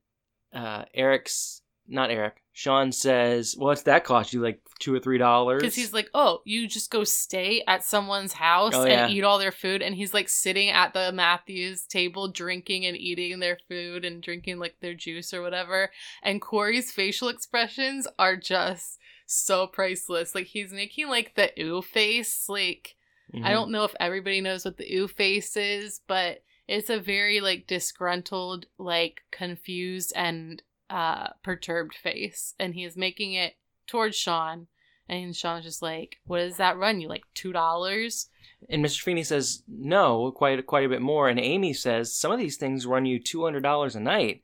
uh, 0.53 0.85
Eric's 0.93 1.61
not 1.87 2.11
Eric. 2.11 2.41
Shawn 2.53 2.91
says, 2.91 3.53
"What's 3.57 3.83
that 3.83 4.03
cost 4.03 4.33
you? 4.33 4.41
Like 4.41 4.59
two 4.79 4.93
or 4.93 4.99
three 4.99 5.17
dollars?" 5.19 5.61
Because 5.61 5.75
he's 5.75 5.93
like, 5.93 6.09
oh, 6.13 6.41
you 6.43 6.67
just 6.67 6.89
go 6.89 7.03
stay 7.03 7.63
at 7.67 7.83
someone's 7.83 8.33
house 8.33 8.73
Oh, 8.75 8.81
and 8.83 8.91
yeah. 8.91 9.07
eat 9.09 9.23
all 9.23 9.37
their 9.37 9.51
food. 9.51 9.81
And 9.83 9.93
he's 9.95 10.13
like 10.13 10.27
sitting 10.27 10.69
at 10.69 10.93
the 10.93 11.11
Matthews 11.11 11.85
table, 11.85 12.27
drinking 12.31 12.85
and 12.85 12.97
eating 12.97 13.39
their 13.39 13.59
food 13.69 14.05
and 14.05 14.23
drinking 14.23 14.57
like 14.57 14.75
their 14.81 14.95
juice 14.95 15.33
or 15.33 15.41
whatever. 15.43 15.91
And 16.23 16.41
Cory's 16.41 16.91
facial 16.91 17.27
expressions 17.29 18.07
are 18.17 18.35
just 18.35 18.97
so 19.27 19.67
priceless. 19.67 20.33
Like 20.33 20.47
he's 20.47 20.71
making 20.73 21.09
like 21.09 21.35
the 21.35 21.51
ooh 21.61 21.81
face. 21.83 22.49
Like, 22.49 22.95
Mhm. 23.35 23.43
I 23.45 23.51
don't 23.51 23.71
know 23.71 23.83
if 23.83 23.93
everybody 23.99 24.41
knows 24.41 24.65
what 24.65 24.77
the 24.77 24.95
ooh 24.95 25.07
face 25.07 25.55
is, 25.57 25.99
but 26.07 26.43
it's 26.67 26.89
a 26.89 26.99
very 26.99 27.39
like 27.39 27.67
disgruntled, 27.67 28.65
like 28.77 29.21
confused 29.31 30.11
and 30.15 30.63
uh 30.89 31.29
perturbed 31.43 31.95
face. 31.95 32.53
And 32.59 32.73
he 32.75 32.83
is 32.83 32.97
making 32.97 33.33
it 33.33 33.55
towards 33.87 34.15
Shawn. 34.15 34.67
And 35.09 35.35
Shawn's 35.35 35.63
just 35.63 35.81
like, 35.81 36.17
what 36.25 36.39
does 36.39 36.57
that 36.57 36.77
run 36.77 36.99
you? 36.99 37.07
Like 37.07 37.23
two 37.33 37.53
dollars? 37.53 38.29
And 38.69 38.83
Mr. 38.83 39.01
Feeny 39.01 39.23
says, 39.23 39.63
"No, 39.67 40.31
quite 40.31 40.65
quite 40.65 40.85
a 40.85 40.89
bit 40.89 41.01
more." 41.01 41.29
And 41.29 41.39
Amy 41.39 41.73
says, 41.73 42.15
"Some 42.15 42.31
of 42.31 42.39
these 42.39 42.57
things 42.57 42.85
run 42.85 43.05
you 43.05 43.19
two 43.19 43.43
hundred 43.43 43.61
dollars 43.61 43.95
a 43.95 43.99
night." 43.99 44.41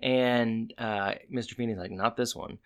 And 0.00 0.72
uh, 0.78 1.14
Mr. 1.32 1.54
Feeny's 1.54 1.78
like, 1.78 1.90
"Not 1.90 2.16
this 2.16 2.36
one." 2.36 2.58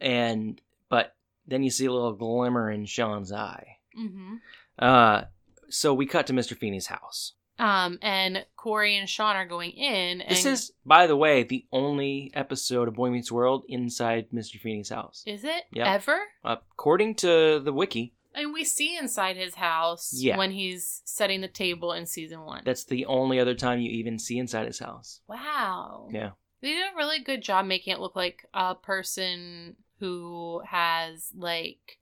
And 0.00 0.60
but 0.88 1.16
then 1.46 1.62
you 1.62 1.70
see 1.70 1.86
a 1.86 1.92
little 1.92 2.12
glimmer 2.12 2.70
in 2.70 2.86
Shawn's 2.86 3.32
eye. 3.32 3.78
Mm-hmm. 3.98 4.34
Uh, 4.78 5.22
so 5.68 5.92
we 5.92 6.06
cut 6.06 6.26
to 6.28 6.32
Mr. 6.32 6.56
Feeny's 6.56 6.86
house. 6.86 7.32
Um, 7.58 7.98
and 8.02 8.44
Cory 8.56 8.96
and 8.96 9.08
Shawn 9.08 9.34
are 9.36 9.46
going 9.46 9.70
in. 9.70 10.20
And 10.20 10.30
This 10.30 10.44
is, 10.44 10.72
by 10.84 11.06
the 11.06 11.16
way, 11.16 11.42
the 11.42 11.64
only 11.72 12.30
episode 12.34 12.86
of 12.88 12.94
Boy 12.94 13.10
Meets 13.10 13.32
World 13.32 13.64
inside 13.68 14.26
Mr. 14.30 14.60
Feeny's 14.60 14.90
house, 14.90 15.22
Is 15.26 15.42
it 15.44 15.64
Yeah. 15.72 15.90
ever? 15.92 16.20
according 16.44 17.14
to 17.16 17.60
the 17.60 17.72
wiki. 17.72 18.12
And 18.34 18.52
we 18.52 18.64
see 18.64 18.98
inside 18.98 19.36
his 19.38 19.54
house 19.54 20.12
Yeah. 20.14 20.36
when 20.36 20.50
he's 20.50 21.00
setting 21.06 21.40
the 21.40 21.48
table 21.48 21.92
in 21.94 22.04
season 22.04 22.42
one. 22.42 22.62
That's 22.66 22.84
the 22.84 23.06
only 23.06 23.40
other 23.40 23.54
time 23.54 23.80
you 23.80 23.90
even 23.90 24.18
see 24.18 24.36
inside 24.38 24.66
his 24.66 24.78
house. 24.78 25.22
wow. 25.26 26.08
Yeah. 26.12 26.32
They 26.60 26.72
did 26.72 26.92
a 26.92 26.96
really 26.96 27.20
good 27.20 27.42
job 27.42 27.64
making 27.64 27.94
it 27.94 28.00
look 28.00 28.16
like 28.16 28.44
a 28.52 28.74
person 28.74 29.76
who 30.00 30.60
has 30.66 31.30
like 31.34 31.98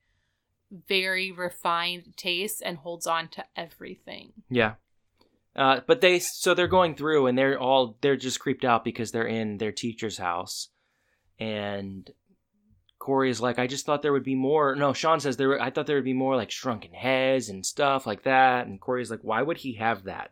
very 0.88 1.30
refined 1.30 2.14
tastes 2.16 2.60
and 2.60 2.78
holds 2.78 3.06
on 3.06 3.28
to 3.28 3.44
everything. 3.56 4.32
Yeah. 4.50 4.74
Uh, 5.56 5.80
but 5.86 6.00
they 6.00 6.18
so 6.18 6.52
they're 6.52 6.66
going 6.66 6.96
through 6.96 7.26
and 7.26 7.38
they're 7.38 7.58
all 7.58 7.96
they're 8.00 8.16
just 8.16 8.40
creeped 8.40 8.64
out 8.64 8.84
because 8.84 9.12
they're 9.12 9.26
in 9.26 9.58
their 9.58 9.72
teacher's 9.72 10.18
house, 10.18 10.68
and 11.38 12.10
Cory 13.04 13.28
is 13.28 13.38
like, 13.38 13.58
I 13.58 13.66
just 13.66 13.84
thought 13.84 14.00
there 14.00 14.14
would 14.14 14.24
be 14.24 14.34
more. 14.34 14.74
No, 14.74 14.94
Shawn 14.94 15.20
says 15.20 15.36
there. 15.36 15.60
I 15.60 15.68
thought 15.68 15.86
there 15.86 15.96
would 15.96 16.06
be 16.06 16.14
more 16.14 16.36
like 16.36 16.50
shrunken 16.50 16.94
heads 16.94 17.50
and 17.50 17.66
stuff 17.66 18.06
like 18.06 18.22
that. 18.22 18.66
And 18.66 18.80
Cory's 18.80 19.10
like, 19.10 19.20
Why 19.22 19.42
would 19.42 19.58
he 19.58 19.74
have 19.74 20.04
that? 20.04 20.30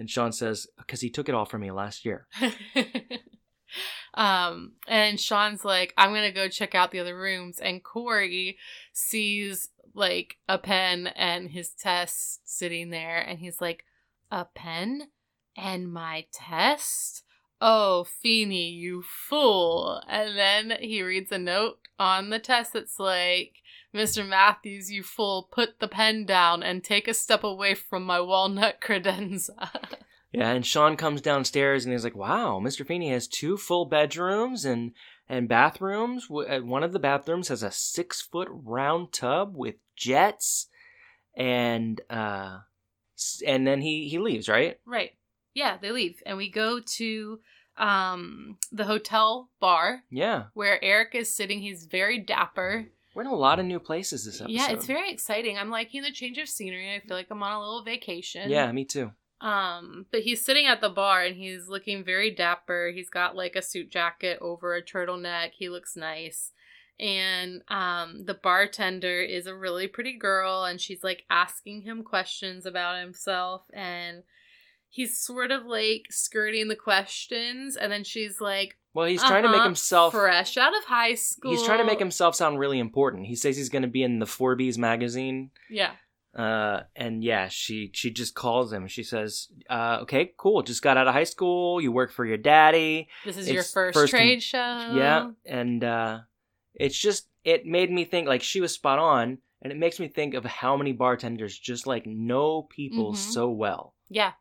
And 0.00 0.10
Shawn 0.10 0.32
says, 0.32 0.66
Because 0.78 1.00
he 1.00 1.10
took 1.10 1.28
it 1.28 1.36
all 1.36 1.44
from 1.44 1.60
me 1.60 1.70
last 1.70 2.04
year. 2.04 2.26
um, 4.14 4.72
and 4.88 5.20
Shawn's 5.20 5.64
like, 5.64 5.94
I'm 5.96 6.12
gonna 6.12 6.32
go 6.32 6.48
check 6.48 6.74
out 6.74 6.90
the 6.90 6.98
other 6.98 7.16
rooms, 7.16 7.60
and 7.60 7.84
Cory 7.84 8.58
sees 8.92 9.68
like 9.94 10.38
a 10.48 10.58
pen 10.58 11.06
and 11.14 11.48
his 11.48 11.70
test 11.70 12.40
sitting 12.44 12.90
there, 12.90 13.20
and 13.20 13.38
he's 13.38 13.60
like, 13.60 13.84
a 14.30 14.44
pen 14.44 15.08
and 15.56 15.92
my 15.92 16.26
test. 16.32 17.24
Oh, 17.60 18.04
Feeny, 18.04 18.70
you 18.70 19.02
fool. 19.02 20.02
And 20.08 20.36
then 20.36 20.78
he 20.80 21.02
reads 21.02 21.32
a 21.32 21.38
note 21.38 21.88
on 21.98 22.30
the 22.30 22.38
test 22.38 22.72
that's 22.72 23.00
like, 23.00 23.54
Mr. 23.94 24.26
Matthews, 24.26 24.92
you 24.92 25.02
fool, 25.02 25.48
put 25.50 25.80
the 25.80 25.88
pen 25.88 26.24
down 26.24 26.62
and 26.62 26.84
take 26.84 27.08
a 27.08 27.14
step 27.14 27.42
away 27.42 27.74
from 27.74 28.04
my 28.04 28.20
walnut 28.20 28.80
credenza. 28.82 29.70
Yeah, 30.30 30.50
and 30.50 30.64
Shawn 30.64 30.96
comes 30.96 31.22
downstairs 31.22 31.84
and 31.84 31.92
he's 31.92 32.04
like, 32.04 32.14
"Wow, 32.14 32.60
Mr. 32.62 32.86
Feeny 32.86 33.10
has 33.10 33.26
two 33.26 33.56
full 33.56 33.86
bedrooms 33.86 34.66
and 34.66 34.92
and 35.26 35.48
bathrooms. 35.48 36.28
Uh, 36.30 36.58
One 36.60 36.82
of 36.82 36.92
the 36.92 36.98
bathrooms 36.98 37.48
has 37.48 37.62
a 37.62 37.70
six 37.70 38.20
foot 38.20 38.48
round 38.50 39.12
tub 39.12 39.56
with 39.56 39.76
jets, 39.96 40.66
and 41.34 42.00
uh, 42.10 42.58
and 43.46 43.66
then 43.66 43.80
he 43.80 44.08
he 44.08 44.18
leaves, 44.18 44.48
right? 44.48 44.78
Right. 44.86 45.12
Yeah, 45.54 45.76
they 45.80 45.90
leave. 45.90 46.22
And 46.26 46.36
we 46.36 46.50
go 46.50 46.80
to 46.80 47.40
um 47.76 48.56
the 48.72 48.84
hotel 48.84 49.50
bar 49.60 50.02
Yeah, 50.10 50.44
where 50.54 50.82
Eric 50.82 51.14
is 51.14 51.34
sitting. 51.34 51.60
He's 51.60 51.86
very 51.86 52.18
dapper. 52.18 52.86
we're 53.14 53.22
in 53.22 53.28
a 53.28 53.34
lot 53.34 53.58
of 53.58 53.66
new 53.66 53.78
places 53.80 54.24
this 54.24 54.40
episode. 54.40 54.52
Yeah, 54.52 54.70
it's 54.70 54.86
very 54.86 55.10
exciting. 55.10 55.56
I'm 55.58 55.70
liking 55.70 56.02
the 56.02 56.12
change 56.12 56.38
of 56.38 56.48
scenery. 56.48 56.94
I 56.94 57.00
feel 57.00 57.16
like 57.16 57.28
I'm 57.30 57.42
on 57.42 57.52
a 57.52 57.60
little 57.60 57.82
vacation. 57.84 58.50
Yeah, 58.50 58.70
me 58.72 58.84
too. 58.84 59.12
Um, 59.40 60.06
but 60.10 60.22
he's 60.22 60.44
sitting 60.44 60.66
at 60.66 60.80
the 60.80 60.88
bar 60.88 61.22
and 61.22 61.36
he's 61.36 61.68
looking 61.68 62.02
very 62.04 62.32
dapper. 62.32 62.90
He's 62.92 63.08
got 63.10 63.36
like 63.36 63.54
a 63.54 63.62
suit 63.62 63.88
jacket 63.90 64.38
over 64.40 64.74
a 64.74 64.82
turtleneck. 64.82 65.50
He 65.56 65.68
looks 65.68 65.94
nice. 65.96 66.52
And 67.00 67.62
um 67.68 68.24
the 68.24 68.34
bartender 68.34 69.20
is 69.20 69.46
a 69.46 69.54
really 69.54 69.86
pretty 69.86 70.16
girl 70.18 70.64
and 70.64 70.80
she's 70.80 71.04
like 71.04 71.24
asking 71.30 71.82
him 71.82 72.02
questions 72.02 72.66
about 72.66 72.98
himself 73.00 73.62
and 73.72 74.22
he's 74.90 75.18
sort 75.18 75.50
of 75.50 75.64
like 75.66 76.06
skirting 76.10 76.68
the 76.68 76.74
questions 76.76 77.76
and 77.76 77.92
then 77.92 78.02
she's 78.04 78.40
like 78.40 78.76
Well, 78.94 79.06
he's 79.06 79.22
trying 79.22 79.42
to 79.44 79.48
make 79.48 79.58
"Uh-huh, 79.58 79.64
himself. 79.66 80.12
fresh 80.14 80.56
out 80.56 80.76
of 80.76 80.84
high 80.84 81.14
school. 81.14 81.50
He's 81.52 81.62
trying 81.62 81.78
to 81.78 81.84
make 81.84 81.98
himself 81.98 82.34
sound 82.34 82.58
really 82.58 82.78
important. 82.78 83.26
He 83.26 83.36
says 83.36 83.56
he's 83.56 83.68
going 83.68 83.82
to 83.82 83.88
be 83.88 84.02
in 84.02 84.18
the 84.18 84.26
Forbes 84.26 84.78
magazine. 84.78 85.50
Yeah. 85.70 85.92
Uh, 86.36 86.82
and 86.96 87.22
yeah, 87.24 87.48
she 87.48 87.90
she 87.94 88.10
just 88.10 88.34
calls 88.34 88.72
him. 88.72 88.86
She 88.86 89.02
says, 89.02 89.48
uh, 89.68 89.98
"Okay, 90.02 90.32
cool. 90.36 90.62
Just 90.62 90.82
got 90.82 90.96
out 90.96 91.08
of 91.08 91.14
high 91.14 91.24
school. 91.24 91.80
You 91.80 91.90
work 91.90 92.12
for 92.12 92.24
your 92.24 92.36
daddy. 92.36 93.08
This 93.24 93.36
is 93.38 93.48
your 93.48 93.60
It's 93.60 93.72
first, 93.72 93.94
first 93.98 94.12
in- 94.12 94.18
trade 94.18 94.42
show. 94.42 94.92
Yeah." 94.94 95.30
And 95.46 95.82
uh, 95.82 96.18
it's 96.78 96.98
just 96.98 97.28
it 97.44 97.66
made 97.66 97.90
me 97.90 98.04
think 98.04 98.26
like 98.28 98.42
she 98.42 98.60
was 98.60 98.72
spot 98.72 98.98
on, 98.98 99.38
and 99.62 99.72
it 99.72 99.78
makes 99.78 99.98
me 100.00 100.08
think 100.08 100.34
of 100.34 100.44
how 100.44 100.76
many 100.76 100.92
bartenders 100.92 101.58
just 101.58 101.86
like 101.86 102.06
know 102.06 102.62
people 102.62 103.12
Mhm. 103.12 103.16
so 103.16 103.50
well. 103.50 103.94
Yeah. 104.08 104.32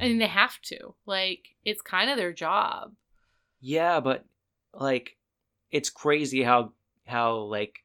I 0.00 0.08
mean, 0.08 0.18
they 0.18 0.26
have 0.26 0.60
to. 0.64 0.94
Like, 1.06 1.56
it's 1.64 1.80
kind 1.80 2.10
of 2.10 2.16
their 2.18 2.32
job. 2.32 2.94
Yeah, 3.60 4.00
but 4.00 4.24
like 4.74 5.16
it's 5.70 5.90
crazy 5.90 6.42
how 6.42 6.72
how 7.06 7.38
like 7.38 7.82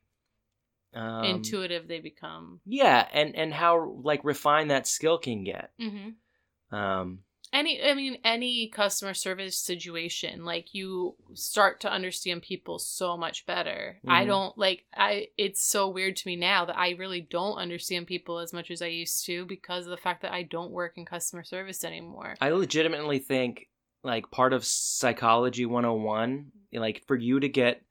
um, 0.94 1.24
Intuitive 1.24 1.88
they 1.88 2.02
become. 2.02 2.60
Yeah, 2.66 3.08
and 3.14 3.36
and 3.36 3.54
how 3.54 3.92
like 4.04 4.24
refined 4.26 4.72
that 4.72 4.88
skill 4.88 5.18
can 5.18 5.44
get. 5.46 5.72
Mm-hmm. 5.80 6.76
Um, 6.76 7.20
Any, 7.54 7.84
I 7.84 7.94
mean, 7.96 8.18
any 8.24 8.70
customer 8.70 9.14
service 9.14 9.58
situation, 9.58 10.46
like 10.46 10.74
you 10.74 11.16
start 11.34 11.82
to 11.82 11.92
understand 11.92 12.44
people 12.44 12.80
so 12.80 13.18
much 13.18 13.46
better. 13.46 14.00
I 14.08 14.24
Mhm. 14.24 14.28
don't 14.28 14.58
like. 14.58 14.86
I. 14.96 15.28
It's 15.38 15.62
so 15.62 15.90
weird 15.90 16.16
to 16.18 16.28
me 16.28 16.38
now 16.38 16.64
that 16.64 16.78
I 16.78 16.92
really 16.92 17.20
don't 17.20 17.58
understand 17.58 18.08
people 18.08 18.40
as 18.40 18.54
much 18.54 18.72
as 18.72 18.82
I 18.82 18.88
used 18.88 19.26
to 19.26 19.46
because 19.46 19.86
of 19.86 19.92
the 19.92 19.98
fact 19.98 20.22
that 20.22 20.32
I 20.32 20.44
don't 20.44 20.72
work 20.72 20.98
in 20.98 21.06
customer 21.06 21.44
service 21.44 21.84
anymore. 21.84 22.36
I 22.40 22.52
legitimately 22.52 23.20
think 23.20 23.68
like 24.04 24.32
part 24.32 24.54
of 24.54 24.64
psychology 24.66 25.66
101, 25.66 26.52
like 26.72 27.04
for 27.06 27.18
you 27.18 27.40
to 27.42 27.50
get 27.50 27.84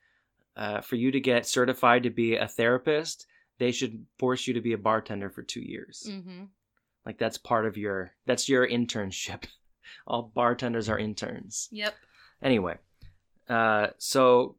uh, 0.56 0.80
for 0.80 0.96
you 0.96 1.10
to 1.10 1.20
get 1.20 1.46
certified 1.46 2.02
to 2.04 2.10
be 2.10 2.34
a 2.36 2.48
therapist, 2.48 3.26
they 3.58 3.72
should 3.72 4.06
force 4.18 4.46
you 4.46 4.54
to 4.54 4.60
be 4.60 4.72
a 4.72 4.78
bartender 4.78 5.30
for 5.30 5.42
2 5.42 5.60
years. 5.60 6.06
Mm-hmm. 6.08 6.44
Like 7.04 7.18
that's 7.18 7.38
part 7.38 7.66
of 7.66 7.76
your 7.76 8.12
that's 8.26 8.48
your 8.48 8.66
internship. 8.66 9.44
All 10.06 10.30
bartenders 10.34 10.88
are 10.88 10.98
interns. 10.98 11.68
Yep. 11.72 11.94
Anyway, 12.42 12.76
uh, 13.48 13.88
so 13.98 14.56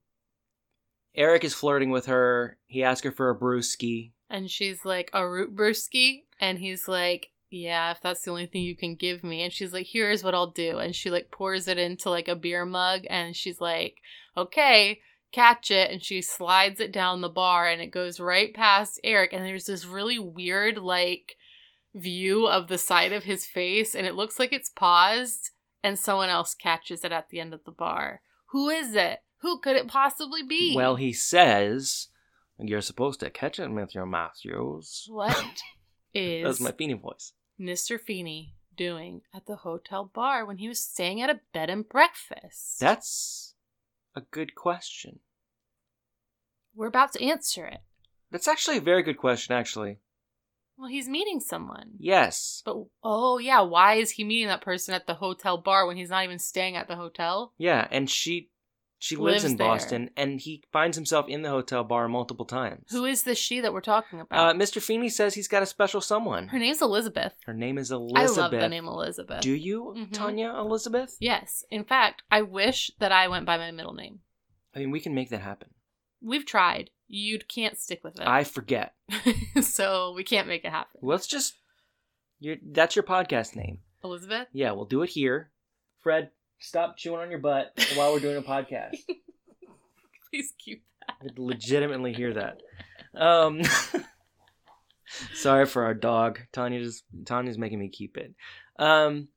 Eric 1.16 1.44
is 1.44 1.54
flirting 1.54 1.90
with 1.90 2.06
her. 2.08 2.58
He 2.68 2.84
asks 2.84 3.06
her 3.06 3.12
for 3.12 3.30
a 3.30 3.38
brewski. 3.38 4.12
And 4.30 4.50
she's 4.50 4.86
like, 4.86 5.10
a 5.14 5.28
root 5.28 5.56
brewski? 5.56 6.24
And 6.40 6.60
he's 6.60 6.88
like, 6.88 7.30
yeah, 7.50 7.92
if 7.92 8.02
that's 8.02 8.24
the 8.24 8.32
only 8.32 8.46
thing 8.46 8.64
you 8.64 8.78
can 8.78 8.96
give 8.96 9.24
me. 9.24 9.44
And 9.44 9.52
she's 9.52 9.74
like, 9.74 9.88
here's 9.90 10.24
what 10.24 10.34
I'll 10.34 10.52
do. 10.52 10.78
And 10.78 10.96
she 10.96 11.10
like 11.10 11.32
pours 11.32 11.68
it 11.68 11.78
into 11.78 12.10
like 12.10 12.30
a 12.30 12.36
beer 12.36 12.66
mug 12.66 13.02
and 13.10 13.36
she's 13.36 13.60
like, 13.60 13.98
okay, 14.38 15.00
catch 15.34 15.70
it. 15.70 15.92
And 15.92 16.02
she 16.02 16.22
slides 16.22 16.80
it 16.80 16.94
down 16.94 17.20
the 17.20 17.30
bar 17.30 17.68
and 17.68 17.82
it 17.82 17.92
goes 17.92 18.22
right 18.22 18.54
past 18.54 19.02
Eric. 19.04 19.34
And 19.34 19.46
there's 19.46 19.66
this 19.66 19.86
really 19.86 20.18
weird 20.18 20.78
like 20.78 21.36
view 21.94 22.48
of 22.48 22.68
the 22.68 22.78
side 22.78 23.12
of 23.12 23.24
his 23.24 23.46
face 23.46 23.96
and 23.96 24.08
it 24.08 24.16
looks 24.16 24.40
like 24.40 24.54
it's 24.54 24.70
paused 24.70 25.52
and 25.84 25.98
someone 25.98 26.30
else 26.30 26.54
catches 26.54 27.04
it 27.04 27.12
at 27.12 27.30
the 27.30 27.40
end 27.40 27.54
of 27.54 27.64
the 27.66 27.72
bar. 27.72 28.22
Who 28.48 28.70
is 28.70 28.96
it? 28.96 29.20
Who 29.42 29.60
could 29.60 29.76
it 29.76 29.88
possibly 29.88 30.44
be? 30.44 30.76
Well, 30.76 30.96
he 30.96 31.14
says 31.14 32.08
you're 32.58 32.82
supposed 32.82 33.20
to 33.22 33.30
catch 33.30 33.60
it 33.60 33.72
with 33.72 33.96
your 33.96 34.06
mouth, 34.06 34.40
what 35.08 35.62
is 36.14 36.44
That's 36.44 36.60
my 36.60 36.72
Feeny 36.72 36.94
voice. 36.94 37.34
Mr. 37.60 38.00
Feeny 38.00 38.56
doing 38.76 39.22
at 39.34 39.46
the 39.46 39.58
hotel 39.58 40.10
bar 40.14 40.46
when 40.46 40.58
he 40.58 40.68
was 40.68 40.84
staying 40.84 41.22
at 41.22 41.30
a 41.30 41.40
bed 41.54 41.70
and 41.70 41.88
breakfast? 41.88 42.80
That's 42.80 43.54
a 44.16 44.22
good 44.22 44.56
question. 44.56 45.20
We're 46.76 46.88
about 46.88 47.14
to 47.14 47.24
answer 47.24 47.66
it. 47.66 47.82
That's 48.32 48.48
actually 48.48 48.78
a 48.78 48.82
very 48.82 49.04
good 49.04 49.18
question, 49.18 49.56
actually. 49.56 50.00
Well, 50.82 50.90
he's 50.90 51.08
meeting 51.08 51.40
someone. 51.40 51.92
Yes. 52.00 52.64
But 52.66 52.78
oh 53.04 53.38
yeah, 53.38 53.62
why 53.62 53.94
is 53.96 54.10
he 54.10 54.24
meeting 54.24 54.48
that 54.48 54.62
person 54.62 54.96
at 54.96 55.06
the 55.06 55.14
hotel 55.14 55.60
bar 55.60 55.86
when 55.86 55.96
he's 55.96 56.10
not 56.10 56.24
even 56.24 56.40
staying 56.40 56.76
at 56.76 56.88
the 56.88 56.96
hotel? 56.96 57.54
Yeah, 57.60 57.88
and 57.92 58.10
she 58.10 58.50
she 58.98 59.16
lives, 59.16 59.44
Lives 59.44 59.52
in 59.54 59.58
there. 59.58 59.68
Boston, 59.68 60.10
and 60.18 60.40
he 60.40 60.64
finds 60.72 60.98
himself 60.98 61.28
in 61.28 61.44
the 61.44 61.50
hotel 61.50 61.84
bar 61.84 62.08
multiple 62.08 62.46
times. 62.46 62.86
Who 62.90 63.06
is 63.06 63.22
the 63.24 63.36
she 63.36 63.60
that 63.60 63.74
we're 63.74 63.82
talking 63.82 64.22
Uh, 64.22 64.24
about? 64.24 64.56
Mr. 64.56 64.82
Feeny 64.82 65.10
says 65.10 65.36
he's 65.36 65.48
got 65.48 65.62
a 65.64 65.68
special 65.68 66.02
someone. 66.02 66.48
Her 66.48 66.58
name's 66.60 66.82
Elizabeth. 66.82 67.34
Her 67.46 67.54
name 67.54 67.78
is 67.78 67.92
Elizabeth. 67.92 68.38
I 68.38 68.42
love 68.42 68.52
the 68.52 68.70
name 68.70 68.86
Elizabeth. 68.88 69.42
Do 69.42 69.52
you, 69.54 69.94
Mhm. 69.98 70.14
Tanya 70.14 70.50
Elizabeth? 70.58 71.16
yes. 71.20 71.64
In 71.70 71.84
fact, 71.84 72.24
I 72.32 72.42
wish 72.44 72.90
that 73.00 73.12
I 73.12 73.28
went 73.28 73.46
by 73.46 73.58
my 73.58 73.70
middle 73.72 73.94
name. 73.94 74.22
I 74.76 74.80
mean, 74.80 74.90
we 74.92 75.00
can 75.00 75.14
make 75.14 75.30
that 75.30 75.42
happen. 75.42 75.70
We've 76.22 76.46
tried. 76.46 76.90
You 77.08 77.40
can't 77.40 77.78
stick 77.78 78.04
with 78.04 78.20
it. 78.20 78.28
I 78.28 78.44
forget. 78.44 78.94
so 79.62 80.14
we 80.16 80.24
can't 80.24 80.48
make 80.48 80.64
it 80.64 80.72
happen. 80.72 81.00
Let's 81.04 81.28
just. 81.28 81.56
Your, 82.40 82.56
that's 82.72 82.96
your 82.96 83.04
podcast 83.04 83.56
name. 83.56 83.80
Elizabeth? 84.04 84.48
Yeah, 84.54 84.72
we'll 84.72 84.86
do 84.86 85.04
it 85.04 85.10
here. 85.10 85.52
Fred, 86.00 86.32
stop 86.60 86.98
chewing 86.98 87.20
on 87.20 87.30
your 87.30 87.40
butt 87.40 87.74
while 87.96 88.14
we're 88.14 88.20
doing 88.20 88.38
a 88.38 88.42
podcast. 88.42 88.96
Please 90.30 90.54
keep 90.58 90.84
that. 91.08 91.18
I 91.20 91.24
could 91.26 91.40
legitimately 91.40 92.14
hear 92.14 92.34
that. 92.34 92.62
Um, 93.14 93.62
sorry 95.34 95.66
for 95.66 95.84
our 95.84 95.94
dog. 95.94 96.40
Tanya 96.52 96.82
just 96.82 97.04
Tanya's 97.26 97.58
making 97.58 97.80
me 97.80 97.90
keep 97.90 98.18
it. 98.18 98.34
Um, 98.80 99.28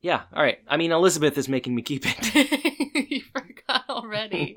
yeah. 0.00 0.22
All 0.32 0.42
right. 0.42 0.58
I 0.68 0.76
mean, 0.76 0.92
Elizabeth 0.92 1.36
is 1.36 1.48
making 1.48 1.74
me 1.74 1.82
keep 1.82 2.04
it. 2.06 3.10
you 3.10 3.22
forgot 3.32 3.84
already. 3.90 4.54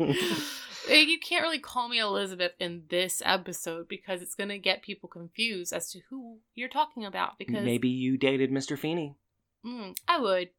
Eh, 0.90 1.02
you 1.02 1.20
can't 1.20 1.44
really 1.44 1.60
call 1.60 1.88
me 1.90 2.00
Elizabeth 2.00 2.54
in 2.60 2.84
this 2.90 3.22
episode 3.26 3.88
because 3.88 4.22
it's 4.22 4.36
going 4.36 4.50
to 4.50 4.58
get 4.58 4.82
people 4.82 5.08
confused 5.10 5.72
as 5.74 5.92
to 5.92 6.00
who 6.10 6.40
you're 6.56 6.70
talking 6.70 7.06
about. 7.06 7.38
Because 7.38 7.64
Maybe 7.64 7.90
you 7.90 8.18
dated 8.18 8.52
Mr. 8.52 8.78
Feeny. 8.78 9.16
mm, 9.66 9.96
I 10.08 10.20
would. 10.20 10.50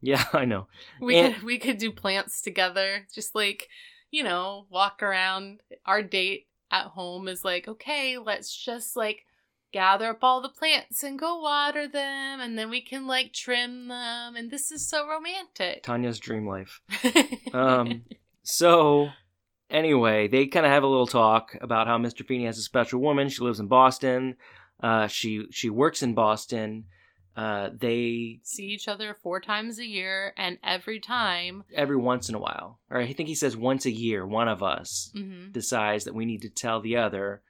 Yeah, 0.00 0.24
I 0.32 0.44
know. 0.44 0.66
We 1.00 1.16
And- 1.16 1.34
could 1.34 1.42
we 1.44 1.58
could 1.58 1.78
do 1.78 1.90
plants 1.90 2.40
together. 2.42 3.06
Just 3.14 3.34
like 3.34 3.68
you 4.10 4.22
know, 4.22 4.66
walk 4.70 5.02
around. 5.02 5.60
Our 5.86 6.02
date 6.02 6.46
at 6.70 6.86
home 6.86 7.26
is 7.26 7.44
like, 7.44 7.66
okay, 7.66 8.16
let's 8.18 8.54
just 8.54 8.94
like 8.96 9.24
gather 9.72 10.10
up 10.10 10.18
all 10.22 10.40
the 10.40 10.48
plants 10.48 11.02
and 11.02 11.18
go 11.18 11.40
water 11.40 11.88
them, 11.88 12.40
and 12.40 12.56
then 12.56 12.70
we 12.70 12.80
can 12.80 13.06
like 13.08 13.32
trim 13.32 13.88
them, 13.88 14.36
and 14.36 14.50
this 14.50 14.70
is 14.70 14.86
so 14.88 15.08
romantic. 15.08 15.82
Tanya's 15.82 16.18
dream 16.20 16.46
life. 16.46 16.80
Um, 17.52 18.02
so 18.42 19.08
anyway, 19.74 20.28
they 20.28 20.46
kind 20.46 20.64
of 20.64 20.72
have 20.72 20.82
a 20.84 20.86
little 20.86 21.06
talk 21.06 21.54
about 21.60 21.86
how 21.86 21.98
Mr. 21.98 22.24
Feeny 22.26 22.46
has 22.46 22.56
a 22.58 22.62
special 22.62 23.00
woman. 23.00 23.28
She 23.28 23.42
lives 23.42 23.60
in 23.60 23.66
Boston. 23.68 24.36
Uh, 24.82 25.06
she 25.08 25.46
she 25.50 25.68
works 25.68 26.02
in 26.02 26.14
Boston. 26.14 26.84
Uh, 27.36 27.68
they 27.76 28.38
see 28.44 28.66
each 28.66 28.86
other 28.86 29.12
four 29.12 29.40
times 29.40 29.78
a 29.80 29.84
year, 29.86 30.32
and 30.36 30.56
every 30.62 31.00
time, 31.00 31.64
every 31.74 31.96
once 31.96 32.28
in 32.28 32.34
a 32.36 32.38
while, 32.38 32.78
or 32.90 33.00
I 33.00 33.12
think 33.12 33.28
he 33.28 33.34
says 33.34 33.56
once 33.56 33.84
a 33.86 33.90
year, 33.90 34.24
one 34.24 34.46
of 34.48 34.62
us 34.62 35.10
hmm 35.12 35.50
decides 35.50 36.04
that 36.04 36.14
we 36.14 36.24
need 36.24 36.42
to 36.42 36.48
tell 36.48 36.80
the 36.80 36.96
other 36.96 37.42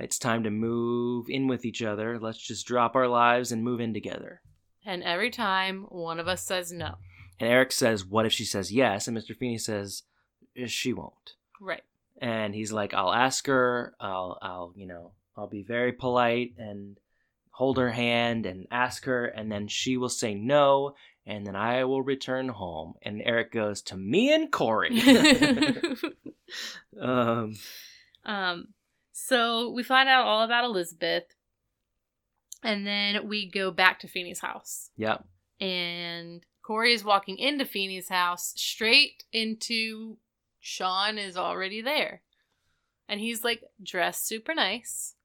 it's 0.00 0.18
time 0.18 0.42
to 0.44 0.50
move 0.50 1.26
in 1.28 1.46
with 1.48 1.64
each 1.64 1.82
other. 1.82 2.18
Let's 2.18 2.38
just 2.44 2.66
drop 2.66 2.96
our 2.96 3.06
lives 3.08 3.52
and 3.52 3.62
move 3.62 3.80
in 3.80 3.92
together. 3.94 4.40
and 4.84 5.02
every 5.04 5.30
time 5.30 5.84
one 5.90 6.18
of 6.18 6.26
us 6.26 6.42
says 6.42 6.72
no. 6.72 6.96
And 7.38 7.48
Eric 7.48 7.70
says, 7.72 8.04
"What 8.04 8.26
if 8.26 8.32
she 8.32 8.44
says 8.44 8.72
yes?" 8.72 9.06
And 9.06 9.16
Mr. 9.16 9.36
Feeny 9.36 9.58
says, 9.58 10.02
"She 10.66 10.92
won't." 10.92 11.34
Right. 11.62 11.82
and 12.20 12.54
he's 12.54 12.72
like 12.72 12.92
i'll 12.92 13.12
ask 13.12 13.46
her 13.46 13.94
i'll 14.00 14.36
i'll 14.42 14.72
you 14.76 14.86
know 14.86 15.12
i'll 15.36 15.48
be 15.48 15.62
very 15.62 15.92
polite 15.92 16.54
and 16.58 16.98
hold 17.50 17.76
her 17.78 17.90
hand 17.90 18.46
and 18.46 18.66
ask 18.70 19.04
her 19.04 19.26
and 19.26 19.50
then 19.52 19.68
she 19.68 19.96
will 19.96 20.08
say 20.08 20.34
no 20.34 20.94
and 21.24 21.46
then 21.46 21.54
i 21.54 21.84
will 21.84 22.02
return 22.02 22.48
home 22.48 22.94
and 23.02 23.22
eric 23.24 23.52
goes 23.52 23.82
to 23.82 23.96
me 23.96 24.34
and 24.34 24.50
cory 24.50 24.90
um 27.00 27.54
Um, 28.24 28.68
so 29.12 29.70
we 29.70 29.82
find 29.82 30.08
out 30.08 30.26
all 30.26 30.44
about 30.44 30.64
Elizabeth, 30.64 31.24
and 32.62 32.86
then 32.86 33.28
we 33.28 33.50
go 33.50 33.70
back 33.70 34.00
to 34.00 34.08
Feeny's 34.08 34.40
house. 34.40 34.90
Yep. 34.96 35.24
And 35.60 36.42
Cory 36.64 36.94
is 36.94 37.04
walking 37.04 37.38
into 37.38 37.64
Feeny's 37.64 38.08
house 38.08 38.52
straight 38.56 39.24
into 39.32 40.18
Shawn 40.62 41.18
is 41.18 41.36
already 41.36 41.82
there. 41.82 42.22
And 43.08 43.20
he's 43.20 43.44
like 43.44 43.62
dressed 43.82 44.26
super 44.26 44.54
nice. 44.54 45.16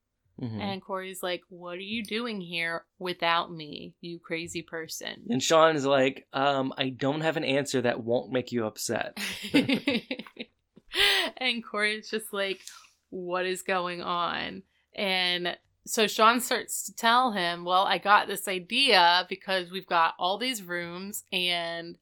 Mhm. 0.42 0.60
And 0.60 0.82
Cory's 0.82 1.24
like, 1.24 1.44
What 1.50 1.76
are 1.78 1.82
you 1.82 2.04
doing 2.04 2.42
here 2.42 2.86
without 3.00 3.52
me, 3.52 3.94
you 4.02 4.20
crazy 4.20 4.62
person? 4.62 5.24
And 5.30 5.42
Shawn 5.42 5.76
is 5.76 5.86
like, 5.86 6.28
um, 6.34 6.74
I 6.78 6.90
don't 6.90 7.22
have 7.22 7.38
an 7.38 7.44
answer 7.44 7.82
that 7.82 8.04
won't 8.04 8.32
make 8.32 8.52
you 8.52 8.66
upset. 8.66 9.18
and 11.38 11.64
Cory's 11.64 12.10
just 12.10 12.34
like, 12.34 12.62
What 13.10 13.46
is 13.46 13.62
going 13.62 14.02
on? 14.02 14.64
And 14.96 15.58
so 15.86 16.08
Shawn 16.08 16.42
starts 16.42 16.84
to 16.86 16.96
tell 16.96 17.32
him, 17.32 17.64
Well, 17.64 17.84
I 17.86 17.98
got 17.98 18.28
this 18.28 18.48
idea 18.48 19.26
because 19.30 19.72
we've 19.72 19.88
got 19.88 20.16
all 20.20 20.38
these 20.38 20.62
rooms 20.64 21.24
and 21.32 21.98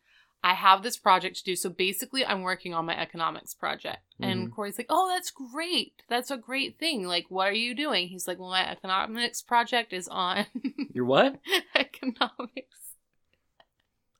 I 0.45 0.53
have 0.53 0.83
this 0.83 0.95
project 0.95 1.37
to 1.37 1.43
do. 1.43 1.55
So 1.55 1.71
basically, 1.71 2.23
I'm 2.23 2.43
working 2.43 2.75
on 2.75 2.85
my 2.85 2.95
economics 2.95 3.55
project. 3.55 4.03
And 4.19 4.53
Cory's 4.53 4.77
like, 4.77 4.85
Oh, 4.91 5.09
that's 5.11 5.31
great. 5.31 6.03
That's 6.07 6.29
a 6.29 6.37
great 6.37 6.77
thing. 6.77 7.07
Like, 7.07 7.25
what 7.29 7.47
are 7.47 7.53
you 7.53 7.73
doing? 7.73 8.09
He's 8.09 8.27
like, 8.27 8.37
Well, 8.37 8.51
my 8.51 8.69
economics 8.69 9.41
project 9.41 9.91
is 9.91 10.07
on 10.07 10.45
You're 10.93 11.05
what? 11.05 11.39
economics. 11.75 12.77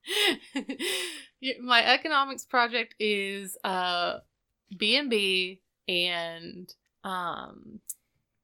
My 1.61 1.85
economics 1.85 2.45
project 2.45 2.95
is 2.99 3.55
uh 3.63 4.17
B&B 4.75 5.61
and 5.87 6.73
um 7.03 7.81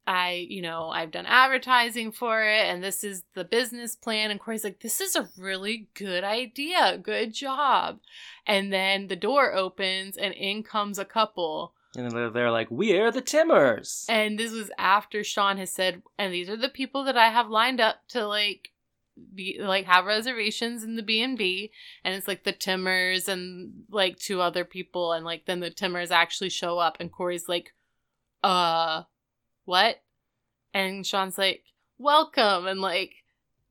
I, 0.08 0.48
you 0.50 0.62
know, 0.62 0.90
I've 0.90 1.12
done 1.12 1.26
advertising 1.26 2.12
for 2.12 2.44
it 2.44 2.66
and 2.66 2.84
this 2.84 3.04
is 3.04 3.24
the 3.36 3.44
business 3.44 3.96
plan 3.96 4.32
and 4.32 4.40
Cory's 4.40 4.64
like 4.64 4.80
this 4.80 5.00
is 5.00 5.16
a 5.16 5.30
really 5.38 5.88
good 5.94 6.24
idea. 6.24 6.98
Good 6.98 7.34
job. 7.34 8.00
And 8.46 8.74
then 8.74 9.08
the 9.08 9.16
door 9.16 9.54
opens 9.54 10.18
and 10.18 10.34
in 10.34 10.64
comes 10.64 10.98
a 10.98 11.06
couple 11.06 11.74
And 11.96 12.10
they're, 12.12 12.30
they're 12.30 12.52
like, 12.52 12.70
we're 12.72 13.12
the 13.12 13.22
Timmers. 13.22 14.06
and 14.10 14.40
this 14.40 14.52
was 14.52 14.72
after 14.78 15.24
Shawn 15.24 15.58
has 15.58 15.72
said, 15.72 16.02
and 16.18 16.34
these 16.34 16.50
are 16.50 16.58
the 16.58 16.70
people 16.70 17.04
that 17.04 17.18
I 17.18 17.30
have 17.30 17.50
lined 17.50 17.80
up 17.80 17.98
to 18.10 18.26
like 18.26 18.70
be 19.36 19.58
like 19.60 19.86
have 19.86 20.06
reservations 20.06 20.84
in 20.84 20.96
the 20.96 21.04
B 21.04 21.22
and 21.22 21.38
B, 21.38 21.72
and 22.04 22.16
it's 22.16 22.28
like 22.28 22.44
the 22.44 22.52
Timmers 22.54 23.28
and 23.28 23.84
like 23.90 24.18
two 24.18 24.42
other 24.42 24.66
people, 24.66 25.12
and 25.14 25.26
like 25.26 25.46
then 25.46 25.60
the 25.60 25.70
Timmers 25.70 26.12
actually 26.12 26.50
show 26.50 26.80
up, 26.80 26.98
and 27.00 27.12
Cory's 27.12 27.48
like, 27.48 27.74
uh, 28.44 29.04
what? 29.66 30.02
And 30.74 31.06
Shawn's 31.06 31.38
like, 31.38 31.64
welcome, 31.98 32.68
and 32.68 32.82
like 32.82 33.12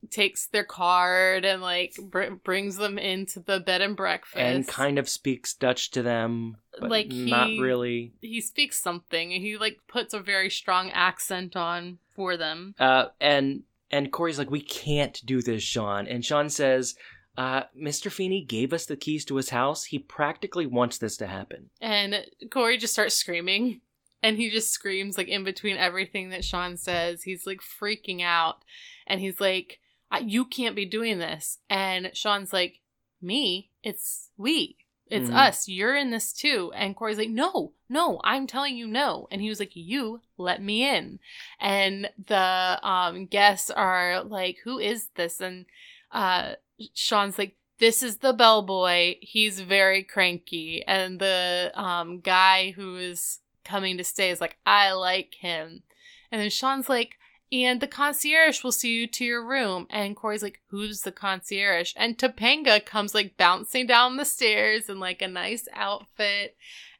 takes 0.09 0.47
their 0.47 0.63
card 0.63 1.45
and 1.45 1.61
like 1.61 1.95
br- 2.01 2.31
brings 2.43 2.75
them 2.77 2.97
into 2.97 3.39
the 3.39 3.59
bed 3.59 3.81
and 3.81 3.95
breakfast 3.95 4.37
and 4.37 4.67
kind 4.67 4.97
of 4.97 5.07
speaks 5.07 5.53
Dutch 5.53 5.91
to 5.91 6.01
them, 6.01 6.57
Like 6.79 7.11
not 7.11 7.49
really. 7.59 8.13
he 8.19 8.41
speaks 8.41 8.79
something 8.81 9.31
and 9.31 9.43
he 9.43 9.57
like 9.57 9.77
puts 9.87 10.15
a 10.15 10.19
very 10.19 10.49
strong 10.49 10.89
accent 10.89 11.55
on 11.55 11.99
for 12.15 12.35
them 12.35 12.73
Uh, 12.79 13.05
and 13.19 13.61
and 13.91 14.11
Cory's 14.11 14.39
like, 14.39 14.49
we 14.49 14.61
can't 14.61 15.21
do 15.23 15.41
this, 15.41 15.61
Shawn. 15.61 16.07
And 16.07 16.25
Shawn 16.25 16.49
says, 16.49 16.95
uh, 17.37 17.63
Mr. 17.79 18.09
Feeny 18.11 18.43
gave 18.43 18.73
us 18.73 18.85
the 18.87 18.95
keys 18.95 19.23
to 19.25 19.35
his 19.35 19.49
house. 19.49 19.83
He 19.85 19.99
practically 19.99 20.65
wants 20.65 20.97
this 20.97 21.15
to 21.17 21.27
happen. 21.27 21.69
and 21.79 22.25
cory 22.49 22.77
just 22.79 22.93
starts 22.93 23.13
screaming 23.15 23.81
and 24.23 24.37
he 24.37 24.49
just 24.49 24.71
screams 24.71 25.17
like 25.17 25.27
in 25.27 25.43
between 25.43 25.77
everything 25.77 26.29
that 26.29 26.45
shawn 26.45 26.77
says. 26.77 27.23
He's 27.23 27.45
like 27.47 27.61
freaking 27.61 28.21
out. 28.21 28.63
And 29.07 29.19
he's 29.19 29.39
like 29.41 29.79
"I- 30.11 30.19
you 30.19 30.45
can't 30.45 30.75
be 30.75 30.85
doing 30.85 31.19
this. 31.19 31.59
And 31.69 32.11
shawn's 32.13 32.53
like 32.53 32.79
me? 33.21 33.69
It's 33.83 34.29
we. 34.37 34.77
It's 35.09 35.29
Mhm. 35.29 35.35
us. 35.35 35.67
You're 35.67 35.95
in 35.95 36.11
this 36.11 36.31
too. 36.33 36.71
And 36.75 36.95
cory's 36.95 37.17
like 37.17 37.29
no 37.29 37.73
no 37.89 38.21
i'm 38.23 38.47
telling 38.47 38.77
you 38.77 38.87
no. 38.87 39.27
And 39.31 39.41
he 39.41 39.49
was 39.49 39.59
like 39.59 39.75
you 39.75 40.21
let 40.37 40.61
me 40.61 40.87
in. 40.87 41.19
And 41.59 42.09
the 42.27 42.79
um 42.81 43.25
guests 43.25 43.69
are 43.69 44.23
like 44.23 44.59
who 44.63 44.79
is 44.79 45.09
this? 45.15 45.41
And 45.41 45.65
uh 46.11 46.55
shawn's 46.93 47.37
like 47.37 47.55
this 47.79 48.03
is 48.03 48.17
the 48.17 48.31
bellboy. 48.33 49.15
He's 49.21 49.59
very 49.59 50.03
cranky. 50.03 50.83
And 50.87 51.19
the 51.19 51.71
um 51.75 52.21
guy 52.21 52.71
who 52.71 52.95
is 52.97 53.39
coming 53.63 53.97
to 53.97 54.03
stay 54.03 54.29
is 54.29 54.41
like 54.41 54.57
i 54.65 54.91
like 54.91 55.35
him 55.39 55.83
and 56.31 56.41
then 56.41 56.49
shawn's 56.49 56.89
like 56.89 57.17
and 57.51 57.81
the 57.81 57.87
concierge 57.87 58.63
will 58.63 58.71
see 58.71 58.93
you 58.93 59.07
to 59.07 59.25
your 59.25 59.45
room. 59.45 59.85
And 59.89 60.15
Cory's 60.15 60.43
like, 60.43 60.61
Who's 60.69 61.01
the 61.01 61.11
concierge? 61.11 61.93
And 61.97 62.17
Topanga 62.17 62.83
comes 62.85 63.13
like 63.13 63.35
bouncing 63.35 63.87
down 63.87 64.15
the 64.15 64.25
stairs 64.25 64.87
in 64.87 64.99
like 64.99 65.21
a 65.21 65.27
nice 65.27 65.67
outfit. 65.73 66.55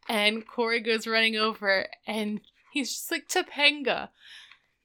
And 0.09 0.45
Cory 0.45 0.81
goes 0.81 1.07
running 1.07 1.37
over 1.37 1.87
and 2.05 2.41
he's 2.71 2.91
just 2.91 3.11
like, 3.11 3.29
Topanga, 3.29 4.09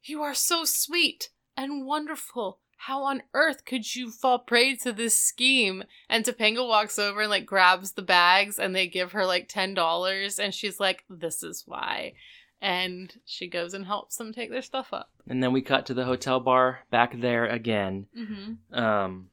you 0.04 0.22
are 0.22 0.34
so 0.34 0.64
sweet 0.64 1.30
and 1.56 1.84
wonderful. 1.84 2.60
How 2.76 3.04
on 3.04 3.22
earth 3.34 3.64
could 3.64 3.94
you 3.94 4.10
fall 4.10 4.38
prey 4.38 4.76
to 4.76 4.92
this 4.92 5.18
scheme? 5.18 5.84
And 6.08 6.24
Topanga 6.24 6.66
walks 6.66 6.98
over 6.98 7.22
and 7.22 7.30
like 7.30 7.46
grabs 7.46 7.92
the 7.92 8.02
bags 8.02 8.58
and 8.58 8.74
they 8.74 8.86
give 8.86 9.12
her 9.12 9.26
like 9.26 9.48
$10. 9.48 10.38
And 10.38 10.54
she's 10.54 10.78
like, 10.78 11.04
This 11.08 11.42
is 11.42 11.64
why. 11.66 12.12
And 12.60 13.12
she 13.24 13.48
goes 13.48 13.74
and 13.74 13.86
helps 13.86 14.16
them 14.16 14.32
take 14.32 14.50
their 14.50 14.62
stuff 14.62 14.92
up. 14.92 15.10
And 15.28 15.42
then 15.42 15.52
we 15.52 15.62
cut 15.62 15.86
to 15.86 15.94
the 15.94 16.04
hotel 16.04 16.40
bar 16.40 16.80
back 16.90 17.18
there 17.18 17.46
again. 17.46 18.06
Mm-hmm. 18.16 18.78
Um, 18.78 19.30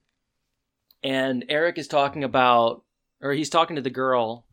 and 1.03 1.45
Eric 1.49 1.77
is 1.77 1.88
talking 1.88 2.23
about, 2.23 2.84
or 3.21 3.34
he's 3.34 3.49
talking 3.49 3.75
to 3.75 3.82
the 3.82 3.89
girl, 3.89 4.45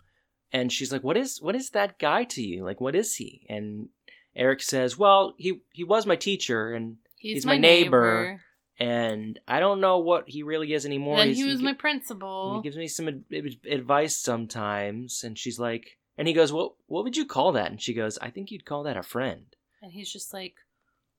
and 0.53 0.73
she's 0.73 0.91
like, 0.93 1.05
"What 1.05 1.17
is 1.17 1.41
what 1.41 1.55
is 1.55 1.71
that 1.71 1.99
guy 1.99 2.25
to 2.25 2.43
you? 2.43 2.65
Like, 2.65 2.81
what 2.81 2.97
is 2.97 3.15
he?" 3.17 3.47
And 3.49 3.89
Eric 4.35 4.63
says, 4.63 4.99
"Well, 4.99 5.35
he 5.39 5.61
he 5.73 5.85
was 5.85 6.07
my 6.07 6.17
teacher, 6.17 6.73
and 6.73 6.97
He's, 7.21 7.35
He's 7.35 7.47
my, 7.47 7.55
my 7.55 7.59
neighbor. 7.59 8.23
neighbor, 8.23 8.41
and 8.81 9.39
I 9.47 9.61
don't 9.61 9.81
know 9.81 9.99
what 9.99 10.29
he 10.29 10.43
really 10.43 10.73
is 10.73 10.85
anymore. 10.87 11.21
And 11.21 11.33
he 11.35 11.45
was 11.45 11.59
gi- 11.59 11.65
my 11.65 11.71
and 11.71 11.79
principal. 11.79 12.57
he 12.57 12.63
gives 12.67 12.77
me 12.77 12.89
some 12.89 13.07
ad- 13.09 13.25
ad- 13.33 13.71
advice 13.71 14.17
sometimes." 14.17 15.23
And 15.23 15.39
she's 15.39 15.59
like, 15.59 15.99
and 16.19 16.27
he 16.27 16.35
goes, 16.35 16.53
"What 16.53 16.73
what 16.87 17.05
would 17.05 17.17
you 17.17 17.27
call 17.27 17.53
that?" 17.53 17.71
And 17.71 17.81
she 17.81 17.95
goes, 17.95 18.19
"I 18.19 18.31
think 18.31 18.51
you'd 18.51 18.65
call 18.65 18.83
that 18.85 18.97
a 18.97 19.03
friend." 19.03 19.45
And 19.83 19.93
he's 19.93 20.13
just 20.13 20.33
like, 20.35 20.55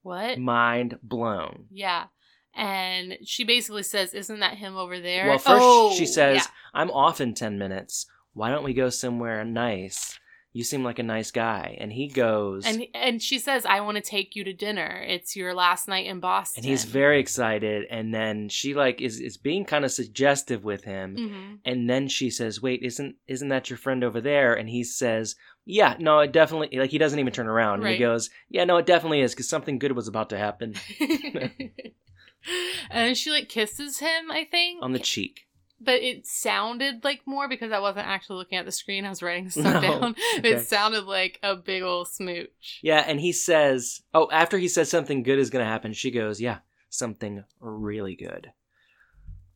What? 0.03 0.37
Mind 0.39 0.97
blown. 1.03 1.65
yeah. 1.71 2.05
And 2.53 3.17
she 3.23 3.43
basically 3.43 3.83
says, 3.83 4.13
Isn't 4.13 4.39
that 4.41 4.57
him 4.57 4.75
over 4.75 4.99
there? 4.99 5.27
Well, 5.29 5.37
first 5.37 5.61
Oh, 5.63 5.95
she 5.95 6.05
says, 6.05 6.37
yeah. 6.37 6.51
I'm 6.73 6.91
off 6.91 7.21
in 7.21 7.33
10 7.33 7.57
minutes. 7.57 8.05
Why 8.33 8.51
don't 8.51 8.63
we 8.65 8.73
go 8.73 8.89
somewhere 8.89 9.43
nice? 9.45 10.19
You 10.53 10.65
seem 10.65 10.83
like 10.83 10.99
a 10.99 11.03
nice 11.03 11.31
guy. 11.31 11.77
And 11.79 11.93
he 11.93 12.07
goes, 12.09 12.65
And 12.65 12.85
and 12.93 13.21
she 13.21 13.39
says, 13.39 13.65
I 13.65 13.79
want 13.79 13.95
to 13.95 14.01
take 14.01 14.35
you 14.35 14.43
to 14.43 14.51
dinner. 14.53 15.01
It's 15.07 15.35
your 15.35 15.53
last 15.53 15.87
night 15.87 16.07
in 16.07 16.19
Boston. 16.19 16.61
and 16.63 16.69
he's 16.69 16.83
very 16.83 17.19
excited. 17.21 17.85
And 17.89 18.13
then 18.13 18.49
she 18.49 18.73
like 18.73 18.99
is, 19.01 19.19
is 19.21 19.37
being 19.37 19.63
kind 19.63 19.85
of 19.85 19.91
suggestive 19.93 20.63
with 20.65 20.83
him. 20.83 21.15
hmm 21.15 21.55
And 21.63 21.89
then 21.89 22.09
she 22.09 22.29
says, 22.29 22.61
wait, 22.61 22.83
isn't, 22.83 23.15
isn't 23.27 23.47
that 23.49 23.69
your 23.69 23.77
friend 23.77 24.03
over 24.03 24.19
there? 24.19 24.53
And 24.53 24.67
he 24.69 24.83
says, 24.83 25.35
yeah, 25.65 25.95
no, 25.99 26.19
it 26.19 26.33
definitely, 26.33 26.77
like 26.77 26.89
he 26.91 26.97
doesn't 26.97 27.19
even 27.19 27.31
turn 27.31 27.47
around. 27.47 27.75
And 27.75 27.83
he 27.87 27.93
Right. 27.93 27.99
goes, 27.99 28.29
yeah, 28.49 28.65
no, 28.65 28.75
it 28.77 28.85
definitely 28.85 29.21
is 29.21 29.31
because 29.33 29.47
something 29.47 29.79
good 29.79 29.93
was 29.93 30.07
about 30.09 30.29
to 30.31 30.37
happen 30.37 30.73
and 32.89 33.15
she 33.17 33.29
like 33.31 33.47
kisses 33.49 33.99
him, 33.99 34.31
I 34.31 34.45
think. 34.49 34.83
on 34.83 34.91
the 34.93 34.99
cheek. 34.99 35.47
But 35.83 36.01
it 36.01 36.27
sounded 36.27 37.03
like 37.03 37.21
more 37.25 37.49
because 37.49 37.71
I 37.71 37.79
wasn't 37.79 38.07
actually 38.07 38.37
looking 38.37 38.59
at 38.59 38.65
the 38.65 38.71
screen. 38.71 39.03
I 39.03 39.09
was 39.09 39.23
writing 39.23 39.49
stuff 39.49 39.81
No, 39.81 39.81
down. 39.81 40.15
okay. 40.37 40.49
It 40.51 40.67
sounded 40.67 41.05
like 41.05 41.39
a 41.41 41.55
big 41.55 41.81
old 41.81 42.07
smooch. 42.07 42.79
Yeah, 42.83 43.03
and 43.07 43.19
he 43.19 43.31
says, 43.31 44.01
"Oh, 44.13 44.29
after 44.31 44.57
he 44.57 44.67
says 44.67 44.89
something 44.89 45.23
good 45.23 45.39
is 45.39 45.49
going 45.49 45.65
to 45.65 45.71
happen." 45.71 45.93
She 45.93 46.11
goes, 46.11 46.39
"Yeah, 46.39 46.59
something 46.89 47.43
really 47.59 48.15
good." 48.15 48.51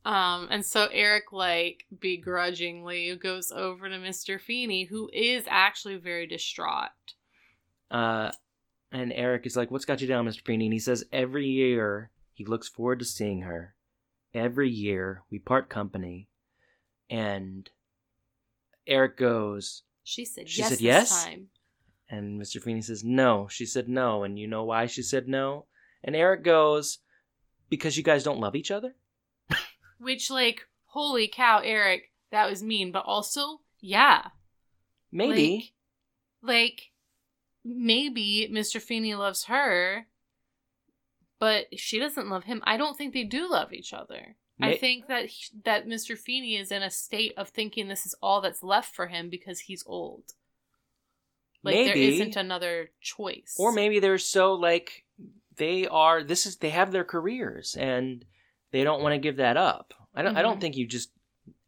Um, 0.04 0.48
and 0.52 0.64
so 0.66 0.88
Eric, 0.92 1.32
like, 1.32 1.86
begrudgingly 2.00 3.16
goes 3.16 3.52
over 3.52 3.90
to 3.90 3.96
Mr. 3.96 4.40
Feeny, 4.40 4.86
who 4.86 5.10
is 5.12 5.46
actually 5.50 5.98
very 5.98 6.28
distraught. 6.28 6.92
Uh, 7.90 8.32
and 8.92 9.12
Eric 9.14 9.46
is 9.46 9.56
like, 9.56 9.72
"What's 9.72 9.86
got 9.86 10.02
you 10.02 10.08
down, 10.08 10.26
Mr. 10.26 10.44
Feeny?" 10.44 10.66
And 10.66 10.74
he 10.74 10.80
says, 10.80 11.06
"Every 11.12 11.48
year 11.48 12.12
he 12.34 12.46
looks 12.46 12.68
forward 12.68 13.00
to 13.00 13.06
seeing 13.06 13.42
her. 13.42 13.75
Every 14.36 14.70
year 14.70 15.24
we 15.32 15.40
part 15.40 15.70
company." 15.70 16.28
And 17.10 17.70
Eric 18.86 19.18
goes, 19.18 19.84
She 20.04 20.26
said 20.26 20.48
She 20.50 20.60
yes 20.60 20.70
said 20.70 20.78
this 20.78 20.84
yes? 20.84 21.24
time. 21.26 21.48
and 22.10 22.40
Mr. 22.40 22.62
Feeny 22.62 22.82
says, 22.82 23.04
"No." 23.04 23.48
She 23.48 23.66
said, 23.66 23.90
"No." 23.90 24.24
And 24.24 24.38
you 24.38 24.48
know 24.48 24.64
why 24.64 24.86
she 24.86 25.02
said 25.02 25.28
no? 25.28 25.66
And 26.04 26.16
Eric 26.16 26.44
goes, 26.44 27.00
"Because 27.70 27.98
you 27.98 28.04
guys 28.04 28.24
don't 28.24 28.40
love 28.40 28.56
each 28.56 28.70
other." 28.70 28.96
Which, 30.00 30.30
like, 30.30 30.68
holy 30.88 31.28
cow, 31.28 31.62
Eric, 31.64 32.12
that 32.32 32.48
was 32.50 32.62
mean. 32.62 32.92
But 32.92 33.06
also, 33.06 33.62
yeah. 33.80 34.30
Maybe. 35.12 35.74
Like, 36.44 36.52
like 36.52 36.82
maybe 37.64 38.48
Mr. 38.52 38.80
Feeny 38.82 39.16
loves 39.16 39.46
her, 39.46 40.08
but 41.40 41.68
she 41.78 42.00
doesn't 42.00 42.30
love 42.30 42.46
him. 42.46 42.62
I 42.66 42.78
don't 42.78 42.98
think 42.98 43.14
they 43.14 43.24
do 43.24 43.50
love 43.50 43.74
each 43.74 43.94
other. 43.94 44.36
I 44.62 44.78
think 44.78 45.08
that 45.08 45.26
he- 45.26 45.58
that 45.66 45.86
Mr. 45.86 46.18
Feeny 46.18 46.56
is 46.56 46.72
in 46.72 46.82
a 46.82 46.90
state 46.90 47.34
of 47.36 47.50
thinking 47.50 47.88
this 47.90 48.06
is 48.06 48.16
all 48.22 48.40
that's 48.40 48.64
left 48.64 48.96
for 48.96 49.08
him 49.08 49.30
because 49.30 49.60
he's 49.62 49.84
old. 49.86 50.34
Like 51.62 51.76
there 51.76 51.86
Maybe. 51.96 52.08
isn't 52.16 52.36
another 52.36 52.92
choice. 53.02 53.56
Or 53.60 53.72
maybe 53.74 54.00
they're 54.00 54.18
so 54.18 54.54
like 54.54 55.04
they 55.58 55.88
are 55.88 56.24
this 56.24 56.46
is 56.46 56.58
they 56.58 56.70
have 56.70 56.92
their 56.92 57.04
careers 57.04 57.76
and 57.76 58.24
they 58.72 58.84
don't 58.84 59.02
want 59.02 59.14
to 59.14 59.20
give 59.20 59.38
that 59.38 59.58
up. 59.58 59.94
I 60.14 60.22
don't 60.22 60.38
I 60.38 60.42
don't 60.42 60.58
Mhm. 60.58 60.62
think 60.62 60.78
you 60.78 60.88
just 60.88 61.12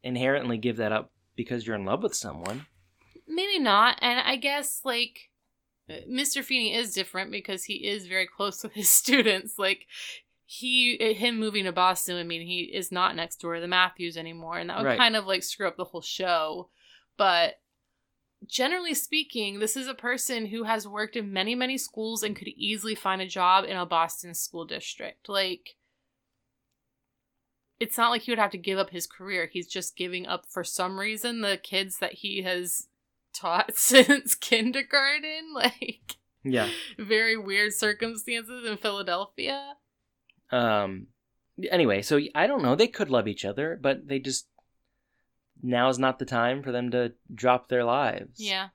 inherently 0.03 0.57
give 0.57 0.77
that 0.77 0.91
up 0.93 1.11
because 1.35 1.65
you're 1.67 1.75
in 1.75 1.85
love 1.85 2.03
with 2.03 2.15
someone. 2.15 2.67
Maybe 3.27 3.59
not. 3.59 3.97
And 4.01 4.19
I 4.19 4.35
guess 4.37 4.81
like 4.85 5.26
Mr. 5.89 6.43
Feeny 6.43 6.73
is 6.73 6.93
different 6.93 7.31
because 7.31 7.63
he 7.63 7.87
is 7.87 8.07
very 8.07 8.27
close 8.27 8.63
with 8.63 8.73
his 8.73 8.89
students. 9.01 9.57
Like 9.57 9.85
he 10.45 10.97
him 11.13 11.39
moving 11.39 11.65
to 11.65 11.71
Boston, 11.71 12.17
I 12.17 12.23
mean, 12.23 12.45
he 12.45 12.61
is 12.61 12.91
not 12.91 13.15
next 13.15 13.37
door 13.37 13.55
to 13.55 13.61
the 13.61 13.67
Matthews 13.67 14.17
anymore, 14.17 14.57
and 14.57 14.69
that 14.69 14.77
would 14.77 14.85
Right. 14.85 14.97
kind 14.97 15.15
of 15.15 15.25
like 15.25 15.43
screw 15.43 15.67
up 15.67 15.77
the 15.77 15.85
whole 15.85 16.01
show. 16.01 16.69
But 17.17 17.59
generally 18.45 18.93
speaking, 18.93 19.59
this 19.59 19.75
is 19.75 19.87
a 19.87 19.93
person 19.93 20.45
who 20.47 20.63
has 20.63 20.87
worked 20.87 21.15
in 21.15 21.33
many, 21.33 21.55
many 21.55 21.77
schools 21.77 22.21
and 22.21 22.35
could 22.35 22.49
easily 22.49 22.93
find 22.95 23.21
a 23.21 23.27
job 23.27 23.65
in 23.65 23.75
a 23.75 23.85
Boston 23.85 24.33
school 24.33 24.65
district. 24.65 25.27
Like 25.29 25.75
it's 27.79 27.97
not 27.97 28.09
like 28.09 28.23
he 28.23 28.31
would 28.31 28.39
have 28.39 28.51
to 28.51 28.57
give 28.57 28.79
up 28.79 28.89
his 28.89 29.05
career. 29.07 29.49
He's 29.51 29.67
just 29.67 29.95
giving 29.95 30.25
up 30.27 30.45
for 30.49 30.63
some 30.63 30.99
reason 30.99 31.41
the 31.41 31.57
kids 31.61 31.99
that 31.99 32.13
he 32.13 32.41
has 32.41 32.87
taught 33.33 33.73
since 33.75 34.35
kindergarten. 34.35 35.53
Like 35.53 36.17
Yeah. 36.43 36.69
very 36.97 37.37
weird 37.37 37.73
circumstances 37.73 38.65
in 38.65 38.77
Philadelphia. 38.77 39.73
Um 40.51 41.07
anyway, 41.71 42.01
so 42.01 42.19
I 42.35 42.47
don't 42.47 42.61
know, 42.63 42.75
they 42.75 42.87
could 42.87 43.09
love 43.09 43.27
each 43.27 43.43
other, 43.45 43.77
but 43.81 44.07
they 44.07 44.19
just 44.19 44.47
now 45.63 45.89
is 45.89 45.97
not 45.99 46.19
the 46.19 46.25
time 46.25 46.61
for 46.61 46.71
them 46.71 46.91
to 46.91 47.13
drop 47.33 47.67
their 47.67 47.83
lives. 47.83 48.39
Yeah. 48.39 48.69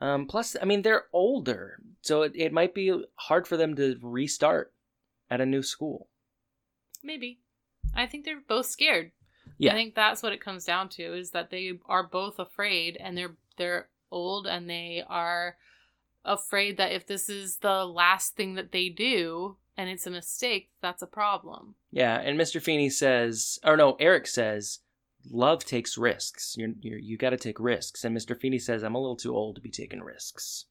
Um 0.00 0.26
plus 0.26 0.56
I 0.60 0.64
mean 0.64 0.82
they're 0.82 1.04
older, 1.12 1.78
so 2.00 2.22
it, 2.22 2.32
it 2.34 2.52
might 2.52 2.74
be 2.74 3.04
hard 3.16 3.46
for 3.46 3.56
them 3.56 3.76
to 3.76 3.96
restart 4.02 4.72
at 5.30 5.40
a 5.40 5.46
new 5.46 5.62
school. 5.62 6.08
Maybe. 7.02 7.40
I 7.94 8.06
think 8.06 8.24
they're 8.24 8.40
both 8.48 8.66
scared. 8.66 9.12
Yeah. 9.58 9.72
I 9.72 9.74
think 9.74 9.94
that's 9.94 10.22
what 10.22 10.32
it 10.32 10.40
comes 10.40 10.64
down 10.64 10.88
to 10.90 11.02
is 11.16 11.30
that 11.30 11.50
they 11.50 11.72
are 11.86 12.02
both 12.02 12.38
afraid 12.38 12.96
and 12.98 13.16
they're 13.16 13.36
they're 13.56 13.88
old 14.10 14.46
and 14.46 14.68
they 14.68 15.02
are 15.08 15.56
afraid 16.24 16.76
that 16.76 16.92
if 16.92 17.06
this 17.06 17.28
is 17.28 17.58
the 17.58 17.84
last 17.84 18.36
thing 18.36 18.54
that 18.54 18.72
they 18.72 18.88
do 18.88 19.56
and 19.76 19.90
it's 19.90 20.06
a 20.06 20.10
mistake, 20.10 20.70
that's 20.80 21.02
a 21.02 21.06
problem. 21.06 21.74
Yeah, 21.90 22.20
and 22.20 22.38
Mr. 22.38 22.62
Feeny 22.62 22.90
says, 22.90 23.58
or 23.64 23.76
no, 23.76 23.96
Eric 23.98 24.26
says, 24.26 24.80
love 25.30 25.64
takes 25.64 25.98
risks. 25.98 26.54
You're, 26.56 26.72
you're, 26.80 26.98
you 26.98 27.16
got 27.16 27.30
to 27.30 27.36
take 27.36 27.58
risks. 27.58 28.04
And 28.04 28.16
Mr. 28.16 28.38
Feeny 28.38 28.58
says, 28.58 28.82
I'm 28.82 28.94
a 28.94 29.00
little 29.00 29.16
too 29.16 29.34
old 29.34 29.56
to 29.56 29.60
be 29.60 29.70
taking 29.70 30.00
risks. 30.00 30.66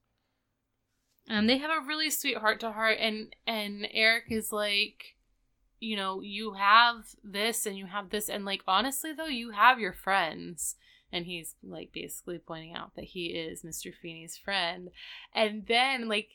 And 1.27 1.49
they 1.49 1.57
have 1.57 1.71
a 1.71 1.85
really 1.85 2.09
sweet 2.09 2.37
heart 2.37 2.59
to 2.61 2.71
heart, 2.71 2.97
and 2.99 3.33
and 3.47 3.87
Eric 3.91 4.25
is 4.29 4.51
like, 4.51 5.15
you 5.79 5.95
know, 5.95 6.21
you 6.21 6.53
have 6.53 7.15
this 7.23 7.65
and 7.65 7.77
you 7.77 7.85
have 7.85 8.09
this, 8.09 8.29
and 8.29 8.43
like 8.43 8.61
honestly 8.67 9.13
though, 9.13 9.27
you 9.27 9.51
have 9.51 9.79
your 9.79 9.93
friends, 9.93 10.75
and 11.13 11.25
he's 11.25 11.55
like 11.63 11.91
basically 11.93 12.39
pointing 12.39 12.73
out 12.73 12.95
that 12.95 13.05
he 13.05 13.27
is 13.27 13.63
Mr. 13.63 13.93
Feeny's 13.93 14.35
friend, 14.35 14.89
and 15.33 15.65
then 15.67 16.09
like, 16.09 16.29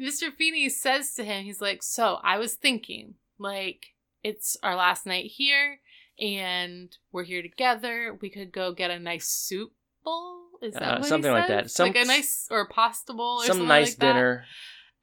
Mr. 0.00 0.32
Feeny 0.32 0.68
says 0.68 1.14
to 1.14 1.24
him, 1.24 1.44
he's 1.44 1.60
like, 1.60 1.82
so 1.82 2.18
I 2.22 2.38
was 2.38 2.54
thinking, 2.54 3.14
like, 3.38 3.86
it's 4.22 4.56
our 4.62 4.76
last 4.76 5.06
night 5.06 5.24
here, 5.32 5.80
and 6.20 6.96
we're 7.12 7.24
here 7.24 7.42
together. 7.42 8.16
We 8.20 8.28
could 8.30 8.52
go 8.52 8.72
get 8.72 8.90
a 8.90 8.98
nice 8.98 9.26
soup 9.28 9.72
bowl. 10.04 10.42
Is 10.62 10.74
that 10.74 10.82
Uh, 10.82 10.90
what 10.96 11.02
he 11.02 11.08
something 11.08 11.32
like 11.32 11.48
that. 11.48 11.70
Some- 11.70 11.88
like 11.88 11.96
a 11.96 12.04
nice 12.06 12.46
or 12.50 12.60
a 12.60 12.66
pasta 12.68 13.12
bowl 13.12 13.38
or 13.40 13.44
Some 13.46 13.56
something 13.56 13.68
nice 13.68 13.90
like 13.92 13.98
that. 13.98 14.12
dinner. 14.12 14.44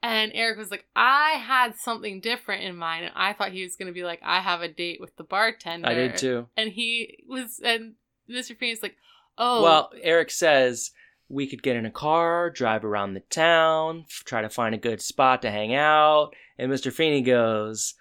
And 0.02 0.32
Eric 0.34 0.58
was 0.58 0.70
like, 0.70 0.86
I 0.94 1.30
had 1.38 1.76
something 1.76 2.20
different 2.20 2.62
in 2.64 2.76
mind. 2.76 3.06
And 3.06 3.14
I 3.16 3.32
thought 3.32 3.52
he 3.52 3.62
was 3.62 3.74
going 3.76 3.86
to 3.86 3.92
be 3.94 4.04
like, 4.04 4.20
I 4.22 4.40
have 4.40 4.60
a 4.60 4.68
date 4.68 5.00
with 5.00 5.16
the 5.16 5.24
bartender. 5.24 5.88
I 5.88 5.94
did 5.94 6.16
too. 6.18 6.46
And 6.58 6.70
he 6.72 7.24
was, 7.26 7.58
and 7.64 7.94
Mr. 8.30 8.56
Feeny's 8.56 8.82
like, 8.82 8.96
oh. 9.38 9.62
Well, 9.62 9.90
Eric 10.02 10.30
says 10.30 10.90
we 11.28 11.46
could 11.46 11.62
get 11.62 11.76
in 11.76 11.86
a 11.86 11.90
car, 11.90 12.50
drive 12.50 12.84
around 12.84 13.14
the 13.14 13.20
town, 13.20 14.04
f- 14.08 14.22
try 14.24 14.42
to 14.42 14.48
find 14.48 14.74
a 14.74 14.78
good 14.78 15.00
spot 15.00 15.42
to 15.42 15.50
hang 15.50 15.74
out. 15.74 16.34
And 16.58 16.70
Mr. 16.70 16.92
Feeny 16.92 17.22
goes, 17.22 17.94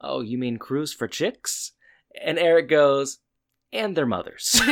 Oh, 0.00 0.20
you 0.20 0.36
mean 0.36 0.58
cruise 0.58 0.92
for 0.92 1.08
chicks? 1.08 1.72
And 2.20 2.38
Eric 2.38 2.68
goes, 2.68 3.18
And 3.72 3.96
their 3.96 4.06
mothers. 4.06 4.60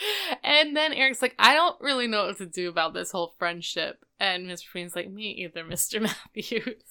and 0.42 0.76
then 0.76 0.92
Eric's 0.92 1.22
like, 1.22 1.34
I 1.38 1.54
don't 1.54 1.80
really 1.80 2.06
know 2.06 2.26
what 2.26 2.38
to 2.38 2.46
do 2.46 2.68
about 2.68 2.94
this 2.94 3.10
whole 3.10 3.34
friendship. 3.38 4.04
And 4.18 4.46
Mr. 4.46 4.66
Feeny's 4.66 4.96
like, 4.96 5.10
me 5.10 5.30
either, 5.44 5.64
Mr. 5.64 6.00
Matthews. 6.34 6.82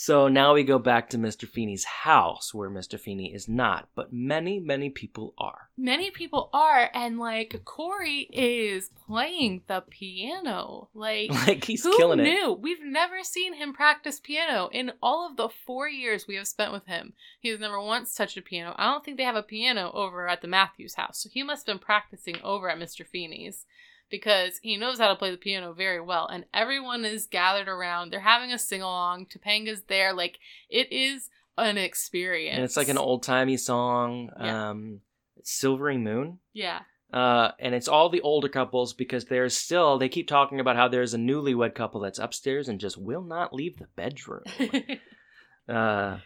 So 0.00 0.28
now 0.28 0.54
we 0.54 0.62
go 0.62 0.78
back 0.78 1.10
to 1.10 1.18
Mr. 1.18 1.48
Feeny's 1.48 1.82
house, 1.82 2.54
where 2.54 2.70
Mr. 2.70 3.00
Feeny 3.00 3.34
is 3.34 3.48
not, 3.48 3.88
but 3.96 4.12
many, 4.12 4.60
many 4.60 4.90
people 4.90 5.34
are. 5.36 5.70
Many 5.76 6.12
people 6.12 6.50
are, 6.52 6.88
and 6.94 7.18
like 7.18 7.62
Cory 7.64 8.28
is 8.32 8.90
playing 9.08 9.62
the 9.66 9.82
piano. 9.90 10.88
Like, 10.94 11.30
Like 11.48 11.64
he's 11.64 11.82
Who 11.82 11.96
killing 11.96 12.20
it. 12.20 12.22
knew? 12.22 12.52
We've 12.52 12.84
never 12.84 13.24
seen 13.24 13.54
him 13.54 13.72
practice 13.72 14.20
piano 14.20 14.70
in 14.72 14.92
all 15.02 15.26
of 15.26 15.36
the 15.36 15.48
four 15.48 15.88
years 15.88 16.28
we 16.28 16.36
have 16.36 16.46
spent 16.46 16.70
with 16.70 16.86
him. 16.86 17.14
He 17.40 17.48
has 17.48 17.58
never 17.58 17.82
once 17.82 18.14
touched 18.14 18.36
a 18.36 18.42
piano. 18.42 18.76
I 18.78 18.92
don't 18.92 19.04
think 19.04 19.16
they 19.16 19.24
have 19.24 19.34
a 19.34 19.42
piano 19.42 19.90
over 19.94 20.28
at 20.28 20.42
the 20.42 20.48
Matthews 20.48 20.94
house, 20.94 21.24
so 21.24 21.28
he 21.28 21.42
must 21.42 21.66
have 21.66 21.74
been 21.74 21.84
practicing 21.84 22.36
over 22.44 22.70
at 22.70 22.78
Mr. 22.78 23.04
Feeny's 23.04 23.66
because 24.10 24.58
he 24.62 24.76
knows 24.76 24.98
how 24.98 25.08
to 25.08 25.16
play 25.16 25.30
the 25.30 25.36
piano 25.36 25.72
very 25.72 26.00
well. 26.00 26.26
And 26.26 26.44
everyone 26.54 27.04
is 27.04 27.26
gathered 27.26 27.68
around. 27.68 28.10
They're 28.12 28.20
having 28.20 28.52
a 28.52 28.58
sing 28.58 28.82
along. 28.82 29.26
Topanga's 29.26 29.82
there. 29.88 30.12
Like 30.12 30.38
it 30.68 30.92
is 30.92 31.28
an 31.56 31.76
experience. 31.78 32.54
And 32.56 32.64
it's 32.64 32.76
like 32.76 32.88
an 32.88 32.98
old 32.98 33.22
timey 33.22 33.56
song, 33.56 34.30
Yeah. 34.40 34.70
um, 34.70 35.00
Silvery 35.42 35.98
Moon. 35.98 36.38
yeah. 36.52 36.80
Uh, 37.10 37.52
and 37.58 37.74
it's 37.74 37.88
all 37.88 38.10
the 38.10 38.20
older 38.20 38.50
couples 38.50 38.92
because 38.92 39.24
there's 39.24 39.56
still, 39.56 39.96
they 39.96 40.10
keep 40.10 40.28
talking 40.28 40.60
about 40.60 40.76
how 40.76 40.88
there's 40.88 41.14
a 41.14 41.18
newlywed 41.18 41.74
couple 41.74 42.02
that's 42.02 42.18
upstairs 42.18 42.68
and 42.68 42.78
just 42.78 42.98
will 42.98 43.22
not 43.22 43.54
leave 43.54 43.78
the 43.78 43.86
bedroom. 43.96 44.42
uh, 45.70 46.18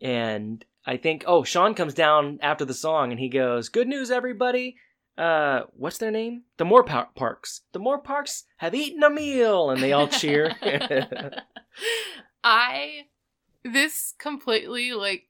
and 0.00 0.64
I 0.84 0.96
think, 0.96 1.24
oh, 1.26 1.44
Shawn 1.44 1.74
comes 1.74 1.94
down 1.94 2.38
after 2.42 2.64
the 2.64 2.74
song 2.74 3.10
and 3.12 3.20
he 3.20 3.28
goes, 3.28 3.68
Good 3.68 3.88
news, 3.88 4.10
everybody. 4.10 4.76
Uh, 5.18 5.62
what's 5.74 5.98
their 5.98 6.10
name? 6.10 6.42
The 6.58 6.64
Moore 6.64 6.84
Par- 6.84 7.08
Parks. 7.14 7.62
The 7.72 7.78
Moore 7.78 7.98
Parks 7.98 8.44
have 8.58 8.74
eaten 8.74 9.02
a 9.02 9.10
meal, 9.10 9.70
and 9.70 9.82
they 9.82 9.92
all 9.92 10.08
cheer. 10.08 10.54
I 12.44 13.06
this 13.64 14.14
completely 14.18 14.92
like 14.92 15.24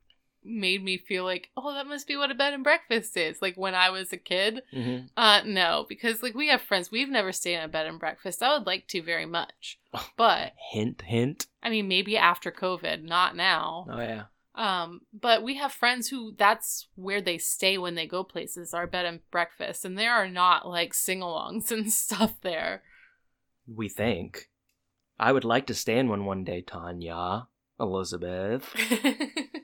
made 0.48 0.82
me 0.84 0.96
feel 0.96 1.24
like, 1.24 1.50
oh, 1.56 1.74
that 1.74 1.88
must 1.88 2.06
be 2.06 2.16
what 2.16 2.30
a 2.30 2.34
bed 2.34 2.54
and 2.54 2.62
breakfast 2.62 3.16
is. 3.16 3.42
Like 3.42 3.56
when 3.56 3.74
I 3.74 3.90
was 3.90 4.12
a 4.12 4.16
kid. 4.16 4.62
Mhm. 4.72 5.08
Uh 5.16 5.40
no, 5.44 5.86
because 5.88 6.22
like 6.22 6.34
we 6.34 6.48
have 6.48 6.62
friends. 6.62 6.90
We've 6.90 7.08
never 7.08 7.32
stayed 7.32 7.54
in 7.56 7.62
a 7.64 7.68
bed 7.68 7.86
and 7.86 7.98
breakfast. 7.98 8.42
I 8.42 8.56
would 8.56 8.66
like 8.66 8.86
to 8.88 9.02
very 9.02 9.26
much. 9.26 9.78
But 10.16 10.52
Hint, 10.72 11.02
hint. 11.02 11.46
I 11.62 11.70
mean 11.70 11.88
maybe 11.88 12.16
after 12.16 12.50
COVID, 12.52 13.02
not 13.02 13.34
now. 13.34 13.86
Oh 13.90 14.00
yeah. 14.00 14.24
Um, 14.56 15.02
but 15.12 15.42
we 15.42 15.56
have 15.56 15.72
friends 15.72 16.08
who 16.08 16.34
that's 16.36 16.88
where 16.94 17.20
they 17.20 17.36
stay 17.36 17.76
when 17.76 17.94
they 17.94 18.06
go 18.06 18.24
places, 18.24 18.72
our 18.72 18.86
bed 18.86 19.04
and 19.04 19.20
breakfast, 19.30 19.84
and 19.84 19.98
there 19.98 20.14
are 20.14 20.28
not 20.28 20.66
like 20.66 20.94
sing-alongs 20.94 21.70
and 21.70 21.92
stuff 21.92 22.34
there. 22.42 22.82
We 23.66 23.88
think. 23.88 24.48
I 25.18 25.32
would 25.32 25.44
like 25.44 25.66
to 25.66 25.74
stay 25.74 25.98
in 25.98 26.08
one 26.08 26.24
one 26.24 26.44
day, 26.44 26.62
Tanya, 26.62 27.48
Elizabeth. 27.78 28.74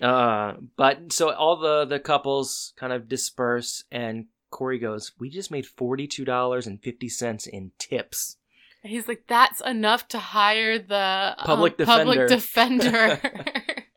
Uh, 0.00 0.54
but 0.76 1.12
so 1.12 1.32
all 1.32 1.56
the 1.56 1.84
the 1.84 1.98
couples 1.98 2.72
kind 2.76 2.92
of 2.92 3.08
disperse, 3.08 3.82
and 3.90 4.26
Cory 4.50 4.78
goes, 4.78 5.12
"We 5.18 5.28
just 5.28 5.50
made 5.50 5.66
forty 5.66 6.06
two 6.06 6.24
dollars 6.24 6.66
and 6.66 6.80
fifty 6.80 7.08
cents 7.08 7.46
in 7.46 7.72
tips." 7.78 8.36
And 8.84 8.92
He's 8.92 9.08
like, 9.08 9.24
that's 9.26 9.60
enough 9.60 10.06
to 10.08 10.18
hire 10.20 10.78
the 10.78 11.34
um, 11.36 11.44
Public 11.44 11.78
public 11.78 12.28
defender." 12.28 13.20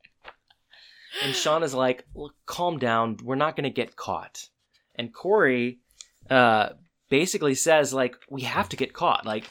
And 1.23 1.35
Shawn 1.35 1.63
is 1.63 1.73
like, 1.73 2.05
calm 2.45 2.79
down. 2.79 3.17
We're 3.23 3.35
not 3.35 3.55
going 3.55 3.63
to 3.65 3.69
get 3.69 3.95
caught. 3.95 4.47
And 4.95 5.13
Cory 5.13 5.79
uh, 6.29 6.69
basically 7.09 7.55
says, 7.55 7.93
like, 7.93 8.15
we 8.29 8.41
have 8.41 8.69
to 8.69 8.77
get 8.77 8.93
caught. 8.93 9.25
Like, 9.25 9.49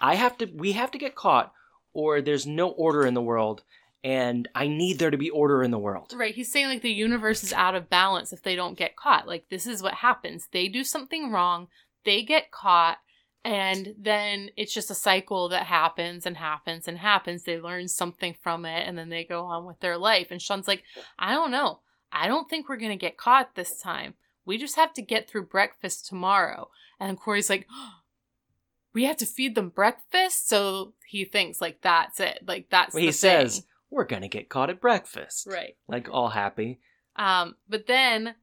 I 0.00 0.14
have 0.14 0.38
to, 0.38 0.46
we 0.54 0.72
have 0.72 0.90
to 0.92 0.98
get 0.98 1.14
caught, 1.14 1.52
or 1.92 2.20
there's 2.20 2.46
no 2.46 2.68
order 2.70 3.06
in 3.06 3.14
the 3.14 3.22
world. 3.22 3.62
And 4.02 4.48
I 4.54 4.68
need 4.68 4.98
there 4.98 5.10
to 5.10 5.16
be 5.16 5.30
order 5.30 5.62
in 5.62 5.70
the 5.70 5.78
world. 5.78 6.12
right. 6.14 6.34
He's 6.34 6.52
saying 6.52 6.68
like 6.68 6.82
the 6.82 6.92
universe 6.92 7.42
is 7.42 7.54
out 7.54 7.74
of 7.74 7.88
balance 7.88 8.34
if 8.34 8.42
they 8.42 8.54
don't 8.54 8.76
get 8.76 8.96
caught. 8.96 9.26
Like 9.26 9.48
this 9.48 9.66
is 9.66 9.82
what 9.82 9.94
happens. 9.94 10.48
They 10.52 10.68
do 10.68 10.84
something 10.84 11.32
wrong, 11.32 11.68
they 12.04 12.22
get 12.22 12.50
caught, 12.50 12.98
and 13.44 13.94
then 13.98 14.48
it's 14.56 14.72
just 14.72 14.90
a 14.90 14.94
cycle 14.94 15.50
that 15.50 15.66
happens 15.66 16.24
and 16.24 16.38
happens 16.38 16.88
and 16.88 16.98
happens. 16.98 17.42
They 17.42 17.60
learn 17.60 17.88
something 17.88 18.34
from 18.40 18.64
it 18.64 18.88
and 18.88 18.96
then 18.96 19.10
they 19.10 19.24
go 19.24 19.44
on 19.44 19.66
with 19.66 19.80
their 19.80 19.98
life. 19.98 20.28
And 20.30 20.40
Shawn's 20.40 20.66
like, 20.66 20.82
I 21.18 21.32
don't 21.32 21.50
know. 21.50 21.80
I 22.10 22.26
don't 22.26 22.48
think 22.48 22.68
we're 22.68 22.78
gonna 22.78 22.96
get 22.96 23.18
caught 23.18 23.54
this 23.54 23.78
time. 23.78 24.14
We 24.46 24.56
just 24.56 24.76
have 24.76 24.94
to 24.94 25.02
get 25.02 25.28
through 25.28 25.46
breakfast 25.46 26.06
tomorrow. 26.06 26.70
And 26.98 27.20
Cory's 27.20 27.50
like, 27.50 27.66
we 28.94 29.04
have 29.04 29.18
to 29.18 29.26
feed 29.26 29.54
them 29.54 29.68
breakfast. 29.68 30.48
So 30.48 30.94
he 31.06 31.26
thinks 31.26 31.60
like 31.60 31.82
that's 31.82 32.20
it. 32.20 32.38
Like 32.46 32.68
that's 32.70 32.94
Well, 32.94 33.02
he 33.02 33.12
says. 33.12 33.66
We're 33.90 34.04
gonna 34.04 34.28
get 34.28 34.48
caught 34.48 34.70
at 34.70 34.80
breakfast. 34.80 35.46
right. 35.48 35.76
Like 35.86 36.08
all 36.10 36.30
happy. 36.30 36.80
Um, 37.14 37.56
but 37.68 37.86
then 37.86 38.34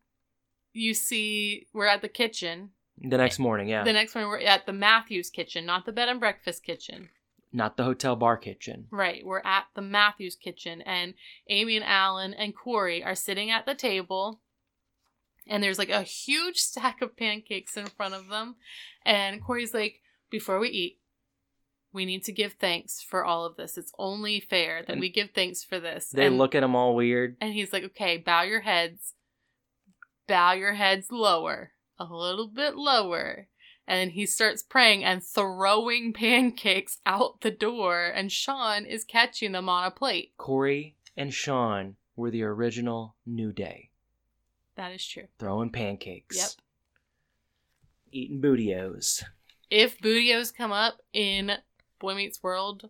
you 0.73 0.93
see 0.93 1.67
we're 1.73 1.87
at 1.87 2.01
the 2.01 2.07
kitchen. 2.07 2.69
The 3.03 3.17
next 3.17 3.39
morning, 3.39 3.67
yeah. 3.67 3.83
The 3.83 3.93
next 3.93 4.13
one 4.15 4.27
we're 4.27 4.39
at 4.39 4.65
the 4.65 4.73
Matthews 4.73 5.29
kitchen, 5.29 5.65
not 5.65 5.85
the 5.85 5.91
bed 5.91 6.09
and 6.09 6.19
breakfast 6.19 6.63
kitchen. 6.63 7.09
Not 7.53 7.75
the 7.75 7.83
hotel 7.83 8.15
bar 8.15 8.37
kitchen. 8.37 8.87
Right, 8.91 9.25
we're 9.25 9.41
at 9.43 9.65
the 9.75 9.81
Matthews 9.81 10.35
kitchen, 10.35 10.81
and 10.81 11.15
Amy 11.49 11.75
and 11.75 11.85
Alan 11.85 12.33
and 12.33 12.55
Cory 12.55 13.03
are 13.03 13.15
sitting 13.15 13.51
at 13.51 13.65
the 13.65 13.75
table, 13.75 14.39
and 15.47 15.61
there's 15.61 15.79
like 15.79 15.89
a 15.89 16.03
huge 16.03 16.57
stack 16.59 17.01
of 17.01 17.17
pancakes 17.17 17.75
in 17.75 17.87
front 17.87 18.13
of 18.13 18.29
them. 18.29 18.55
And 19.05 19.43
Cory's 19.43 19.73
like, 19.73 19.99
Before 20.29 20.59
we 20.59 20.69
eat, 20.69 20.99
we 21.91 22.05
need 22.05 22.23
to 22.25 22.31
give 22.31 22.53
thanks 22.53 23.01
for 23.01 23.25
all 23.25 23.45
of 23.45 23.57
this. 23.57 23.77
It's 23.77 23.91
only 23.99 24.39
fair 24.39 24.83
that 24.83 24.91
And 24.91 25.01
we 25.01 25.09
give 25.09 25.31
thanks 25.31 25.61
for 25.63 25.79
this. 25.79 26.09
They 26.09 26.27
and, 26.27 26.37
look 26.37 26.55
at 26.55 26.63
him 26.63 26.75
all 26.75 26.95
weird. 26.95 27.35
and 27.41 27.53
he's 27.53 27.73
like, 27.73 27.83
Okay, 27.83 28.17
bow 28.17 28.43
your 28.43 28.61
heads, 28.61 29.13
bow 30.27 30.53
your 30.53 30.73
heads 30.73 31.07
lower, 31.11 31.71
a 32.09 32.15
little 32.15 32.47
bit 32.47 32.75
lower. 32.75 33.47
And 33.87 34.11
he 34.11 34.25
starts 34.25 34.63
praying 34.63 35.03
and 35.03 35.23
throwing 35.23 36.13
pancakes 36.13 36.99
out 37.05 37.41
the 37.41 37.51
door, 37.51 38.05
and 38.05 38.31
Shawn 38.31 38.85
is 38.85 39.03
catching 39.03 39.51
them 39.51 39.67
on 39.69 39.85
a 39.85 39.91
plate. 39.91 40.33
Cory 40.37 40.95
and 41.17 41.33
Shawn 41.33 41.95
were 42.15 42.31
the 42.31 42.43
original 42.43 43.15
New 43.25 43.51
Day. 43.51 43.89
That 44.75 44.93
is 44.93 45.05
true. 45.05 45.27
Throwing 45.39 45.69
pancakes. 45.69 46.37
Yep. 46.37 46.49
Eating 48.13 48.41
bootios. 48.41 49.23
If 49.69 49.99
Bootios 49.99 50.53
come 50.53 50.71
up 50.71 50.99
in 51.13 51.53
Boy 51.99 52.15
Meets 52.15 52.43
World, 52.43 52.89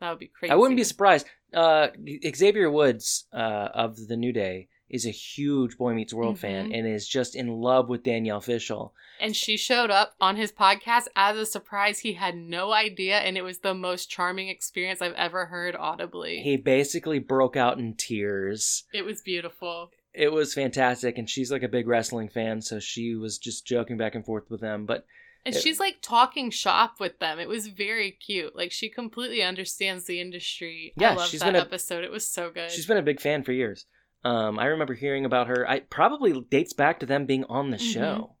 that 0.00 0.10
would 0.10 0.18
be 0.18 0.28
crazy. 0.28 0.52
I 0.52 0.56
wouldn't 0.56 0.76
be 0.76 0.84
surprised. 0.84 1.26
Uh, 1.52 1.88
Xavier 2.34 2.70
Woods 2.70 3.26
uh, 3.32 3.68
of 3.74 4.08
the 4.08 4.16
New 4.16 4.32
Day 4.32 4.68
is 4.92 5.06
a 5.06 5.10
huge 5.10 5.76
Boy 5.78 5.94
Meets 5.94 6.12
World 6.14 6.38
fan 6.38 6.68
Mhm. 6.70 6.78
and 6.78 6.86
is 6.86 7.08
just 7.08 7.34
in 7.34 7.48
love 7.48 7.88
with 7.88 8.02
Danielle 8.04 8.40
Fishel. 8.40 8.94
And 9.18 9.34
she 9.34 9.56
showed 9.56 9.90
up 9.90 10.14
on 10.20 10.36
his 10.36 10.52
podcast 10.52 11.06
as 11.16 11.36
a 11.36 11.46
surprise. 11.46 12.00
He 12.00 12.12
had 12.12 12.36
no 12.36 12.72
idea, 12.72 13.18
and 13.18 13.36
it 13.36 13.42
was 13.42 13.60
the 13.60 13.74
most 13.74 14.10
charming 14.10 14.48
experience 14.48 15.00
I've 15.00 15.14
ever 15.14 15.46
heard 15.46 15.74
audibly. 15.76 16.40
He 16.42 16.56
basically 16.56 17.18
broke 17.18 17.56
out 17.56 17.78
in 17.78 17.94
tears. 17.94 18.84
it 18.92 19.04
was 19.04 19.22
beautiful. 19.22 19.90
It 20.14 20.30
was 20.30 20.52
fantastic, 20.52 21.16
and 21.16 21.28
she's 21.30 21.50
like 21.50 21.62
a 21.62 21.68
big 21.68 21.86
wrestling 21.88 22.28
fan, 22.28 22.60
so 22.60 22.78
she 22.78 23.14
was 23.14 23.38
just 23.38 23.66
joking 23.66 23.96
back 23.96 24.14
and 24.14 24.24
forth 24.26 24.50
with 24.50 24.60
them. 24.60 24.84
But 24.84 25.06
And 25.44 25.54
she's 25.56 25.80
like 25.80 25.96
talking 26.02 26.50
shop 26.50 27.00
with 27.00 27.18
them. 27.18 27.38
It 27.40 27.48
was 27.48 27.66
very 27.68 28.10
cute. 28.12 28.54
Like 28.54 28.70
she 28.72 28.88
completely 28.88 29.42
understands 29.42 30.04
the 30.04 30.20
industry. 30.20 30.92
Yeah, 30.96 31.12
I 31.12 31.14
love 31.14 31.32
that 31.32 31.40
been 31.44 31.56
a- 31.56 31.60
episode. 31.60 32.04
It 32.04 32.10
was 32.12 32.28
so 32.28 32.50
good. 32.50 32.70
she's 32.70 32.86
been 32.86 32.96
a 32.98 33.02
big 33.02 33.20
fan 33.20 33.42
for 33.42 33.52
years. 33.52 33.86
Um, 34.24 34.58
I 34.58 34.66
remember 34.66 34.94
hearing 34.94 35.24
about 35.24 35.48
her. 35.48 35.68
I 35.68 35.80
probably 35.80 36.40
dates 36.50 36.72
back 36.72 37.00
to 37.00 37.06
them 37.06 37.26
being 37.26 37.44
on 37.44 37.70
the 37.70 37.76
Mhm. 37.76 37.92
show. 37.92 38.36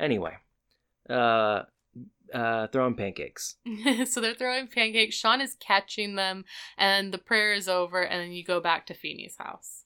Anyway, 0.00 0.36
uh, 1.10 1.62
uh, 2.32 2.66
throwing 2.68 2.94
pancakes. 2.96 3.56
so 4.06 4.20
they're 4.20 4.34
throwing 4.34 4.66
pancakes. 4.66 5.14
Shawn 5.14 5.40
is 5.40 5.54
catching 5.60 6.14
them, 6.16 6.44
and 6.78 7.12
the 7.12 7.18
prayer 7.18 7.52
is 7.52 7.68
over, 7.68 8.02
and 8.02 8.20
then 8.20 8.32
you 8.32 8.42
go 8.44 8.60
back 8.60 8.86
to 8.86 8.94
Feeny's 8.94 9.36
house. 9.38 9.84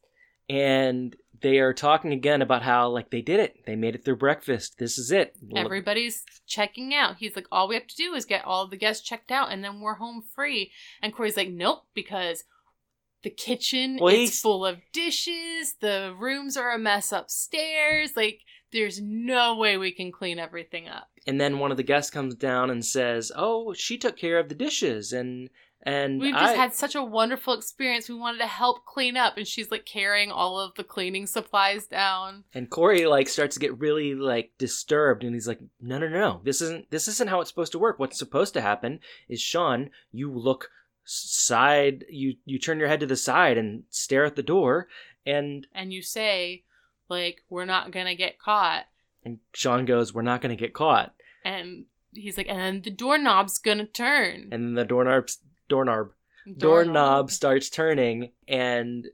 and 0.51 1.15
they 1.43 1.59
are 1.59 1.75
talking 1.75 2.13
again 2.13 2.41
about 2.43 2.63
how 2.63 2.89
like 2.89 3.11
they 3.11 3.21
did 3.21 3.39
it 3.39 3.55
they 3.67 3.77
made 3.77 3.95
it 3.95 4.03
through 4.03 4.17
breakfast 4.17 4.77
this 4.79 4.97
is 4.99 5.13
it 5.13 5.37
Everybody's 5.55 6.25
checking 6.47 6.95
out. 6.95 7.19
He's 7.19 7.37
like, 7.37 7.47
all 7.53 7.69
we 7.69 7.75
have 7.75 7.87
to 7.87 7.95
do 7.95 8.15
is 8.15 8.25
get 8.25 8.45
all 8.47 8.67
the 8.67 8.77
guests 8.79 9.07
checked 9.07 9.31
out, 9.31 9.53
and 9.53 9.63
then 9.63 9.81
we're 9.81 9.97
home 9.97 10.23
free. 10.35 10.73
And 11.03 11.13
Cory's 11.15 11.37
like, 11.37 11.51
nope, 11.51 11.83
because 11.95 12.45
the 13.23 13.31
kitchen 13.31 13.99
Well, 14.01 14.15
is 14.15 14.41
full 14.41 14.65
of 14.65 14.79
dishes. 14.93 15.75
The 15.81 16.15
rooms 16.19 16.57
are 16.57 16.73
a 16.73 16.79
mess 16.79 17.13
upstairs. 17.13 18.17
Like, 18.17 18.41
there's 18.73 19.01
no 19.01 19.57
way 19.57 19.77
we 19.79 19.93
can 19.93 20.13
clean 20.13 20.39
everything 20.39 20.89
up. 20.89 21.09
and 21.27 21.41
then 21.41 21.59
one 21.59 21.71
of 21.71 21.77
the 21.79 21.83
guests 21.83 22.11
comes 22.11 22.35
down 22.35 22.69
and 22.71 22.85
says 22.85 23.33
oh 23.35 23.73
she 23.75 23.97
took 23.97 24.17
care 24.17 24.39
of 24.39 24.49
the 24.51 24.55
dishes 24.55 25.13
and 25.13 25.49
and 25.85 26.21
We've 26.21 26.35
just 26.35 26.55
I, 26.57 26.57
had 26.57 26.75
such 26.75 26.97
a 26.97 27.03
wonderful 27.05 27.55
experience. 27.55 28.09
We 28.09 28.17
wanted 28.17 28.39
to 28.39 28.47
help 28.49 28.85
clean 28.85 29.17
up, 29.17 29.37
and 29.39 29.47
she's 29.47 29.71
like 29.71 29.87
carrying 29.87 30.31
all 30.33 30.59
of 30.59 30.75
the 30.75 30.83
cleaning 30.83 31.27
supplies 31.27 31.87
down. 31.87 32.43
and 32.53 32.69
cory 32.69 33.07
like 33.07 33.29
starts 33.29 33.55
to 33.55 33.61
get 33.61 33.79
really 33.79 34.15
like 34.15 34.51
disturbed 34.59 35.23
and 35.25 35.35
he's 35.35 35.47
like 35.49 35.61
no 35.81 35.97
no 35.99 36.09
no 36.09 36.41
this 36.45 36.61
isn't 36.61 36.91
this 36.91 37.07
isn't 37.09 37.31
how 37.31 37.41
it's 37.41 37.49
supposed 37.49 37.73
to 37.73 37.79
work 37.79 37.99
what's 37.99 38.19
supposed 38.19 38.53
to 38.55 38.61
happen 38.61 38.99
is 39.29 39.41
shawn 39.41 39.89
you 40.13 40.31
look 40.31 40.69
side 41.11 42.05
you 42.11 42.35
you 42.45 42.59
turn 42.59 42.79
your 42.79 42.89
head 42.89 43.01
to 43.01 43.07
the 43.07 43.17
side 43.17 43.57
and 43.57 43.85
stare 43.89 44.27
at 44.27 44.37
the 44.37 44.43
door 44.43 44.89
and 45.25 45.67
And 45.75 45.91
you 45.93 46.03
say, 46.03 46.65
like, 47.09 47.43
we're 47.49 47.65
not 47.65 47.91
gonna 47.93 48.15
get 48.15 48.39
caught. 48.39 48.85
and 49.25 49.39
shawn 49.55 49.87
goes 49.87 50.13
we're 50.13 50.23
not 50.23 50.43
to 50.43 50.55
get 50.57 50.75
caught 50.75 51.15
And 51.45 51.87
he's 52.13 52.37
like, 52.37 52.49
and 52.49 52.59
then 52.59 52.83
the 52.83 52.91
doorknob's 52.91 53.59
gonna 53.59 53.87
turn. 53.87 54.49
and 54.53 54.65
then 54.65 54.75
the 54.75 54.85
doorknob 54.85 55.29
doorknob 55.69 56.11
doorknob 56.59 57.31
starts 57.31 57.71
turning 57.71 58.33
and 58.47 59.07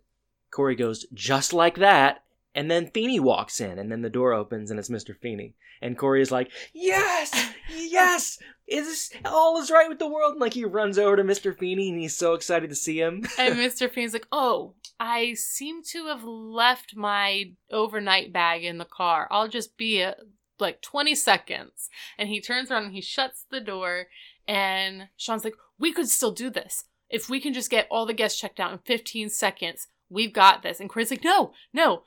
Cory 0.50 0.74
goes 0.74 1.06
just 1.14 1.52
like 1.52 1.76
that 1.76 2.23
and 2.54 2.70
then 2.70 2.86
Feeny 2.88 3.20
walks 3.20 3.60
in 3.60 3.78
and 3.78 3.90
then 3.90 4.02
the 4.02 4.10
door 4.10 4.32
opens 4.32 4.70
and 4.70 4.78
it's 4.78 4.88
Mr. 4.90 5.16
Feeny 5.16 5.54
and 5.82 5.98
Cory 5.98 6.22
is 6.22 6.30
like 6.30 6.50
yes 6.72 7.30
yes 7.70 8.38
is 8.66 9.10
all 9.24 9.58
is 9.58 9.70
right 9.70 9.88
with 9.88 9.98
the 9.98 10.08
world 10.08 10.32
and 10.32 10.40
like 10.40 10.54
he 10.54 10.64
runs 10.64 10.98
over 10.98 11.16
to 11.16 11.22
Mr. 11.24 11.56
Feeny 11.56 11.90
and 11.90 12.00
he's 12.00 12.16
so 12.16 12.34
excited 12.34 12.70
to 12.70 12.76
see 12.76 12.98
him 12.98 13.24
And 13.38 13.54
Mr. 13.58 13.90
Feeny's 13.90 14.12
like, 14.12 14.26
oh, 14.32 14.74
I 14.98 15.34
seem 15.34 15.82
to 15.90 16.06
have 16.06 16.24
left 16.24 16.96
my 16.96 17.52
overnight 17.70 18.32
bag 18.32 18.64
in 18.64 18.78
the 18.78 18.84
car. 18.84 19.26
I'll 19.30 19.48
just 19.48 19.76
be 19.76 20.00
a, 20.00 20.14
like 20.58 20.80
20 20.82 21.14
seconds. 21.14 21.90
And 22.16 22.28
he 22.28 22.40
turns 22.40 22.70
around 22.70 22.84
and 22.84 22.94
he 22.94 23.00
shuts 23.00 23.44
the 23.50 23.60
door. 23.60 24.06
And 24.46 25.08
Shawn's 25.16 25.44
like, 25.44 25.56
we 25.78 25.92
could 25.92 26.08
still 26.08 26.32
do 26.32 26.48
this. 26.48 26.84
If 27.10 27.28
we 27.28 27.40
can 27.40 27.52
just 27.52 27.70
get 27.70 27.86
all 27.90 28.06
the 28.06 28.14
guests 28.14 28.40
checked 28.40 28.60
out 28.60 28.72
in 28.72 28.78
15 28.78 29.30
seconds, 29.30 29.88
we've 30.08 30.32
got 30.32 30.62
this. 30.62 30.80
And 30.80 30.88
Cory's 30.88 31.10
like, 31.10 31.24
no, 31.24 31.52
no, 31.72 32.02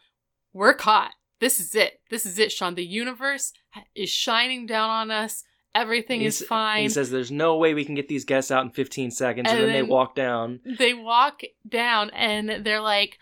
we're 0.57 0.73
caught. 0.73 1.11
This 1.39 1.59
is 1.59 1.75
it. 1.75 2.01
This 2.09 2.25
is 2.25 2.39
it, 2.39 2.51
Shawn. 2.51 2.75
The 2.75 2.83
universe 2.83 3.53
is 3.95 4.09
shining 4.09 4.65
down 4.65 4.89
on 4.89 5.11
us. 5.11 5.43
Everything 5.75 6.21
is 6.21 6.41
fine. 6.41 6.83
he 6.83 6.89
says 6.89 7.11
there's 7.11 7.31
no 7.31 7.57
way 7.57 7.75
we 7.75 7.85
can 7.85 7.93
get 7.93 8.07
these 8.07 8.25
guests 8.25 8.49
out 8.49 8.63
in 8.63 8.71
15 8.71 9.11
seconds 9.11 9.47
and, 9.47 9.59
And 9.59 9.67
then, 9.67 9.75
they 9.75 9.83
walk 9.83 10.15
down 10.15 10.59
they 10.79 10.95
walk 10.95 11.41
down 11.67 12.09
and 12.09 12.65
they're 12.65 12.81
like, 12.81 13.19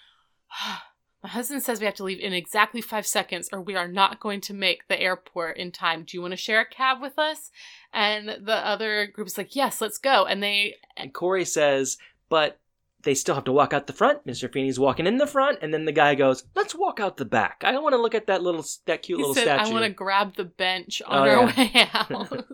ah, 0.53 0.86
My 1.21 1.29
husband 1.29 1.63
says 1.63 1.81
we 1.81 1.86
have 1.86 1.95
to 1.95 2.05
leave 2.05 2.21
in 2.21 2.31
exactly 2.31 2.79
five 2.79 3.05
seconds 3.05 3.49
or 3.51 3.61
we 3.61 3.75
are 3.75 3.89
not 3.89 4.21
going 4.21 4.39
to 4.41 4.53
make 4.53 4.88
the 4.88 4.97
airport 4.97 5.57
in 5.57 5.73
time. 5.73 6.03
Do 6.03 6.15
you 6.15 6.21
want 6.21 6.31
to 6.31 6.38
share 6.38 6.61
a 6.61 6.65
cab 6.65 7.01
with 7.01 7.19
us? 7.19 7.51
And 7.91 8.29
the 8.29 8.65
other 8.65 9.07
group 9.07 9.27
is 9.27 9.38
like, 9.38 9.53
Yes, 9.53 9.81
let's 9.81 9.97
go. 9.97 10.25
And 10.25 10.41
they, 10.41 10.75
and 10.95 11.13
Cory 11.13 11.43
says 11.43 11.97
but 12.29 12.59
they 13.05 13.13
still 13.15 13.35
have 13.35 13.45
to 13.45 13.51
walk 13.53 13.71
out 13.73 13.87
the 13.87 13.93
front. 13.93 14.25
Mr. 14.27 14.51
Feeny's 14.51 14.77
walking 14.79 15.07
in 15.07 15.17
the 15.17 15.25
front, 15.27 15.59
and 15.61 15.73
then 15.73 15.85
the 15.85 15.91
guy 15.93 16.13
goes, 16.15 16.43
"Let's 16.55 16.75
walk 16.75 16.99
out 16.99 17.15
the 17.15 17.23
back. 17.25 17.61
I 17.63 17.71
don't 17.71 17.83
want 17.83 17.93
to 17.93 18.01
look 18.01 18.13
at 18.15 18.27
that 18.27 18.43
little, 18.43 18.65
that 18.87 19.01
cute 19.03 19.19
he 19.19 19.23
little 19.23 19.33
said, 19.35 19.43
statue." 19.45 19.69
I 19.69 19.73
want 19.73 19.85
to 19.85 19.89
grab 19.91 20.35
the 20.35 20.43
bench 20.43 21.01
on 21.05 21.27
Oh, 21.27 21.31
our 21.31 21.49
yeah. 21.51 21.55
way 21.57 21.89
out. 21.93 22.45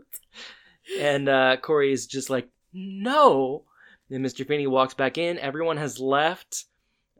And 1.00 1.28
uh, 1.30 1.58
Cory's 1.58 2.06
just 2.06 2.30
like, 2.30 2.50
no. 2.74 3.64
Then 4.10 4.24
Mr. 4.24 4.46
Feeny 4.46 4.68
walks 4.68 4.94
back 4.94 5.18
in. 5.18 5.40
Everyone 5.40 5.78
has 5.78 6.00
left. 6.00 6.66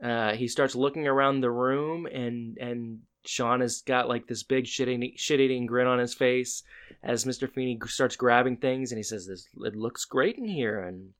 Uh, 0.02 0.32
he 0.34 0.46
starts 0.48 0.74
looking 0.74 1.06
around 1.06 1.40
the 1.40 1.50
room, 1.50 2.06
and 2.06 2.58
and 2.58 3.00
Shawn 3.24 3.60
has 3.60 3.82
got 3.82 4.08
like 4.08 4.26
this 4.26 4.42
big 4.42 4.66
shit 4.66 4.88
eating, 4.88 5.12
shit 5.16 5.40
eating 5.40 5.64
grin 5.66 5.86
on 5.86 5.98
his 6.00 6.12
face 6.12 6.64
as 7.02 7.24
Mr. 7.24 7.48
Feeny 7.50 7.78
starts 7.86 8.16
grabbing 8.16 8.56
things, 8.56 8.90
and 8.90 8.98
he 8.98 9.02
says, 9.04 9.26
"This 9.26 9.46
it 9.64 9.76
looks 9.76 10.04
great 10.04 10.36
in 10.36 10.44
here." 10.44 10.80
And 10.80 11.10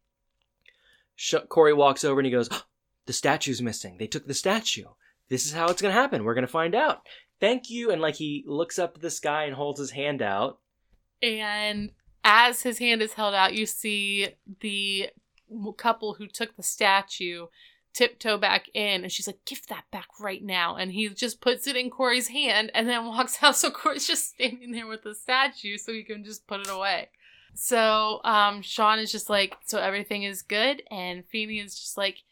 Sh- 1.16 1.34
Cory 1.48 1.72
walks 1.74 2.04
over 2.04 2.20
and 2.20 2.26
he 2.26 2.32
goes, 2.32 2.48
"The 3.06 3.12
statue's 3.12 3.62
missing. 3.62 3.96
They 3.98 4.06
took 4.06 4.26
the 4.26 4.34
statue. 4.34 4.84
This 5.28 5.46
is 5.46 5.52
how 5.52 5.68
it's 5.68 5.82
gonna 5.82 5.94
happen. 5.94 6.24
We're 6.24 6.34
gonna 6.34 6.46
find 6.46 6.74
out." 6.74 7.06
Thank 7.40 7.70
you. 7.70 7.90
And 7.90 8.00
like 8.00 8.14
he 8.14 8.44
looks 8.46 8.78
up 8.78 8.94
to 8.94 9.00
the 9.00 9.10
sky 9.10 9.44
and 9.44 9.54
holds 9.54 9.80
his 9.80 9.90
hand 9.90 10.22
out. 10.22 10.60
and 11.22 11.90
as 12.24 12.62
his 12.62 12.78
hand 12.78 13.02
is 13.02 13.14
held 13.14 13.34
out, 13.34 13.52
you 13.54 13.66
see 13.66 14.28
the 14.60 15.10
couple 15.76 16.14
who 16.14 16.26
took 16.28 16.56
the 16.56 16.62
statue 16.62 17.46
tiptoe 17.92 18.38
back 18.38 18.68
in 18.72 19.02
and 19.02 19.12
she's 19.12 19.26
like 19.26 19.44
give 19.44 19.66
that 19.66 19.84
back 19.90 20.06
right 20.18 20.42
now 20.42 20.76
and 20.76 20.92
he 20.92 21.08
just 21.10 21.42
puts 21.42 21.66
it 21.66 21.76
in 21.76 21.90
cory's 21.90 22.28
hand 22.28 22.70
and 22.74 22.88
then 22.88 23.04
walks 23.04 23.36
out 23.42 23.54
so 23.54 23.70
cory's 23.70 24.06
just 24.06 24.30
standing 24.30 24.72
there 24.72 24.86
with 24.86 25.02
the 25.02 25.14
statue 25.14 25.76
so 25.76 25.92
he 25.92 26.02
can 26.02 26.24
just 26.24 26.46
put 26.46 26.60
it 26.60 26.70
away 26.70 27.10
so 27.54 28.20
um 28.24 28.62
shawn 28.62 28.98
is 28.98 29.12
just 29.12 29.28
like 29.28 29.56
so 29.64 29.78
everything 29.78 30.22
is 30.22 30.42
good 30.42 30.82
and 30.90 31.24
Feeny 31.26 31.58
is 31.58 31.74
just 31.74 31.96
like 31.96 32.22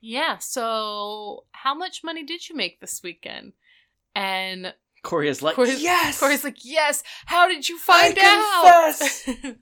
yeah 0.00 0.38
so 0.38 1.44
how 1.52 1.74
much 1.74 2.02
money 2.04 2.24
did 2.24 2.48
you 2.48 2.56
make 2.56 2.80
this 2.80 3.02
weekend 3.02 3.52
and 4.14 4.72
Cory 5.02 5.28
is 5.28 5.42
like, 5.42 5.56
Cory's, 5.56 5.82
yes. 5.82 6.20
Cory's 6.20 6.44
like, 6.44 6.64
yes. 6.64 7.02
How 7.26 7.48
did 7.48 7.68
you 7.68 7.78
find 7.78 8.16
I 8.20 8.92
out? 8.92 9.56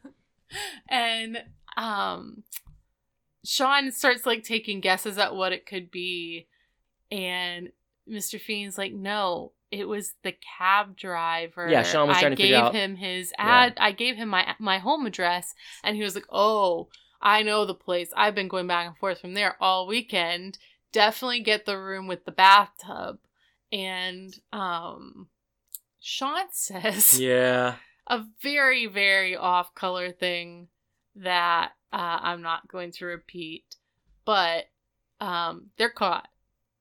and 0.88 1.44
um, 1.76 2.42
Shawn 3.44 3.92
starts 3.92 4.26
like 4.26 4.42
taking 4.42 4.80
guesses 4.80 5.18
at 5.18 5.34
what 5.34 5.52
it 5.52 5.66
could 5.66 5.90
be, 5.90 6.46
and 7.10 7.70
Mr. 8.10 8.40
Feeny's 8.40 8.78
like, 8.78 8.92
no, 8.92 9.52
it 9.70 9.86
was 9.86 10.14
the 10.22 10.32
cab 10.58 10.96
driver. 10.96 11.68
Yeah, 11.68 11.82
Shawn 11.82 12.08
was 12.08 12.16
I 12.16 12.20
trying 12.20 12.32
to 12.32 12.36
gave 12.36 12.44
figure 12.46 12.56
out- 12.58 12.68
I 12.68 12.72
gave 12.72 12.80
him 12.82 12.96
his 12.96 13.32
Yeah. 13.38 13.44
ad. 13.46 13.74
I 13.78 13.92
gave 13.92 14.16
him 14.16 14.28
my 14.28 14.54
my 14.58 14.78
home 14.78 15.06
address, 15.06 15.54
and 15.82 15.96
he 15.96 16.02
was 16.02 16.14
like, 16.14 16.26
oh. 16.30 16.88
I 17.20 17.42
know 17.42 17.64
the 17.64 17.74
place. 17.74 18.10
I've 18.16 18.36
been 18.36 18.46
going 18.46 18.68
back 18.68 18.86
and 18.86 18.96
forth 18.96 19.20
from 19.20 19.34
there 19.34 19.56
all 19.60 19.88
weekend. 19.88 20.56
Definitely 20.92 21.40
get 21.40 21.66
the 21.66 21.76
room 21.76 22.06
with 22.06 22.24
the 22.24 22.30
bathtub. 22.30 23.18
And 23.72 24.38
um 24.52 25.26
Shawn 25.98 26.46
says 26.52 27.18
yeah. 27.20 27.74
a 28.06 28.22
very, 28.40 28.86
very 28.86 29.36
off 29.36 29.74
color 29.74 30.12
thing 30.12 30.68
that 31.16 31.72
uh, 31.92 32.18
I'm 32.22 32.40
not 32.40 32.68
going 32.68 32.92
to 32.92 33.06
repeat, 33.06 33.64
but 34.24 34.66
um, 35.20 35.70
they're 35.76 35.90
caught. 35.90 36.28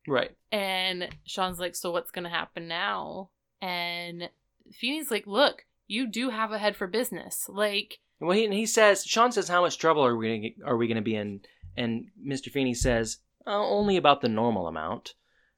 Right. 0.08 0.32
And 0.52 1.10
Shawn's 1.26 1.60
like, 1.60 1.76
So 1.76 1.92
what's 1.92 2.12
going 2.12 2.24
to 2.24 2.30
happen 2.30 2.68
now? 2.68 3.30
And 3.62 4.30
Feeny's 4.72 5.12
like, 5.12 5.28
Look, 5.28 5.66
you 5.88 6.08
do 6.08 6.30
have 6.30 6.52
a 6.52 6.58
head 6.58 6.76
for 6.76 6.88
business. 6.88 7.46
Like, 7.50 8.00
Well, 8.20 8.38
he, 8.38 8.46
and 8.46 8.54
he 8.54 8.66
says, 8.66 9.06
Shawn 9.06 9.32
says, 9.32 9.48
how 9.48 9.62
much 9.62 9.78
trouble 9.78 10.06
are 10.06 10.16
we 10.16 10.28
gonna 10.28 10.40
get, 10.40 10.54
are 10.66 10.78
we 10.78 10.88
gonna 10.88 11.02
be 11.02 11.16
in? 11.16 11.42
And 11.76 12.08
Mr. 12.26 12.50
Feeny 12.50 12.74
says, 12.74 13.18
oh, 13.46 13.66
only 13.70 13.98
about 13.98 14.22
the 14.22 14.30
normal 14.30 14.68
amount. 14.68 15.14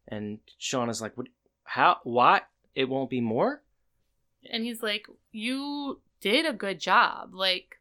And 0.07 0.39
Shawn 0.57 0.89
is 0.89 1.01
like, 1.01 1.15
what? 1.17 1.27
How? 1.63 1.97
Why? 2.03 2.41
It 2.75 2.89
won't 2.89 3.09
be 3.09 3.21
more? 3.21 3.61
and 4.51 4.63
he's 4.63 4.81
like, 4.81 5.05
You 5.31 6.01
did 6.21 6.45
a 6.45 6.53
good 6.53 6.79
job. 6.79 7.33
Like, 7.33 7.75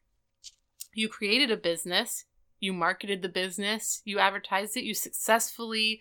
you 0.93 1.09
created 1.09 1.51
a 1.51 1.57
business, 1.57 2.25
you 2.61 2.73
marketed 2.73 3.23
the 3.23 3.29
business, 3.29 4.03
you 4.05 4.19
advertised 4.19 4.77
it, 4.77 4.85
you 4.85 4.95
successfully 4.95 6.01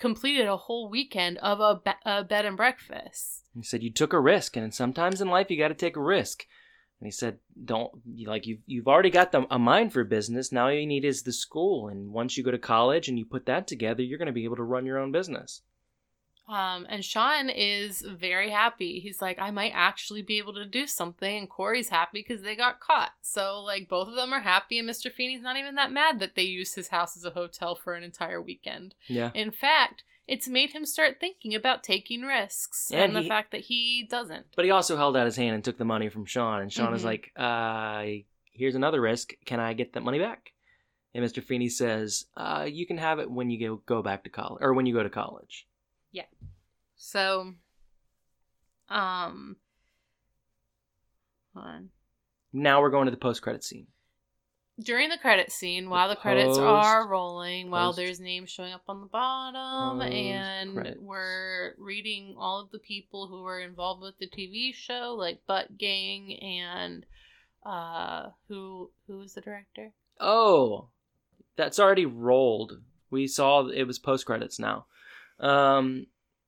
completed 0.00 0.48
a 0.48 0.56
whole 0.56 0.90
weekend 0.90 1.38
of 1.38 1.60
a, 1.60 1.80
be- 1.84 2.02
a 2.04 2.24
bed 2.24 2.44
and 2.44 2.56
breakfast. 2.56 3.44
He 3.54 3.62
said, 3.62 3.82
you 3.82 3.92
took 3.92 4.12
a 4.12 4.20
risk, 4.20 4.56
and 4.56 4.74
sometimes 4.74 5.20
in 5.20 5.28
life 5.28 5.50
you 5.50 5.58
got 5.58 5.68
to 5.68 5.74
take 5.74 5.96
a 5.96 6.02
risk. 6.02 6.46
And 7.00 7.06
he 7.06 7.10
said, 7.10 7.38
don't 7.64 7.90
like 8.26 8.46
you've 8.46 8.60
you've 8.66 8.88
already 8.88 9.10
got 9.10 9.32
the, 9.32 9.46
a 9.50 9.58
mind 9.58 9.92
for 9.92 10.04
business. 10.04 10.52
Now 10.52 10.66
all 10.66 10.72
you 10.72 10.86
need 10.86 11.04
is 11.04 11.22
the 11.22 11.32
school, 11.32 11.88
and 11.88 12.12
once 12.12 12.36
you 12.36 12.44
go 12.44 12.50
to 12.50 12.58
college 12.58 13.08
and 13.08 13.18
you 13.18 13.24
put 13.24 13.46
that 13.46 13.66
together, 13.66 14.02
you're 14.02 14.18
going 14.18 14.26
to 14.26 14.32
be 14.32 14.44
able 14.44 14.56
to 14.56 14.62
run 14.62 14.84
your 14.84 14.98
own 14.98 15.10
business. 15.10 15.62
Um, 16.50 16.84
and 16.88 17.04
Shawn 17.04 17.48
is 17.48 18.00
very 18.02 18.50
happy. 18.50 18.98
He's 18.98 19.22
like, 19.22 19.38
I 19.38 19.50
might 19.52 19.70
actually 19.72 20.22
be 20.22 20.38
able 20.38 20.54
to 20.54 20.66
do 20.66 20.86
something. 20.86 21.38
And 21.38 21.48
Cory's 21.48 21.90
happy 21.90 22.24
because 22.26 22.42
they 22.42 22.56
got 22.56 22.80
caught. 22.80 23.12
So, 23.22 23.60
like, 23.60 23.88
both 23.88 24.08
of 24.08 24.16
them 24.16 24.32
are 24.32 24.40
happy. 24.40 24.78
And 24.78 24.88
Mr. 24.88 25.12
Feeny's 25.12 25.42
not 25.42 25.56
even 25.56 25.76
that 25.76 25.92
mad 25.92 26.18
that 26.18 26.34
they 26.34 26.42
used 26.42 26.74
his 26.74 26.88
house 26.88 27.16
as 27.16 27.24
a 27.24 27.30
hotel 27.30 27.76
for 27.76 27.94
an 27.94 28.02
entire 28.02 28.42
weekend. 28.42 28.96
Yeah. 29.06 29.30
In 29.32 29.52
fact, 29.52 30.02
it's 30.26 30.48
made 30.48 30.72
him 30.72 30.84
start 30.86 31.18
thinking 31.20 31.54
about 31.54 31.84
taking 31.84 32.22
risks 32.22 32.90
and, 32.90 33.00
And 33.00 33.16
the 33.16 33.22
he- 33.22 33.28
fact 33.28 33.52
that 33.52 33.62
he 33.62 34.06
doesn't. 34.10 34.46
But 34.56 34.64
he 34.64 34.72
also 34.72 34.96
held 34.96 35.16
out 35.16 35.26
his 35.26 35.36
hand 35.36 35.54
and 35.54 35.62
took 35.64 35.78
the 35.78 35.84
money 35.84 36.08
from 36.08 36.24
Shawn, 36.26 36.62
and 36.62 36.72
Shawn 36.72 36.94
is 36.94 37.02
Mhm. 37.02 37.04
like, 37.04 37.32
uh, 37.36 38.22
here's 38.52 38.74
another 38.74 39.00
risk. 39.00 39.34
Can 39.44 39.60
I 39.60 39.72
get 39.72 39.92
that 39.92 40.02
money 40.02 40.18
back? 40.18 40.52
And 41.14 41.24
Mr. 41.24 41.42
Feeny 41.42 41.68
says, 41.68 42.26
uh, 42.36 42.66
you 42.70 42.86
can 42.86 42.98
have 42.98 43.18
it 43.18 43.30
when 43.30 43.50
you 43.50 43.58
go, 43.60 43.76
go 43.86 44.02
back 44.02 44.22
to 44.24 44.30
college, 44.30 44.62
or 44.62 44.72
when 44.74 44.86
you 44.86 44.94
go 44.94 45.02
to 45.02 45.10
college. 45.10 45.66
So, 47.02 47.54
um, 48.90 49.56
hold 51.54 51.66
on. 51.66 51.88
Now 52.52 52.82
we're 52.82 52.90
going 52.90 53.06
to 53.06 53.10
the 53.10 53.16
post-credit 53.16 53.64
scene. 53.64 53.86
During 54.78 55.08
the 55.08 55.16
credit 55.16 55.50
scene, 55.50 55.88
while 55.88 56.08
the, 56.10 56.14
The 56.14 56.20
credits 56.20 56.58
post- 56.58 56.60
are 56.60 57.08
rolling, 57.08 57.70
while 57.70 57.94
there's 57.94 58.20
names 58.20 58.50
showing 58.50 58.74
up 58.74 58.82
on 58.86 59.00
the 59.00 59.06
bottom, 59.06 60.02
and 60.02 60.74
Post-credits. 60.74 61.00
we're 61.00 61.74
reading 61.78 62.34
all 62.38 62.60
of 62.60 62.70
the 62.70 62.78
people 62.78 63.28
who 63.28 63.42
were 63.42 63.60
involved 63.60 64.02
with 64.02 64.18
the 64.18 64.26
TV 64.28 64.74
show, 64.74 65.14
like 65.18 65.40
Butt 65.46 65.78
Gang 65.78 66.34
and 66.42 67.06
uh, 67.64 68.28
who 68.48 68.90
who 69.06 69.18
was 69.18 69.32
the 69.34 69.40
director? 69.40 69.92
Oh, 70.20 70.88
that's 71.56 71.78
already 71.78 72.06
rolled. 72.06 72.80
We 73.10 73.26
saw 73.26 73.66
it 73.68 73.84
was 73.86 73.98
post 73.98 74.26
credits 74.26 74.58
now. 74.58 74.84
Um. 75.40 76.06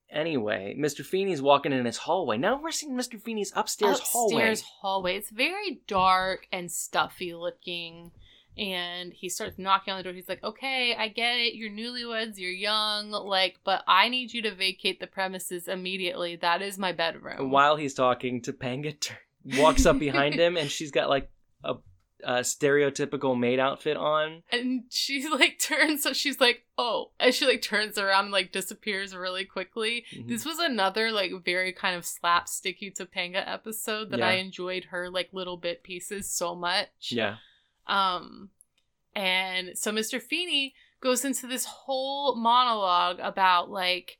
Anyway, 0.09 0.75
Mr. 0.79 1.03
Feeny's 1.03 1.41
walking 1.41 1.73
in 1.73 1.85
his 1.85 1.97
hallway. 1.97 2.37
Now 2.37 2.61
we're 2.61 2.69
seeing 2.69 2.93
Mr. 2.93 3.19
Feeny's 3.19 3.51
upstairs, 3.55 3.99
hallway. 3.99 4.43
Upstairs 4.43 4.61
hallway. 4.61 5.15
It's 5.17 5.31
very 5.31 5.81
dark 5.87 6.47
and 6.51 6.71
stuffy 6.71 7.33
looking. 7.33 8.11
And 8.55 9.11
he 9.11 9.29
starts 9.29 9.57
knocking 9.57 9.91
on 9.91 9.97
the 9.97 10.03
door. 10.03 10.13
He's 10.13 10.29
like, 10.29 10.43
"Okay, 10.43 10.93
I 10.95 11.07
get 11.07 11.37
it. 11.37 11.55
You're 11.55 11.71
newlyweds. 11.71 12.37
You're 12.37 12.51
young. 12.51 13.09
Like, 13.09 13.57
but 13.63 13.83
I 13.87 14.09
need 14.09 14.31
you 14.31 14.43
to 14.43 14.53
vacate 14.53 14.99
the 14.99 15.07
premises 15.07 15.67
immediately. 15.67 16.35
That 16.35 16.61
is 16.61 16.77
my 16.77 16.91
bedroom." 16.91 17.39
And 17.39 17.51
while 17.51 17.75
he's 17.77 17.95
talking, 17.95 18.41
Topanga 18.43 18.99
tur- 18.99 19.17
walks 19.57 19.87
up 19.87 19.97
behind 19.97 20.35
him, 20.39 20.55
and 20.55 20.69
she's 20.69 20.91
got 20.91 21.09
like 21.09 21.31
a, 21.63 21.77
a 22.25 22.39
stereotypical 22.41 23.37
maid 23.39 23.59
outfit 23.59 23.97
on. 23.97 24.43
and 24.51 24.83
she 24.89 25.27
like 25.31 25.59
turns. 25.59 26.03
So 26.03 26.13
she's 26.13 26.39
like, 26.39 26.63
"Oh," 26.77 27.11
and 27.19 27.33
she 27.33 27.45
like 27.45 27.61
turns 27.61 27.97
around 27.97 28.25
and 28.25 28.31
like 28.33 28.51
disappears 28.51 29.15
really 29.15 29.45
quickly. 29.45 30.05
Mhm. 30.13 30.27
This 30.27 30.45
was 30.45 30.59
another 30.59 31.11
like 31.11 31.31
very 31.45 31.73
kind 31.73 31.95
of 31.95 32.03
slapsticky 32.03 32.95
Topanga 32.97 33.43
episode 33.45 34.11
that 34.11 34.21
I 34.23 34.33
enjoyed 34.33 34.85
her 34.85 35.09
like 35.09 35.29
little 35.31 35.57
bit 35.57 35.83
pieces 35.83 36.29
so 36.29 36.55
much. 36.55 36.89
Yeah. 37.09 37.35
Um, 37.87 38.49
and 39.15 39.77
so 39.77 39.91
Mr. 39.91 40.21
Feeny 40.21 40.73
goes 41.01 41.25
into 41.25 41.47
this 41.47 41.65
whole 41.65 42.35
monologue 42.35 43.19
about 43.21 43.69
like, 43.69 44.17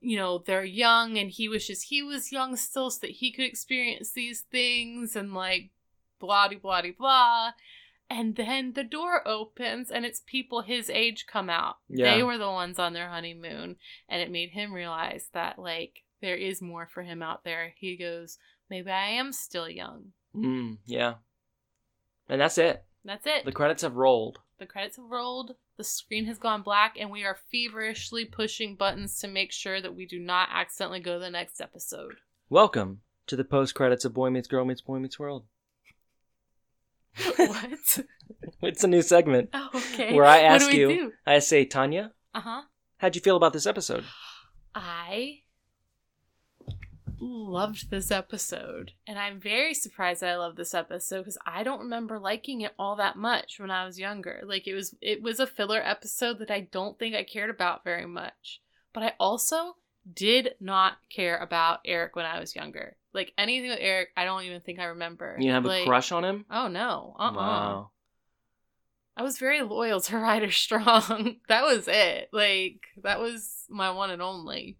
you 0.00 0.16
know, 0.16 0.42
they're 0.44 0.64
young 0.64 1.16
and 1.16 1.30
he 1.30 1.48
wishes 1.48 1.82
he 1.82 2.02
was 2.02 2.32
young 2.32 2.56
still 2.56 2.90
so 2.90 2.98
that 3.02 3.12
he 3.12 3.32
could 3.32 3.44
experience 3.44 4.12
these 4.12 4.40
things 4.50 5.16
and 5.16 5.32
like 5.32 5.70
blah 6.18 6.48
de 6.48 6.56
blah 6.56 6.82
de 6.82 6.90
blah. 6.90 7.52
And 8.08 8.36
then 8.36 8.74
the 8.74 8.84
door 8.84 9.26
opens 9.26 9.90
and 9.90 10.04
it's 10.04 10.22
people 10.26 10.62
his 10.62 10.88
age 10.88 11.26
come 11.26 11.50
out. 11.50 11.76
Yeah. 11.88 12.14
They 12.14 12.22
were 12.22 12.38
the 12.38 12.50
ones 12.50 12.78
on 12.78 12.92
their 12.92 13.08
honeymoon. 13.08 13.76
And 14.08 14.22
it 14.22 14.30
made 14.30 14.50
him 14.50 14.72
realize 14.72 15.28
that 15.32 15.58
like 15.58 16.04
there 16.20 16.36
is 16.36 16.62
more 16.62 16.86
for 16.86 17.02
him 17.02 17.22
out 17.22 17.44
there. 17.44 17.72
He 17.76 17.96
goes, 17.96 18.38
Maybe 18.70 18.90
I 18.90 19.08
am 19.10 19.32
still 19.32 19.68
young. 19.68 20.12
Mm, 20.34 20.78
yeah. 20.86 21.14
And 22.28 22.40
that's 22.40 22.58
it. 22.58 22.84
That's 23.04 23.26
it. 23.26 23.44
The 23.44 23.52
credits 23.52 23.82
have 23.82 23.94
rolled. 23.94 24.40
The 24.58 24.66
credits 24.66 24.96
have 24.96 25.10
rolled, 25.10 25.54
the 25.76 25.84
screen 25.84 26.24
has 26.24 26.38
gone 26.38 26.62
black, 26.62 26.96
and 26.98 27.10
we 27.10 27.24
are 27.24 27.36
feverishly 27.52 28.24
pushing 28.24 28.74
buttons 28.74 29.20
to 29.20 29.28
make 29.28 29.52
sure 29.52 29.82
that 29.82 29.94
we 29.94 30.06
do 30.06 30.18
not 30.18 30.48
accidentally 30.50 31.00
go 31.00 31.14
to 31.14 31.18
the 31.18 31.30
next 31.30 31.60
episode. 31.60 32.14
Welcome 32.48 33.02
to 33.26 33.36
the 33.36 33.44
post 33.44 33.74
credits 33.74 34.06
of 34.06 34.14
Boy 34.14 34.30
Meets 34.30 34.48
Girl 34.48 34.64
Meets 34.64 34.80
Boy 34.80 34.98
Meets 34.98 35.18
World. 35.18 35.44
what? 37.36 38.00
It's 38.62 38.84
a 38.84 38.88
new 38.88 39.02
segment 39.02 39.50
Oh, 39.54 39.68
okay. 39.74 40.14
where 40.14 40.24
I 40.24 40.42
What 40.42 40.62
ask 40.62 40.72
you. 40.72 40.88
do? 40.88 41.12
I 41.26 41.38
say, 41.38 41.64
Tanya, 41.64 42.12
Uh 42.34 42.40
huh. 42.40 42.62
how'd 42.98 43.14
you 43.14 43.20
feel 43.22 43.36
about 43.36 43.52
this 43.52 43.66
episode? 43.66 44.04
I 44.74 45.40
loved 47.18 47.90
this 47.90 48.10
episode, 48.10 48.92
and 49.06 49.18
I'm 49.18 49.40
very 49.40 49.72
surprised 49.72 50.20
that 50.20 50.30
I 50.32 50.36
love 50.36 50.56
this 50.56 50.74
episode 50.74 51.20
because 51.20 51.38
I 51.46 51.62
don't 51.62 51.80
remember 51.80 52.18
liking 52.18 52.60
it 52.60 52.72
all 52.78 52.96
that 52.96 53.16
much 53.16 53.58
when 53.58 53.70
I 53.70 53.86
was 53.86 53.98
younger. 53.98 54.42
Like 54.44 54.66
it 54.66 54.74
was, 54.74 54.94
it 55.00 55.22
was 55.22 55.40
a 55.40 55.46
filler 55.46 55.80
episode 55.82 56.38
that 56.40 56.50
I 56.50 56.60
don't 56.60 56.98
think 56.98 57.14
I 57.14 57.24
cared 57.24 57.48
about 57.50 57.84
very 57.84 58.06
much. 58.06 58.60
But 58.92 59.02
I 59.02 59.12
also 59.18 59.76
did 60.12 60.50
not 60.60 60.98
care 61.10 61.36
about 61.38 61.80
Eric 61.84 62.14
when 62.16 62.26
I 62.26 62.38
was 62.38 62.54
younger. 62.54 62.96
Like 63.16 63.32
anything 63.38 63.70
with 63.70 63.78
Eric, 63.80 64.10
I 64.14 64.26
don't 64.26 64.42
even 64.44 64.60
think 64.60 64.78
I 64.78 64.84
remember. 64.84 65.36
You 65.40 65.50
have 65.52 65.64
like, 65.64 65.84
a 65.84 65.86
crush 65.86 66.12
on 66.12 66.22
him? 66.22 66.44
Oh 66.50 66.68
no! 66.68 67.16
Uh 67.18 67.22
uh 67.22 67.32
Wow. 67.32 67.90
I 69.16 69.22
was 69.22 69.38
very 69.38 69.62
loyal 69.62 70.02
to 70.02 70.18
Ryder 70.18 70.50
Strong. 70.50 71.36
that 71.48 71.62
was 71.62 71.88
it. 71.88 72.28
Like 72.30 72.88
that 73.02 73.18
was 73.18 73.64
my 73.70 73.90
one 73.90 74.10
and 74.10 74.20
only. 74.20 74.76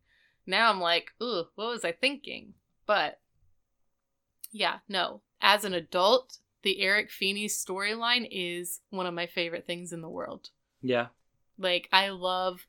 Now 0.46 0.70
I'm 0.70 0.80
like, 0.80 1.12
ooh, 1.22 1.44
what 1.54 1.68
was 1.68 1.82
I 1.82 1.92
thinking? 1.92 2.52
But 2.84 3.18
yeah, 4.52 4.80
no. 4.86 5.22
As 5.40 5.64
an 5.64 5.72
adult, 5.72 6.36
the 6.62 6.82
Eric 6.82 7.10
Feeny 7.10 7.46
storyline 7.46 8.28
is 8.30 8.80
one 8.90 9.06
of 9.06 9.14
my 9.14 9.26
favorite 9.26 9.66
things 9.66 9.94
in 9.94 10.02
the 10.02 10.10
world. 10.10 10.50
Yeah. 10.82 11.06
Like 11.58 11.88
I 11.90 12.10
love 12.10 12.66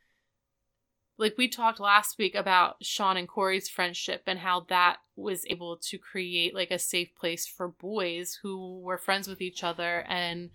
like 1.18 1.36
we 1.38 1.47
talked 1.47 1.80
last 1.80 2.18
week 2.18 2.36
about 2.36 2.84
Shawn 2.84 3.18
and 3.18 3.28
Cory's 3.28 3.70
friendship 3.70 4.24
and 4.28 4.39
how 4.39 4.65
that 4.70 4.97
was 5.15 5.45
able 5.47 5.78
to 5.78 5.97
create 5.97 6.53
like 6.53 6.72
a 6.72 6.80
safe 6.80 7.13
place 7.15 7.47
for 7.47 7.68
boys 7.68 8.39
who 8.41 8.80
were 8.80 8.97
friends 8.97 9.28
with 9.28 9.41
each 9.41 9.63
other 9.63 10.05
and 10.07 10.51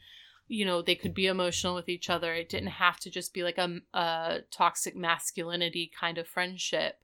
you 0.49 0.65
know 0.65 0.83
they 0.83 0.95
could 0.95 1.15
be 1.15 1.27
emotional 1.27 1.75
with 1.75 1.89
each 1.89 2.11
other 2.11 2.35
it 2.35 2.49
didn't 2.49 2.69
have 2.69 2.99
to 3.01 3.11
just 3.11 3.33
be 3.35 3.43
like 3.43 3.59
a, 3.59 3.81
a 3.95 4.41
toxic 4.51 4.95
masculinity 4.95 5.91
kind 5.99 6.19
of 6.19 6.29
friendship 6.29 6.99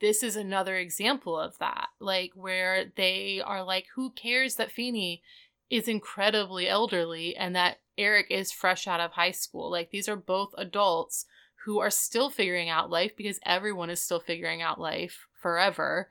this 0.00 0.22
is 0.22 0.36
another 0.36 0.76
example 0.76 1.38
of 1.38 1.58
that. 1.58 1.88
Like 1.98 2.32
where 2.34 2.92
they 2.96 3.40
are 3.44 3.62
like, 3.62 3.86
who 3.94 4.10
cares 4.10 4.56
that 4.56 4.70
Feeny 4.70 5.22
is 5.70 5.88
incredibly 5.88 6.68
elderly 6.68 7.36
and 7.36 7.54
that 7.56 7.78
Eric 7.96 8.26
is 8.30 8.52
fresh 8.52 8.86
out 8.86 9.00
of 9.00 9.12
high 9.12 9.30
school? 9.30 9.70
Like 9.70 9.90
these 9.90 10.08
are 10.08 10.16
both 10.16 10.54
adults 10.58 11.26
who 11.64 11.78
are 11.78 11.90
still 11.90 12.28
figuring 12.28 12.68
out 12.68 12.90
life 12.90 13.16
because 13.16 13.40
everyone 13.44 13.88
is 13.88 14.00
still 14.00 14.20
figuring 14.20 14.60
out 14.60 14.80
life 14.80 15.26
forever. 15.40 16.10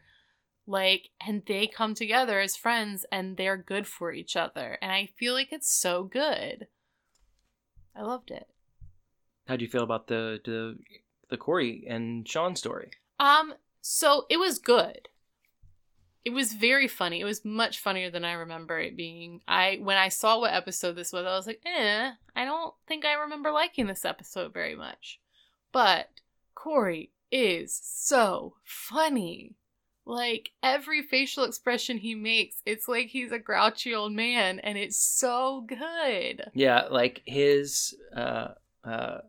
Like, 0.65 1.09
and 1.25 1.43
they 1.45 1.67
come 1.67 1.93
together 1.93 2.39
as 2.39 2.55
friends 2.55 3.05
and 3.11 3.37
they're 3.37 3.57
good 3.57 3.85
for 3.85 4.11
each 4.11 4.35
other. 4.35 4.77
And 4.81 4.91
I 4.91 5.09
feel 5.17 5.33
like 5.33 5.51
it's 5.51 5.71
so 5.71 6.03
good. 6.05 6.67
I 7.95 8.01
loved 8.01 8.31
it. 8.31 8.47
How 9.47 9.55
do 9.55 9.63
you 9.63 9.69
feel 9.69 9.83
about 9.83 10.07
the 10.07 10.39
the 10.43 10.77
the 11.29 11.37
Cory 11.37 11.85
and 11.87 12.27
Shawn 12.27 12.55
story? 12.55 12.91
Um, 13.19 13.53
so 13.81 14.25
it 14.29 14.37
was 14.37 14.57
good. 14.57 15.09
It 16.25 16.31
was 16.31 16.53
very 16.53 16.87
funny. 16.87 17.19
It 17.19 17.25
was 17.25 17.43
much 17.43 17.79
funnier 17.79 18.09
than 18.09 18.23
I 18.23 18.31
remember 18.31 18.79
it 18.79 18.95
being. 18.95 19.41
I 19.47 19.79
when 19.81 19.97
I 19.97 20.07
saw 20.07 20.39
what 20.39 20.53
episode 20.53 20.95
this 20.95 21.11
was, 21.11 21.25
I 21.25 21.35
was 21.35 21.45
like, 21.45 21.61
eh, 21.65 22.11
I 22.35 22.45
don't 22.45 22.73
think 22.87 23.05
I 23.05 23.13
remember 23.13 23.51
liking 23.51 23.87
this 23.87 24.05
episode 24.05 24.53
very 24.53 24.75
much. 24.75 25.19
But 25.73 26.07
Cory 26.55 27.11
is 27.31 27.77
so 27.83 28.55
funny. 28.63 29.55
Like 30.05 30.51
every 30.61 31.01
facial 31.01 31.43
expression 31.45 31.97
he 31.97 32.13
makes, 32.13 32.57
it's 32.65 32.87
like 32.87 33.07
he's 33.07 33.31
a 33.31 33.39
grouchy 33.39 33.93
old 33.93 34.13
man, 34.13 34.59
and 34.59 34.77
it's 34.77 34.97
so 34.97 35.65
good. 35.67 36.51
Yeah, 36.53 36.87
like 36.91 37.21
his 37.25 37.95
uh 38.15 38.49
uh 38.83 39.19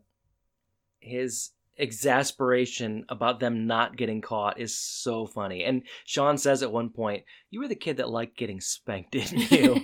his 0.99 1.51
exasperation 1.77 3.05
about 3.09 3.39
them 3.39 3.67
not 3.67 3.95
getting 3.97 4.21
caught 4.21 4.59
is 4.59 4.77
so 4.77 5.25
funny. 5.25 5.63
And 5.63 5.83
Shawn 6.05 6.37
says 6.37 6.63
at 6.63 6.71
one 6.71 6.89
point, 6.89 7.23
"You 7.49 7.59
were 7.59 7.67
the 7.67 7.75
kid 7.75 7.97
that 7.97 8.09
liked 8.09 8.37
getting 8.37 8.61
spanked, 8.61 9.11
didn't 9.11 9.51
you?" 9.51 9.83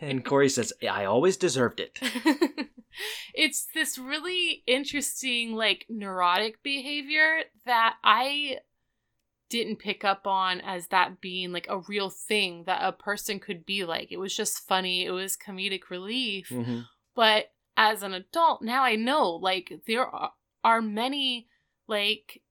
and 0.00 0.24
Cory 0.24 0.48
says, 0.48 0.72
"I 0.88 1.04
always 1.04 1.36
deserved 1.36 1.80
it." 1.80 1.98
it's 3.34 3.66
this 3.74 3.98
really 3.98 4.62
interesting, 4.66 5.54
like, 5.54 5.86
neurotic 5.88 6.62
behavior 6.62 7.42
that 7.66 7.96
I 8.04 8.58
didn't 9.48 9.80
pick 9.80 10.04
up 10.04 10.26
on 10.26 10.60
as 10.60 10.86
that 10.88 11.20
being 11.20 11.50
like 11.50 11.66
a 11.68 11.80
real 11.88 12.08
thing 12.08 12.62
that 12.66 12.86
a 12.86 12.92
person 12.92 13.40
could 13.40 13.66
be 13.66 13.84
like. 13.84 14.12
It 14.12 14.18
was 14.18 14.34
just 14.34 14.66
funny, 14.68 15.04
it 15.04 15.10
was 15.10 15.36
comedic 15.36 15.90
relief. 15.90 16.48
Mhm. 16.50 16.84
But 17.16 17.52
as 17.76 18.04
an 18.04 18.14
adult, 18.14 18.62
now 18.62 18.84
I 18.84 18.94
know, 18.94 19.30
like, 19.30 19.72
there 19.86 20.06
are, 20.06 20.32
are 20.64 20.82
many, 20.82 21.48
like, 21.88 22.42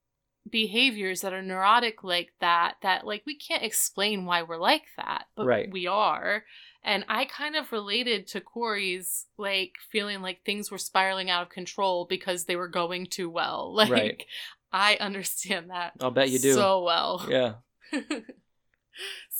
behaviors 0.50 1.22
that 1.22 1.34
are 1.34 1.44
neurotic 1.44 2.04
like 2.04 2.32
that 2.40 2.74
that 2.82 3.06
like 3.06 3.22
we 3.28 3.36
can't 3.38 3.62
explain 3.62 4.26
why 4.26 4.42
we're 4.42 4.58
like 4.58 4.86
that 4.98 5.26
but 5.36 5.46
Right. 5.46 5.70
we 5.72 5.86
are 5.86 6.44
and 6.82 7.06
i 7.08 7.26
kind 7.26 7.56
of 7.56 7.72
related 7.72 8.26
to 8.28 8.42
cory's 8.42 9.28
like 9.38 9.74
feeling 9.92 10.24
like 10.24 10.44
things 10.44 10.72
were 10.72 10.80
spiraling 10.80 11.30
out 11.30 11.44
of 11.44 11.50
control 11.50 12.06
because 12.10 12.46
they 12.46 12.56
were 12.56 12.70
going 12.70 13.06
too 13.06 13.30
well 13.30 13.76
like 13.76 13.92
Right. 13.92 14.24
i 14.72 14.96
understand 15.00 15.70
that 15.70 15.92
I'll 16.00 16.10
bet 16.10 16.30
you 16.32 16.40
do. 16.40 16.54
so 16.54 16.82
well 16.84 17.28
yeah. 17.30 17.56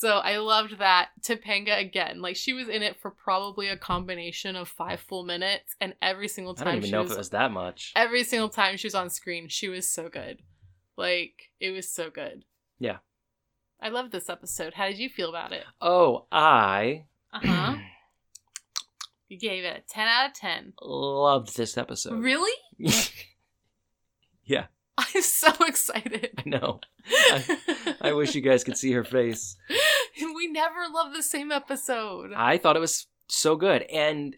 so 0.00 0.16
I 0.16 0.38
loved 0.38 0.78
that. 0.78 1.10
Topanga 1.20 1.78
again, 1.78 2.22
like 2.22 2.34
she 2.34 2.54
was 2.54 2.70
in 2.70 2.82
it 2.82 2.98
for 3.02 3.10
probably 3.10 3.68
a 3.68 3.76
combination 3.76 4.56
of 4.56 4.66
five 4.66 4.98
full 5.00 5.24
minutes, 5.24 5.76
and 5.78 5.94
every 6.00 6.26
single 6.26 6.54
time 6.54 6.68
I 6.68 6.70
don't 6.70 6.76
even 6.78 6.86
she 6.88 6.92
know 6.92 7.02
was, 7.02 7.10
if 7.10 7.16
it 7.16 7.18
was 7.18 7.30
that 7.30 7.52
much. 7.52 7.92
every 7.94 8.24
single 8.24 8.48
time 8.48 8.78
she 8.78 8.86
was 8.86 8.94
on 8.94 9.10
screen, 9.10 9.48
she 9.48 9.68
was 9.68 9.86
so 9.86 10.08
good. 10.08 10.38
Like 10.96 11.50
it 11.60 11.72
was 11.72 11.86
so 11.86 12.08
good. 12.08 12.46
Yeah. 12.78 12.96
I 13.78 13.90
loved 13.90 14.10
this 14.10 14.30
episode. 14.30 14.72
How 14.72 14.86
did 14.88 14.98
you 14.98 15.10
feel 15.10 15.28
about 15.28 15.52
it? 15.52 15.64
Oh, 15.82 16.24
I 16.32 17.04
Uh 17.30 17.40
huh. 17.44 17.76
you 19.28 19.38
gave 19.38 19.64
it 19.64 19.84
a 19.84 19.92
ten 19.92 20.08
out 20.08 20.28
of 20.30 20.34
ten. 20.34 20.72
loved 20.80 21.54
this 21.58 21.76
episode. 21.76 22.22
Really? 22.22 22.56
yeah, 24.46 24.66
I'm 24.98 25.20
so 25.22 25.52
excited. 25.66 26.30
I 26.38 26.48
know. 26.48 26.80
I 28.00 28.12
wish 28.12 28.34
you 28.34 28.40
guys 28.40 28.64
could 28.64 28.76
see 28.76 28.92
her 28.92 29.04
face. 29.04 29.56
we 30.34 30.48
never 30.48 30.88
love 30.92 31.14
the 31.14 31.22
same 31.22 31.52
episode. 31.52 32.32
I 32.34 32.58
thought 32.58 32.76
it 32.76 32.80
was 32.80 33.06
so 33.28 33.56
good. 33.56 33.82
And 33.82 34.36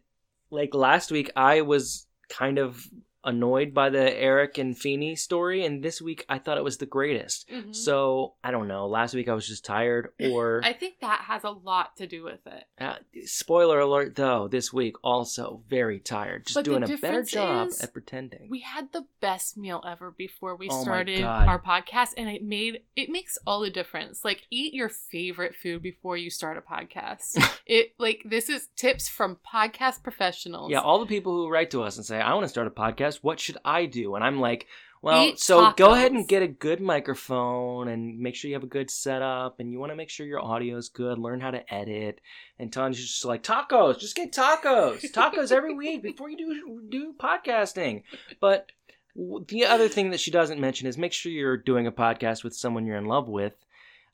like 0.51 0.75
last 0.75 1.11
week, 1.11 1.31
I 1.37 1.63
was 1.63 2.07
kind 2.29 2.59
of 2.59 2.87
annoyed 3.25 3.73
by 3.75 3.89
the 3.91 4.13
Eric 4.19 4.59
and 4.59 4.77
Feeny 4.77 5.17
story, 5.17 5.65
and 5.65 5.83
this 5.83 6.01
week 6.03 6.25
I 6.29 6.39
thought 6.39 6.59
it 6.59 6.65
was 6.65 6.79
the 6.79 6.87
greatest. 6.87 7.49
Mhm. 7.49 7.75
So 7.75 8.35
I 8.43 8.51
don't 8.51 8.69
know. 8.69 8.87
Last 8.87 9.15
week 9.15 9.29
I 9.29 9.35
was 9.35 9.47
just 9.47 9.65
tired, 9.65 10.13
or 10.21 10.61
I 10.65 10.73
think 10.73 11.01
that 11.01 11.21
has 11.23 11.45
a 11.45 11.51
lot 11.51 11.97
to 11.97 12.07
do 12.07 12.25
with 12.25 12.47
it. 12.47 12.65
uh, 12.81 12.97
spoiler 13.25 13.81
alert 13.81 14.17
though. 14.17 14.49
This 14.49 14.73
week 14.73 14.97
also 15.03 15.63
very 15.69 16.01
tired, 16.01 16.47
just 16.47 16.55
But 16.55 16.65
doing 16.65 16.83
a 16.83 16.97
better 16.97 17.23
job 17.23 17.71
at 17.81 17.93
pretending. 17.93 18.49
We 18.51 18.61
had 18.61 18.93
the 18.93 19.07
best 19.21 19.57
meal 19.57 19.83
ever 19.87 20.11
before 20.11 20.57
we 20.57 20.69
Oh 20.71 20.83
started 20.83 21.23
our 21.23 21.61
podcast, 21.61 22.15
and 22.17 22.29
it 22.29 22.43
made 22.43 22.83
it 22.97 23.09
makes 23.09 23.39
all 23.47 23.61
the 23.61 23.71
difference. 23.71 24.25
Like, 24.25 24.47
eat 24.51 24.75
your 24.75 24.89
favorite 24.89 25.55
food 25.55 25.83
before 25.83 26.17
you 26.17 26.31
start 26.31 26.57
a 26.57 26.61
podcast. 26.61 27.37
it 27.67 27.95
like 27.99 28.23
this 28.25 28.49
is 28.49 28.69
tips 28.77 29.09
from 29.09 29.39
podcast 29.47 30.03
professionals. 30.03 30.71
Yeah, 30.71 30.81
all 30.81 30.99
the 30.99 31.07
people 31.07 31.33
who 31.33 31.49
write 31.49 31.71
to 31.71 31.83
us 31.83 31.97
and 31.97 32.05
say, 32.07 32.21
I 32.21 32.35
want 32.35 32.45
to 32.45 32.49
start 32.49 32.67
a 32.67 32.71
podcast, 32.71 33.12
what 33.23 33.41
should 33.41 33.59
I 33.65 33.87
do? 33.87 34.15
And 34.15 34.25
I'm 34.25 34.41
like, 34.41 34.67
well, 35.03 35.25
Eat 35.25 35.41
so 35.41 35.73
go 35.73 35.95
ahead 35.95 36.13
and 36.13 36.29
get 36.29 36.43
a 36.43 36.49
good 36.49 36.81
microphone 36.81 37.89
and 37.89 38.21
make 38.21 38.37
sure 38.37 38.49
you 38.49 38.55
have 38.55 38.63
a 38.63 38.69
good 38.69 38.89
setup 38.89 39.59
and 39.59 39.73
you 39.73 39.81
want 39.81 39.91
to 39.91 39.97
make 39.97 40.09
sure 40.09 40.25
your 40.25 40.41
audio 40.41 40.77
is 40.77 40.89
good, 40.89 41.19
learn 41.19 41.41
how 41.41 41.51
to 41.51 41.75
edit. 41.75 42.21
And 42.61 42.73
Tanya's 42.73 42.99
just 42.99 43.25
like, 43.25 43.43
tacos, 43.43 43.99
just 43.99 44.15
get 44.15 44.33
tacos. 44.33 45.03
Tacos 45.13 45.51
every 45.51 45.75
week 45.77 46.05
before 46.05 46.31
you 46.31 46.37
do 46.37 46.83
do 46.89 47.15
podcasting. 47.21 48.05
But 48.41 48.71
the 49.17 49.65
other 49.65 49.89
thing 49.89 50.11
that 50.11 50.21
she 50.21 50.31
doesn't 50.31 50.61
mention 50.61 50.87
is 50.87 50.97
make 50.97 51.13
sure 51.13 51.33
you're 51.33 51.57
doing 51.57 51.89
a 51.89 51.93
podcast 51.93 52.45
with 52.45 52.55
someone 52.55 52.87
you're 52.87 52.97
in 52.97 53.07
love 53.07 53.29
with. 53.29 53.55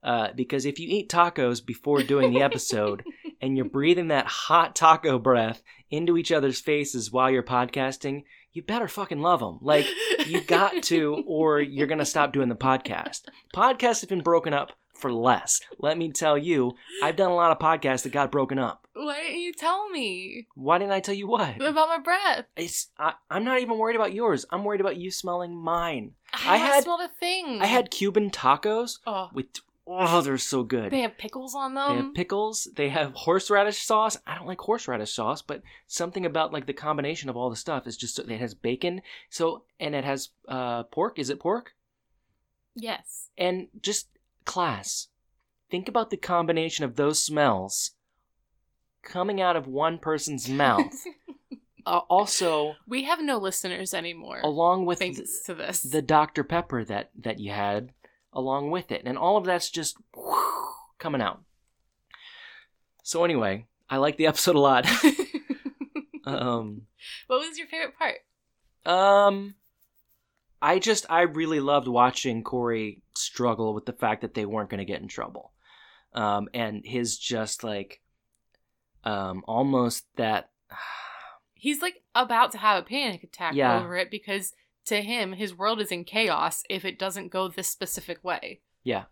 Uh, 0.02 0.28
because 0.34 0.64
if 0.64 0.78
you 0.78 0.88
eat 0.88 1.10
tacos 1.10 1.64
before 1.64 2.02
doing 2.02 2.32
the 2.32 2.40
episode 2.40 3.04
and 3.42 3.56
you're 3.56 3.66
breathing 3.66 4.08
that 4.08 4.26
hot 4.26 4.74
taco 4.74 5.18
breath 5.18 5.62
into 5.90 6.16
each 6.16 6.32
other's 6.32 6.60
faces 6.60 7.12
while 7.12 7.30
you're 7.30 7.42
podcasting, 7.42 8.22
you 8.52 8.62
better 8.62 8.88
fucking 8.88 9.20
love 9.20 9.40
them. 9.40 9.58
Like, 9.60 9.86
you 10.26 10.40
got 10.40 10.82
to, 10.84 11.22
or 11.26 11.60
you're 11.60 11.86
going 11.86 11.98
to 11.98 12.04
stop 12.04 12.32
doing 12.32 12.48
the 12.48 12.54
podcast. 12.56 13.22
Podcasts 13.54 14.00
have 14.00 14.08
been 14.08 14.22
broken 14.22 14.52
up 14.54 14.72
for 14.94 15.12
less. 15.12 15.60
Let 15.78 15.96
me 15.96 16.10
tell 16.10 16.36
you, 16.36 16.72
I've 17.02 17.14
done 17.16 17.30
a 17.30 17.34
lot 17.36 17.52
of 17.52 17.58
podcasts 17.58 18.02
that 18.02 18.12
got 18.12 18.32
broken 18.32 18.58
up. 18.58 18.86
Why 18.94 19.20
didn't 19.22 19.40
you 19.42 19.52
tell 19.52 19.88
me 19.90 20.48
Why 20.56 20.78
didn't 20.78 20.90
I 20.92 20.98
tell 20.98 21.14
you 21.14 21.28
what? 21.28 21.54
about 21.62 21.88
my 21.88 21.98
breath? 21.98 22.46
It's 22.56 22.88
I, 22.98 23.12
I'm 23.30 23.44
not 23.44 23.60
even 23.60 23.78
worried 23.78 23.94
about 23.94 24.12
yours. 24.12 24.44
I'm 24.50 24.64
worried 24.64 24.80
about 24.80 24.96
you 24.96 25.12
smelling 25.12 25.54
mine. 25.56 26.14
I, 26.32 26.54
I 26.54 26.56
had- 26.56 26.82
smelled 26.82 27.02
a 27.02 27.08
thing. 27.20 27.60
I 27.62 27.66
had 27.66 27.92
Cuban 27.92 28.30
tacos 28.30 28.98
Oh, 29.06 29.28
with 29.32 29.46
oh, 29.88 30.20
they're 30.20 30.38
so 30.38 30.62
good. 30.62 30.90
they 30.92 31.00
have 31.00 31.18
pickles 31.18 31.54
on 31.54 31.74
them. 31.74 31.88
They 31.90 32.02
have 32.02 32.14
pickles. 32.14 32.68
They 32.76 32.88
have 32.90 33.14
horseradish 33.14 33.78
sauce. 33.78 34.16
I 34.26 34.36
don't 34.36 34.46
like 34.46 34.60
horseradish 34.60 35.12
sauce, 35.12 35.42
but 35.42 35.62
something 35.86 36.26
about 36.26 36.52
like 36.52 36.66
the 36.66 36.72
combination 36.72 37.28
of 37.28 37.36
all 37.36 37.50
the 37.50 37.56
stuff 37.56 37.86
is 37.86 37.96
just 37.96 38.18
it 38.18 38.28
has 38.40 38.54
bacon. 38.54 39.02
So 39.30 39.64
and 39.80 39.94
it 39.94 40.04
has 40.04 40.30
uh 40.48 40.84
pork. 40.84 41.18
Is 41.18 41.30
it 41.30 41.40
pork? 41.40 41.72
yes. 42.74 43.28
And 43.36 43.68
just 43.80 44.08
class. 44.44 45.08
Think 45.70 45.88
about 45.88 46.10
the 46.10 46.16
combination 46.16 46.84
of 46.84 46.96
those 46.96 47.22
smells 47.22 47.92
coming 49.02 49.40
out 49.40 49.56
of 49.56 49.66
one 49.66 49.98
person's 49.98 50.48
mouth. 50.48 50.92
uh, 51.86 52.00
also, 52.08 52.74
we 52.86 53.04
have 53.04 53.22
no 53.22 53.38
listeners 53.38 53.92
anymore. 53.94 54.40
along 54.42 54.86
with 54.86 54.98
thanks 54.98 55.42
to 55.44 55.54
this. 55.54 55.80
the 55.80 56.02
Dr 56.02 56.44
Pepper 56.44 56.84
that 56.84 57.10
that 57.18 57.38
you 57.38 57.50
had 57.50 57.92
along 58.32 58.70
with 58.70 58.90
it, 58.92 59.02
and 59.04 59.16
all 59.18 59.36
of 59.36 59.44
that's 59.44 59.70
just 59.70 59.96
coming 60.98 61.20
out. 61.22 61.40
So 63.02 63.24
anyway, 63.24 63.66
I 63.88 63.96
like 63.98 64.16
the 64.16 64.26
episode 64.32 64.56
a 64.56 64.60
lot. 64.60 64.86
um, 66.24 66.82
what 67.26 67.40
was 67.40 67.58
your 67.58 67.66
favorite 67.68 67.96
part? 67.98 68.16
um, 68.86 69.54
I 70.60 70.78
just 70.78 71.06
I 71.08 71.22
really 71.22 71.60
loved 71.60 71.88
watching 71.88 72.42
Cory 72.42 73.02
struggle 73.14 73.74
with 73.74 73.86
the 73.86 73.92
fact 73.92 74.22
that 74.22 74.34
they 74.34 74.44
weren't 74.46 74.70
going 74.70 74.78
to 74.78 74.84
get 74.84 75.00
in 75.00 75.08
trouble, 75.08 75.52
um, 76.14 76.48
and 76.52 76.84
his 76.84 77.16
just 77.16 77.62
like, 77.64 78.00
um, 79.04 79.44
almost 79.46 80.04
that. 80.16 80.50
He's 81.54 81.82
like 81.82 82.02
about 82.14 82.52
to 82.52 82.58
have 82.58 82.80
a 82.82 82.86
panic 82.86 83.24
attack 83.24 83.54
Yeah. 83.54 83.80
over 83.80 83.96
it 83.96 84.12
because 84.12 84.52
to 84.88 85.00
him, 85.02 85.32
his 85.32 85.54
world 85.56 85.80
is 85.80 85.90
in 85.92 86.04
chaos 86.04 86.62
if 86.68 86.84
it 86.84 86.98
doesn't 86.98 87.28
go 87.32 87.48
this 87.48 87.68
specific 87.68 88.22
way. 88.22 88.60
Yeah. 88.84 89.04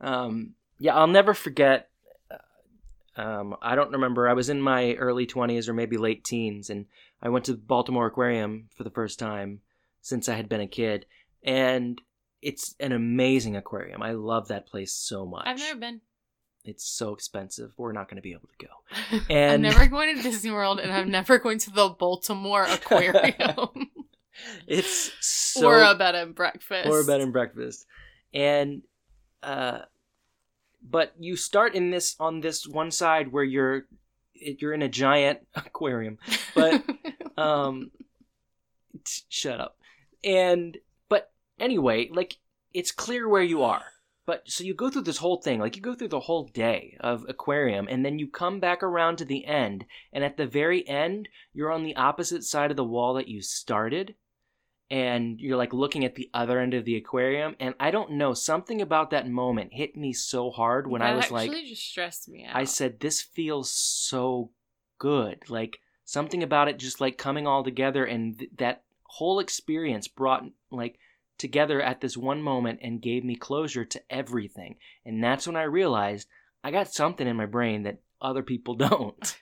Um, 0.00 0.54
yeah, 0.78 0.94
I'll 0.94 1.06
never 1.06 1.32
forget. 1.34 1.88
uh, 2.30 3.20
Um, 3.20 3.56
I 3.62 3.74
don't 3.74 3.92
remember. 3.92 4.28
I 4.28 4.34
was 4.34 4.48
in 4.50 4.60
my 4.60 4.94
early 4.94 5.26
20s 5.26 5.68
or 5.68 5.72
maybe 5.74 5.96
late 5.96 6.24
teens, 6.24 6.68
and 6.70 6.86
I 7.22 7.28
went 7.30 7.44
to 7.46 7.52
the 7.52 7.58
Baltimore 7.58 8.06
Aquarium 8.06 8.68
for 8.76 8.84
the 8.84 8.90
first 8.90 9.18
time 9.18 9.60
since 10.02 10.28
I 10.28 10.34
had 10.34 10.48
been 10.48 10.60
a 10.60 10.66
kid. 10.66 11.06
And 11.42 12.00
it's 12.42 12.74
an 12.80 12.92
amazing 12.92 13.56
aquarium. 13.56 14.02
I 14.02 14.12
love 14.12 14.48
that 14.48 14.66
place 14.66 14.92
so 14.92 15.24
much. 15.24 15.44
I've 15.46 15.58
never 15.58 15.78
been. 15.80 16.00
It's 16.64 16.84
so 16.84 17.14
expensive. 17.14 17.72
We're 17.76 17.92
not 17.92 18.08
going 18.08 18.16
to 18.16 18.22
be 18.22 18.32
able 18.32 18.48
to 18.58 18.66
go. 18.66 19.34
I'm 19.34 19.62
never 19.62 19.86
going 19.86 20.16
to 20.16 20.22
Disney 20.22 20.50
World, 20.50 20.80
and 20.80 20.92
I'm 20.92 21.10
never 21.10 21.38
going 21.38 21.58
to 21.60 21.70
the 21.70 21.88
Baltimore 21.88 22.64
Aquarium 22.68 23.14
It's 24.66 25.12
so 25.20 25.66
or 25.66 25.82
a 25.82 25.94
bed 25.94 26.14
and 26.14 26.34
breakfast 26.34 26.88
or 26.88 27.00
a 27.00 27.04
bed 27.04 27.20
and 27.20 27.32
breakfast. 27.32 27.86
And 28.34 28.82
uh 29.42 29.80
but 30.88 31.14
you 31.18 31.36
start 31.36 31.74
in 31.74 31.90
this 31.90 32.16
on 32.20 32.40
this 32.40 32.66
one 32.66 32.90
side 32.90 33.32
where 33.32 33.44
you're 33.44 33.86
you're 34.34 34.74
in 34.74 34.82
a 34.82 34.88
giant 34.88 35.40
aquarium. 35.54 36.18
But 36.54 36.82
um 37.36 37.90
t- 39.04 39.22
shut 39.28 39.60
up. 39.60 39.78
And 40.24 40.76
but 41.08 41.32
anyway, 41.58 42.08
like 42.12 42.36
it's 42.72 42.92
clear 42.92 43.28
where 43.28 43.42
you 43.42 43.62
are. 43.62 43.84
But 44.26 44.50
so 44.50 44.64
you 44.64 44.74
go 44.74 44.90
through 44.90 45.02
this 45.02 45.18
whole 45.18 45.36
thing, 45.40 45.60
like 45.60 45.76
you 45.76 45.82
go 45.82 45.94
through 45.94 46.08
the 46.08 46.18
whole 46.18 46.48
day 46.48 46.96
of 46.98 47.24
aquarium 47.28 47.86
and 47.88 48.04
then 48.04 48.18
you 48.18 48.26
come 48.26 48.58
back 48.58 48.82
around 48.82 49.18
to 49.18 49.24
the 49.24 49.46
end 49.46 49.86
and 50.12 50.24
at 50.24 50.36
the 50.36 50.46
very 50.46 50.86
end 50.88 51.28
you're 51.54 51.70
on 51.70 51.84
the 51.84 51.94
opposite 51.94 52.42
side 52.42 52.72
of 52.72 52.76
the 52.76 52.84
wall 52.84 53.14
that 53.14 53.28
you 53.28 53.40
started 53.40 54.16
and 54.90 55.40
you're 55.40 55.56
like 55.56 55.72
looking 55.72 56.04
at 56.04 56.14
the 56.14 56.30
other 56.32 56.60
end 56.60 56.74
of 56.74 56.84
the 56.84 56.96
aquarium 56.96 57.56
and 57.58 57.74
I 57.80 57.90
don't 57.90 58.12
know 58.12 58.34
something 58.34 58.80
about 58.80 59.10
that 59.10 59.28
moment 59.28 59.72
hit 59.72 59.96
me 59.96 60.12
so 60.12 60.50
hard 60.50 60.86
when 60.86 61.02
I 61.02 61.10
That 61.10 61.16
was 61.16 61.30
like 61.30 61.50
just 61.64 61.88
stressed 61.88 62.28
me 62.28 62.44
out. 62.44 62.54
I 62.54 62.64
said, 62.64 63.00
this 63.00 63.20
feels 63.20 63.70
so 63.70 64.50
good. 64.98 65.50
Like 65.50 65.80
something 66.04 66.42
about 66.42 66.68
it 66.68 66.78
just 66.78 67.00
like 67.00 67.18
coming 67.18 67.46
all 67.46 67.64
together 67.64 68.04
and 68.04 68.38
th- 68.38 68.50
that 68.58 68.84
whole 69.02 69.40
experience 69.40 70.08
brought 70.08 70.44
like 70.70 70.98
together 71.38 71.82
at 71.82 72.00
this 72.00 72.16
one 72.16 72.42
moment 72.42 72.78
and 72.82 73.02
gave 73.02 73.24
me 73.24 73.34
closure 73.34 73.84
to 73.84 74.02
everything. 74.08 74.76
And 75.04 75.22
that's 75.22 75.46
when 75.46 75.56
I 75.56 75.62
realized 75.62 76.28
I 76.62 76.70
got 76.70 76.92
something 76.92 77.26
in 77.26 77.36
my 77.36 77.46
brain 77.46 77.82
that 77.82 78.00
other 78.20 78.42
people 78.42 78.74
don't. 78.76 79.36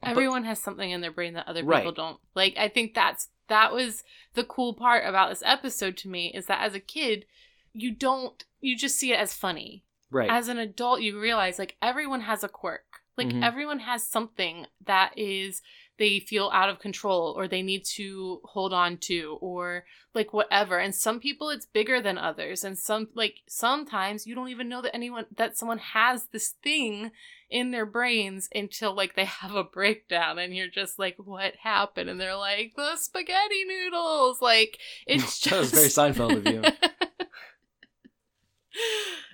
But- 0.00 0.10
Everyone 0.10 0.44
has 0.44 0.60
something 0.60 0.90
in 0.90 1.00
their 1.00 1.10
brain 1.10 1.34
that 1.34 1.48
other 1.48 1.62
people 1.62 1.70
Right. 1.76 1.94
don't. 1.94 2.20
Like 2.34 2.56
I 2.56 2.68
think 2.68 2.94
that's 2.94 3.28
that 3.48 3.72
was 3.72 4.04
the 4.34 4.44
cool 4.44 4.74
part 4.74 5.04
about 5.06 5.30
this 5.30 5.42
episode 5.44 5.96
to 5.98 6.08
me 6.08 6.30
is 6.34 6.46
that 6.46 6.60
as 6.62 6.74
a 6.74 6.80
kid, 6.80 7.24
you 7.72 7.90
don't 7.92 8.44
you 8.60 8.76
just 8.76 8.96
see 8.96 9.12
it 9.12 9.18
as 9.18 9.34
funny. 9.34 9.84
right. 10.10 10.30
As 10.30 10.48
an 10.48 10.56
adult, 10.58 11.02
you 11.02 11.20
realize 11.20 11.58
like 11.58 11.76
everyone 11.82 12.22
has 12.22 12.42
a 12.42 12.48
quirk. 12.48 12.84
Like 13.18 13.28
Mhm. 13.28 13.42
everyone 13.44 13.80
has 13.80 14.06
something 14.08 14.66
that 14.86 15.12
is 15.18 15.60
they 15.98 16.20
feel 16.20 16.48
out 16.54 16.68
of 16.70 16.78
control 16.78 17.34
or 17.36 17.48
they 17.48 17.60
need 17.60 17.84
to 17.84 18.40
hold 18.44 18.72
on 18.72 18.96
to 18.98 19.36
or 19.40 19.84
like 20.14 20.32
whatever. 20.32 20.78
And 20.78 20.94
some 20.94 21.18
people 21.18 21.50
it's 21.50 21.66
bigger 21.66 22.00
than 22.00 22.16
others 22.16 22.62
and 22.64 22.78
some 22.78 23.08
like 23.14 23.40
sometimes 23.48 24.26
you 24.26 24.34
don't 24.36 24.48
even 24.50 24.68
know 24.68 24.80
that 24.80 24.94
anyone 24.94 25.26
that 25.36 25.56
someone 25.58 25.78
has 25.78 26.26
this 26.26 26.50
thing 26.62 27.10
in 27.50 27.70
their 27.70 27.86
brains 27.86 28.48
until 28.54 28.94
like 28.94 29.14
they 29.16 29.24
have 29.26 29.54
a 29.54 29.64
breakdown 29.64 30.38
and 30.38 30.54
you're 30.54 30.68
just 30.68 30.98
like 30.98 31.16
what 31.18 31.54
happened 31.56 32.10
and 32.10 32.20
they're 32.20 32.36
like 32.36 32.74
the 32.76 32.96
spaghetti 32.96 33.64
noodles 33.66 34.40
like 34.42 34.78
it's 35.06 35.38
just 35.40 35.50
That 35.50 35.58
was 35.60 35.70
very 35.72 36.12
Seinfeld 36.12 36.36
of 36.36 36.46
you. 36.46 36.62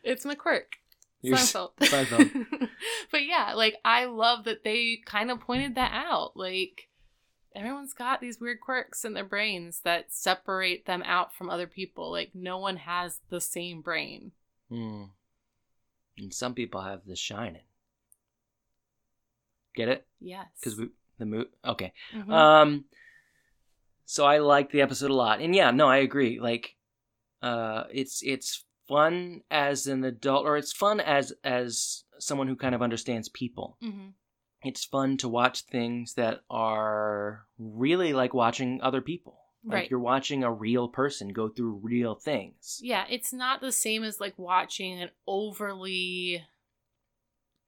it's 0.05 0.25
my 0.25 0.35
quirk 0.35 0.77
You're 1.23 1.37
Seinfeld. 1.37 1.71
Seinfeld. 1.81 2.69
but 3.11 3.25
yeah, 3.25 3.55
like 3.55 3.77
I 3.85 4.05
love 4.07 4.45
that 4.45 4.65
they 4.65 5.01
kind 5.05 5.31
of 5.31 5.41
pointed 5.41 5.75
that 5.75 5.93
out. 5.93 6.37
Like 6.37 6.89
everyone's 7.55 7.95
got 7.95 8.21
these 8.21 8.41
weird 8.41 8.61
quirks 8.61 9.05
in 9.05 9.15
their 9.15 9.25
brains 9.25 9.81
that 9.85 10.13
separate 10.13 10.87
them 10.87 11.03
out 11.05 11.35
from 11.35 11.49
other 11.51 11.67
people. 11.67 12.11
Like 12.11 12.31
no 12.35 12.59
one 12.59 12.77
has 12.77 13.21
the 13.31 13.41
same 13.41 13.81
brain. 13.81 14.33
Hmm. 14.71 15.05
And 16.19 16.33
some 16.33 16.55
people 16.55 16.81
have 16.83 17.03
the 17.07 17.17
shining. 17.17 17.63
Get 19.75 19.89
it? 19.89 20.07
Yes. 20.21 20.47
Because 20.61 20.79
we 20.79 20.89
the 21.19 21.27
mo 21.27 21.45
Okay. 21.65 21.93
Mhm. 22.15 22.31
Um 22.33 22.85
so 24.07 24.25
I 24.25 24.39
liked 24.39 24.73
the 24.73 24.83
episode 24.83 25.11
a 25.11 25.15
lot. 25.15 25.41
And 25.41 25.55
yeah, 25.55 25.71
no, 25.71 25.89
I 25.89 25.99
agree. 25.99 26.39
Like 26.41 26.77
uh 27.43 27.85
it's 27.93 28.23
it's 28.23 28.65
fun 28.89 29.41
as 29.51 29.87
an 29.87 30.05
adult 30.05 30.45
or 30.47 30.57
it's 30.57 30.73
fun 30.73 31.01
as 31.01 31.33
as 31.43 32.05
someone 32.19 32.47
who 32.49 32.57
kind 32.57 32.75
of 32.75 32.83
understands 32.83 33.29
people. 33.29 33.77
Mhm. 33.83 34.13
It's 34.63 34.85
fun 34.85 35.17
to 35.19 35.29
watch 35.29 35.63
things 35.63 36.15
that 36.15 36.41
are 36.51 37.47
really 37.59 38.13
like 38.13 38.33
watching 38.35 38.81
other 38.83 39.01
people. 39.01 39.41
Like 39.67 39.73
Right. 39.75 39.91
you're 39.91 40.01
watching 40.01 40.45
a 40.45 40.53
real 40.53 40.89
person 40.89 41.29
go 41.29 41.49
through 41.49 41.81
real 41.83 42.15
things. 42.15 42.81
Yeah, 42.83 43.07
it's 43.09 43.33
not 43.33 43.61
the 43.63 43.73
same 43.73 44.05
as 44.05 44.21
like 44.21 44.39
watching 44.39 45.01
an 45.01 45.11
overly 45.27 46.45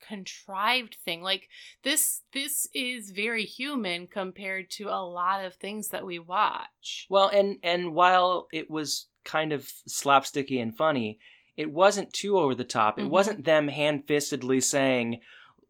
contrived 0.07 0.97
thing. 1.05 1.23
Like 1.23 1.49
this 1.83 2.23
this 2.33 2.69
is 2.75 3.11
very 3.11 3.45
human 3.45 4.07
compared 4.07 4.71
to 4.73 4.89
a 4.89 5.05
lot 5.05 5.45
of 5.45 5.55
things 5.55 5.89
that 5.89 6.07
we 6.07 6.19
watch. 6.19 7.07
Well, 7.09 7.29
and 7.29 7.57
and 7.63 7.95
while 7.95 8.49
it 8.53 8.71
was 8.71 9.07
kind 9.25 9.53
of 9.53 9.71
slapsticky 9.89 10.61
and 10.63 10.77
funny, 10.77 11.19
it 11.57 11.71
wasn't 11.73 12.13
too 12.13 12.39
over 12.39 12.55
the 12.55 12.65
top. 12.65 12.99
It 12.99 13.07
Mhm. 13.07 13.11
wasn't 13.11 13.45
them 13.45 13.69
hand-fistedly 13.69 14.63
saying, 14.63 15.21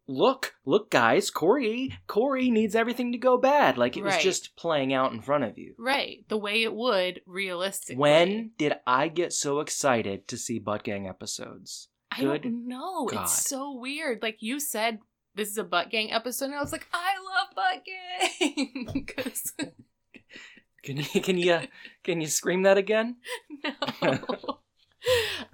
"Look, 0.09 0.55
look, 0.63 0.89
guys, 0.89 1.29
Cory, 1.29 1.91
Cory 2.07 2.49
needs 2.49 2.75
everything 2.75 3.11
to 3.13 3.17
go 3.17 3.37
bad." 3.37 3.77
Like 3.77 3.97
it 3.97 4.03
was 4.03 4.17
just 4.21 4.55
playing 4.55 4.93
out 4.93 5.11
in 5.11 5.21
front 5.21 5.43
of 5.43 5.57
you. 5.57 5.75
Right, 5.77 6.23
the 6.29 6.37
way 6.37 6.63
it 6.63 6.73
would 6.73 7.21
realistically. 7.25 7.95
When 7.99 8.51
did 8.57 8.73
I 8.85 9.07
get 9.07 9.33
so 9.33 9.59
excited 9.59 10.27
to 10.27 10.37
see 10.37 10.59
Butt 10.59 10.83
Gang 10.83 11.07
episodes? 11.07 11.89
I 12.11 12.21
Good 12.21 12.43
don't 12.43 12.67
know. 12.67 13.05
God. 13.05 13.23
It's 13.23 13.47
so 13.47 13.73
weird. 13.77 14.21
Like 14.21 14.37
you 14.41 14.59
said, 14.59 14.99
this 15.35 15.49
is 15.49 15.57
a 15.57 15.63
butt 15.63 15.89
gang 15.89 16.11
episode, 16.11 16.45
and 16.45 16.55
I 16.55 16.61
was 16.61 16.71
like, 16.71 16.87
I 16.93 17.13
love 17.35 17.55
butt 17.55 17.83
gang. 17.85 19.05
'Cause- 19.15 19.53
Can 20.83 20.97
you 20.97 21.21
can 21.21 21.37
you 21.37 21.59
can 22.03 22.21
you 22.21 22.27
scream 22.27 22.61
that 22.63 22.77
again? 22.77 23.17
no. 24.01 24.59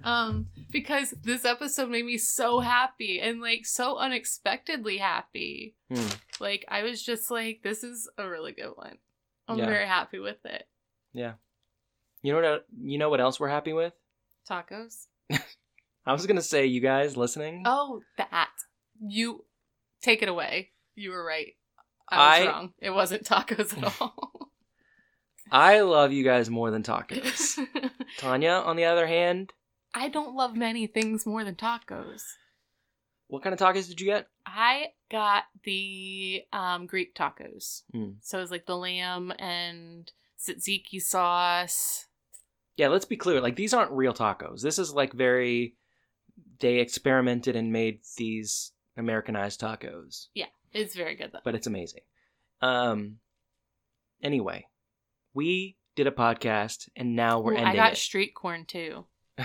um, 0.04 0.46
because 0.70 1.10
this 1.22 1.44
episode 1.44 1.90
made 1.90 2.04
me 2.04 2.18
so 2.18 2.60
happy 2.60 3.20
and 3.20 3.40
like 3.40 3.66
so 3.66 3.96
unexpectedly 3.96 4.98
happy. 4.98 5.74
Hmm. 5.92 6.06
Like 6.38 6.64
I 6.68 6.82
was 6.84 7.02
just 7.02 7.30
like, 7.32 7.62
this 7.64 7.82
is 7.82 8.08
a 8.16 8.28
really 8.28 8.52
good 8.52 8.72
one. 8.76 8.98
I'm 9.48 9.58
Yeah. 9.58 9.66
very 9.66 9.86
happy 9.86 10.20
with 10.20 10.44
it. 10.44 10.68
Yeah. 11.12 11.32
You 12.22 12.32
know 12.32 12.40
what? 12.52 12.66
You 12.80 12.98
know 12.98 13.10
what 13.10 13.20
else 13.20 13.40
we're 13.40 13.48
happy 13.48 13.72
with? 13.72 13.92
Tacos. 14.48 15.06
I 16.06 16.12
was 16.12 16.26
gonna 16.26 16.42
say, 16.42 16.66
you 16.66 16.80
guys 16.80 17.16
listening. 17.16 17.62
Oh, 17.66 18.00
that. 18.18 18.50
You 19.06 19.44
take 20.02 20.22
it 20.22 20.28
away. 20.28 20.70
You 20.94 21.10
were 21.10 21.24
right. 21.24 21.52
I 22.08 22.16
was 22.40 22.46
I- 22.48 22.50
wrong. 22.50 22.72
It 22.80 22.90
wasn't 22.90 23.24
tacos 23.24 23.76
at 23.82 23.94
all. 24.00 24.50
I 25.50 25.80
love 25.80 26.12
you 26.12 26.24
guys 26.24 26.48
more 26.50 26.70
than 26.70 26.82
tacos. 26.82 27.58
Tanya, 28.18 28.50
on 28.64 28.76
the 28.76 28.84
other 28.84 29.06
hand, 29.06 29.52
I 29.94 30.08
don't 30.08 30.34
love 30.34 30.56
many 30.56 30.86
things 30.86 31.26
more 31.26 31.44
than 31.44 31.54
tacos. 31.54 32.22
what 33.28 33.42
kind 33.42 33.52
of 33.52 33.58
tacos 33.60 33.88
did 33.88 34.00
you 34.00 34.06
get? 34.06 34.26
I 34.46 34.86
got 35.10 35.44
the 35.64 36.42
um, 36.52 36.86
Greek 36.86 37.14
tacos. 37.14 37.82
Hmm. 37.92 38.12
So 38.20 38.38
it 38.38 38.42
was 38.42 38.50
like 38.50 38.66
the 38.66 38.76
lamb 38.76 39.32
and 39.38 40.10
tzatziki 40.40 41.00
sauce. 41.00 42.06
Yeah, 42.76 42.88
let's 42.88 43.04
be 43.04 43.16
clear. 43.16 43.40
Like 43.40 43.56
these 43.56 43.74
aren't 43.74 43.92
real 43.92 44.14
tacos. 44.14 44.60
This 44.62 44.78
is 44.78 44.92
like 44.92 45.12
very. 45.12 45.76
They 46.60 46.76
experimented 46.78 47.56
and 47.56 47.72
made 47.72 48.00
these 48.16 48.72
Americanized 48.96 49.60
tacos, 49.60 50.28
Yeah, 50.34 50.46
It's 50.72 50.94
very 50.94 51.14
good 51.14 51.32
though. 51.32 51.40
but 51.44 51.54
it's 51.54 51.66
amazing. 51.66 52.02
Um. 52.60 53.18
Anyway, 54.22 54.66
we 55.34 55.76
did 55.96 56.06
a 56.06 56.10
podcast, 56.12 56.88
and 56.96 57.14
now 57.16 57.40
we're 57.40 57.52
Ooh, 57.52 57.56
ending 57.56 57.72
I 57.72 57.76
got 57.76 57.92
it. 57.92 57.96
street 57.98 58.34
corn 58.34 58.64
too. 58.64 59.04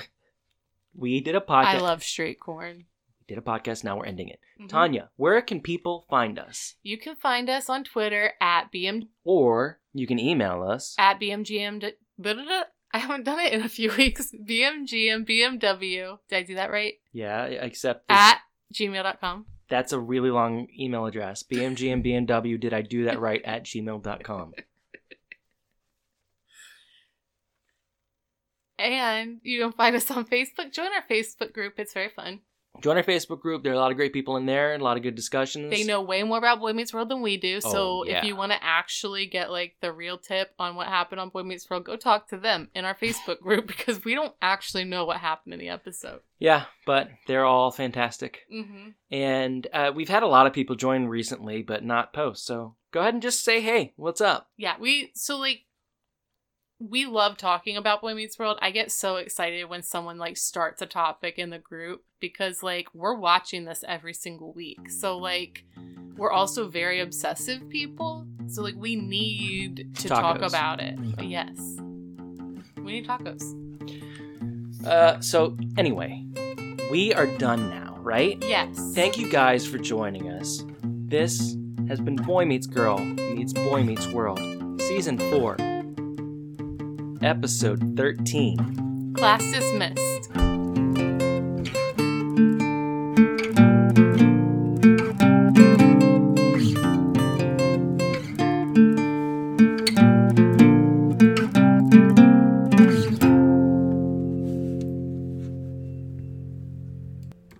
we 0.95 1.19
did 1.21 1.35
a 1.35 1.41
podcast. 1.41 1.65
I 1.65 1.79
love 1.79 2.03
street 2.03 2.39
corn. 2.39 2.85
We 3.19 3.35
did 3.35 3.37
a 3.37 3.41
podcast. 3.41 3.83
Now 3.83 3.97
we're 3.97 4.05
ending 4.05 4.29
it. 4.29 4.39
Mhm. 4.59 4.69
Tanya, 4.69 5.09
where 5.17 5.41
can 5.41 5.61
people 5.61 6.05
find 6.09 6.39
us? 6.39 6.75
You 6.83 6.97
can 6.97 7.15
find 7.15 7.49
us 7.49 7.69
on 7.69 7.83
Twitter 7.83 8.33
at 8.41 8.71
BM 8.71 9.07
Or 9.23 9.79
you 9.93 10.07
can 10.07 10.19
email 10.19 10.63
us. 10.63 10.95
at 10.97 11.19
BMGM. 11.19 11.91
I 12.93 12.97
haven't 12.99 13.23
done 13.23 13.39
it 13.39 13.53
in 13.53 13.61
a 13.61 13.69
few 13.69 13.91
weeks. 13.97 14.31
BMG 14.33 15.13
and 15.13 15.25
BMW. 15.27 16.17
Did 16.27 16.35
I 16.35 16.43
do 16.43 16.55
that 16.55 16.71
right? 16.71 16.93
yeah, 17.13 17.45
except 17.45 18.07
this- 18.07 18.17
At 18.17 18.39
gmail.com. 18.73 19.45
That's 19.69 19.93
a 19.93 19.99
really 19.99 20.31
long 20.31 20.67
email 20.79 21.05
address. 21.05 21.43
BMG 21.43 21.93
and 21.93 22.03
BMW, 22.03 22.59
did 22.59 22.73
I 22.73 22.81
do 22.81 23.05
that 23.05 23.19
right? 23.27 23.41
At 23.45 23.63
gmail.com. 23.65 24.53
And 28.79 29.39
you 29.43 29.61
can 29.61 29.73
find 29.73 29.95
us 29.95 30.09
on 30.09 30.25
Facebook. 30.25 30.71
Join 30.71 30.87
our 30.87 31.03
Facebook 31.09 31.53
group. 31.53 31.73
It's 31.77 31.93
very 31.93 32.09
fun. 32.09 32.39
Join 32.81 32.97
our 32.97 33.03
Facebook 33.03 33.41
group. 33.41 33.63
There 33.63 33.71
are 33.71 33.75
a 33.75 33.79
lot 33.79 33.91
of 33.91 33.97
great 33.97 34.13
people 34.13 34.37
in 34.37 34.45
there, 34.45 34.73
and 34.73 34.81
a 34.81 34.83
lot 34.83 34.97
of 34.97 35.03
good 35.03 35.15
discussions. 35.15 35.69
They 35.71 35.83
know 35.83 36.01
way 36.01 36.23
more 36.23 36.37
about 36.37 36.59
Boy 36.59 36.73
Meets 36.73 36.93
World 36.93 37.09
than 37.09 37.21
we 37.21 37.37
do. 37.37 37.61
So 37.61 37.69
Oh, 37.75 38.03
yeah. 38.05 38.19
if 38.19 38.23
you 38.23 38.35
want 38.35 38.51
to 38.51 38.63
actually 38.63 39.25
get 39.25 39.51
like 39.51 39.75
the 39.81 39.91
real 39.91 40.17
tip 40.17 40.51
on 40.59 40.75
what 40.75 40.87
happened 40.87 41.19
on 41.19 41.29
Boy 41.29 41.43
Meets 41.43 41.69
World, 41.69 41.85
go 41.85 41.95
talk 41.95 42.29
to 42.29 42.37
them 42.37 42.69
in 42.73 42.85
our 42.85 42.95
Facebook 42.95 43.41
group 43.41 43.67
because 43.67 44.03
we 44.05 44.15
don't 44.15 44.33
actually 44.41 44.85
know 44.85 45.05
what 45.05 45.17
happened 45.17 45.53
in 45.53 45.59
the 45.59 45.69
episode. 45.69 46.21
Yeah, 46.37 46.65
but 46.85 47.09
they're 47.27 47.45
all 47.45 47.71
fantastic. 47.71 48.41
Mm-hmm. 48.53 48.89
And 49.11 49.67
uh, 49.73 49.91
we've 49.93 50.09
had 50.09 50.23
a 50.23 50.27
lot 50.27 50.47
of 50.47 50.53
people 50.53 50.75
join 50.75 51.07
recently, 51.07 51.61
but 51.63 51.83
not 51.83 52.13
post. 52.13 52.45
So 52.45 52.75
go 52.91 53.01
ahead 53.01 53.13
and 53.13 53.23
just 53.23 53.43
say, 53.43 53.61
hey, 53.61 53.93
what's 53.97 54.21
up? 54.21 54.47
Yeah, 54.57 54.75
we 54.79 55.11
so 55.15 55.37
like 55.37 55.61
we 56.79 57.05
love 57.05 57.37
talking 57.37 57.75
about 57.75 58.01
Boy 58.01 58.13
Meets 58.13 58.39
World. 58.39 58.57
I 58.61 58.71
get 58.71 58.91
so 58.91 59.17
excited 59.17 59.69
when 59.69 59.83
someone 59.83 60.17
like 60.17 60.37
starts 60.37 60.81
a 60.81 60.85
topic 60.85 61.37
in 61.37 61.49
the 61.49 61.59
group 61.59 62.03
because 62.21 62.63
like 62.63 62.87
we're 62.93 63.15
watching 63.15 63.65
this 63.65 63.83
every 63.85 64.13
single 64.13 64.53
week. 64.53 64.89
So 64.89 65.17
like 65.17 65.65
we're 66.15 66.31
also 66.31 66.69
very 66.69 67.01
obsessive 67.01 67.67
people. 67.69 68.25
So 68.47 68.61
like 68.61 68.75
we 68.77 68.95
need 68.95 69.93
to 69.97 70.07
talk 70.07 70.41
about 70.41 70.79
it. 70.79 70.97
Yes. 71.21 71.57
We 72.77 72.93
need 72.93 73.07
tacos. 73.07 73.55
Uh, 74.85 75.19
so, 75.19 75.57
anyway, 75.77 76.23
we 76.89 77.13
are 77.13 77.27
done 77.37 77.69
now, 77.69 77.97
right? 77.99 78.41
Yes. 78.41 78.93
Thank 78.95 79.17
you 79.17 79.29
guys 79.29 79.67
for 79.67 79.77
joining 79.77 80.29
us. 80.29 80.63
This 80.81 81.57
has 81.89 81.99
been 81.99 82.15
Boy 82.15 82.45
Meets 82.45 82.65
Girl 82.65 82.97
Meets 82.97 83.51
Boy 83.51 83.83
Meets 83.83 84.07
World, 84.07 84.39
Season 84.81 85.17
4, 85.17 85.57
Episode 87.21 87.97
13. 87.97 89.13
Class 89.17 89.43
dismissed. 89.51 90.48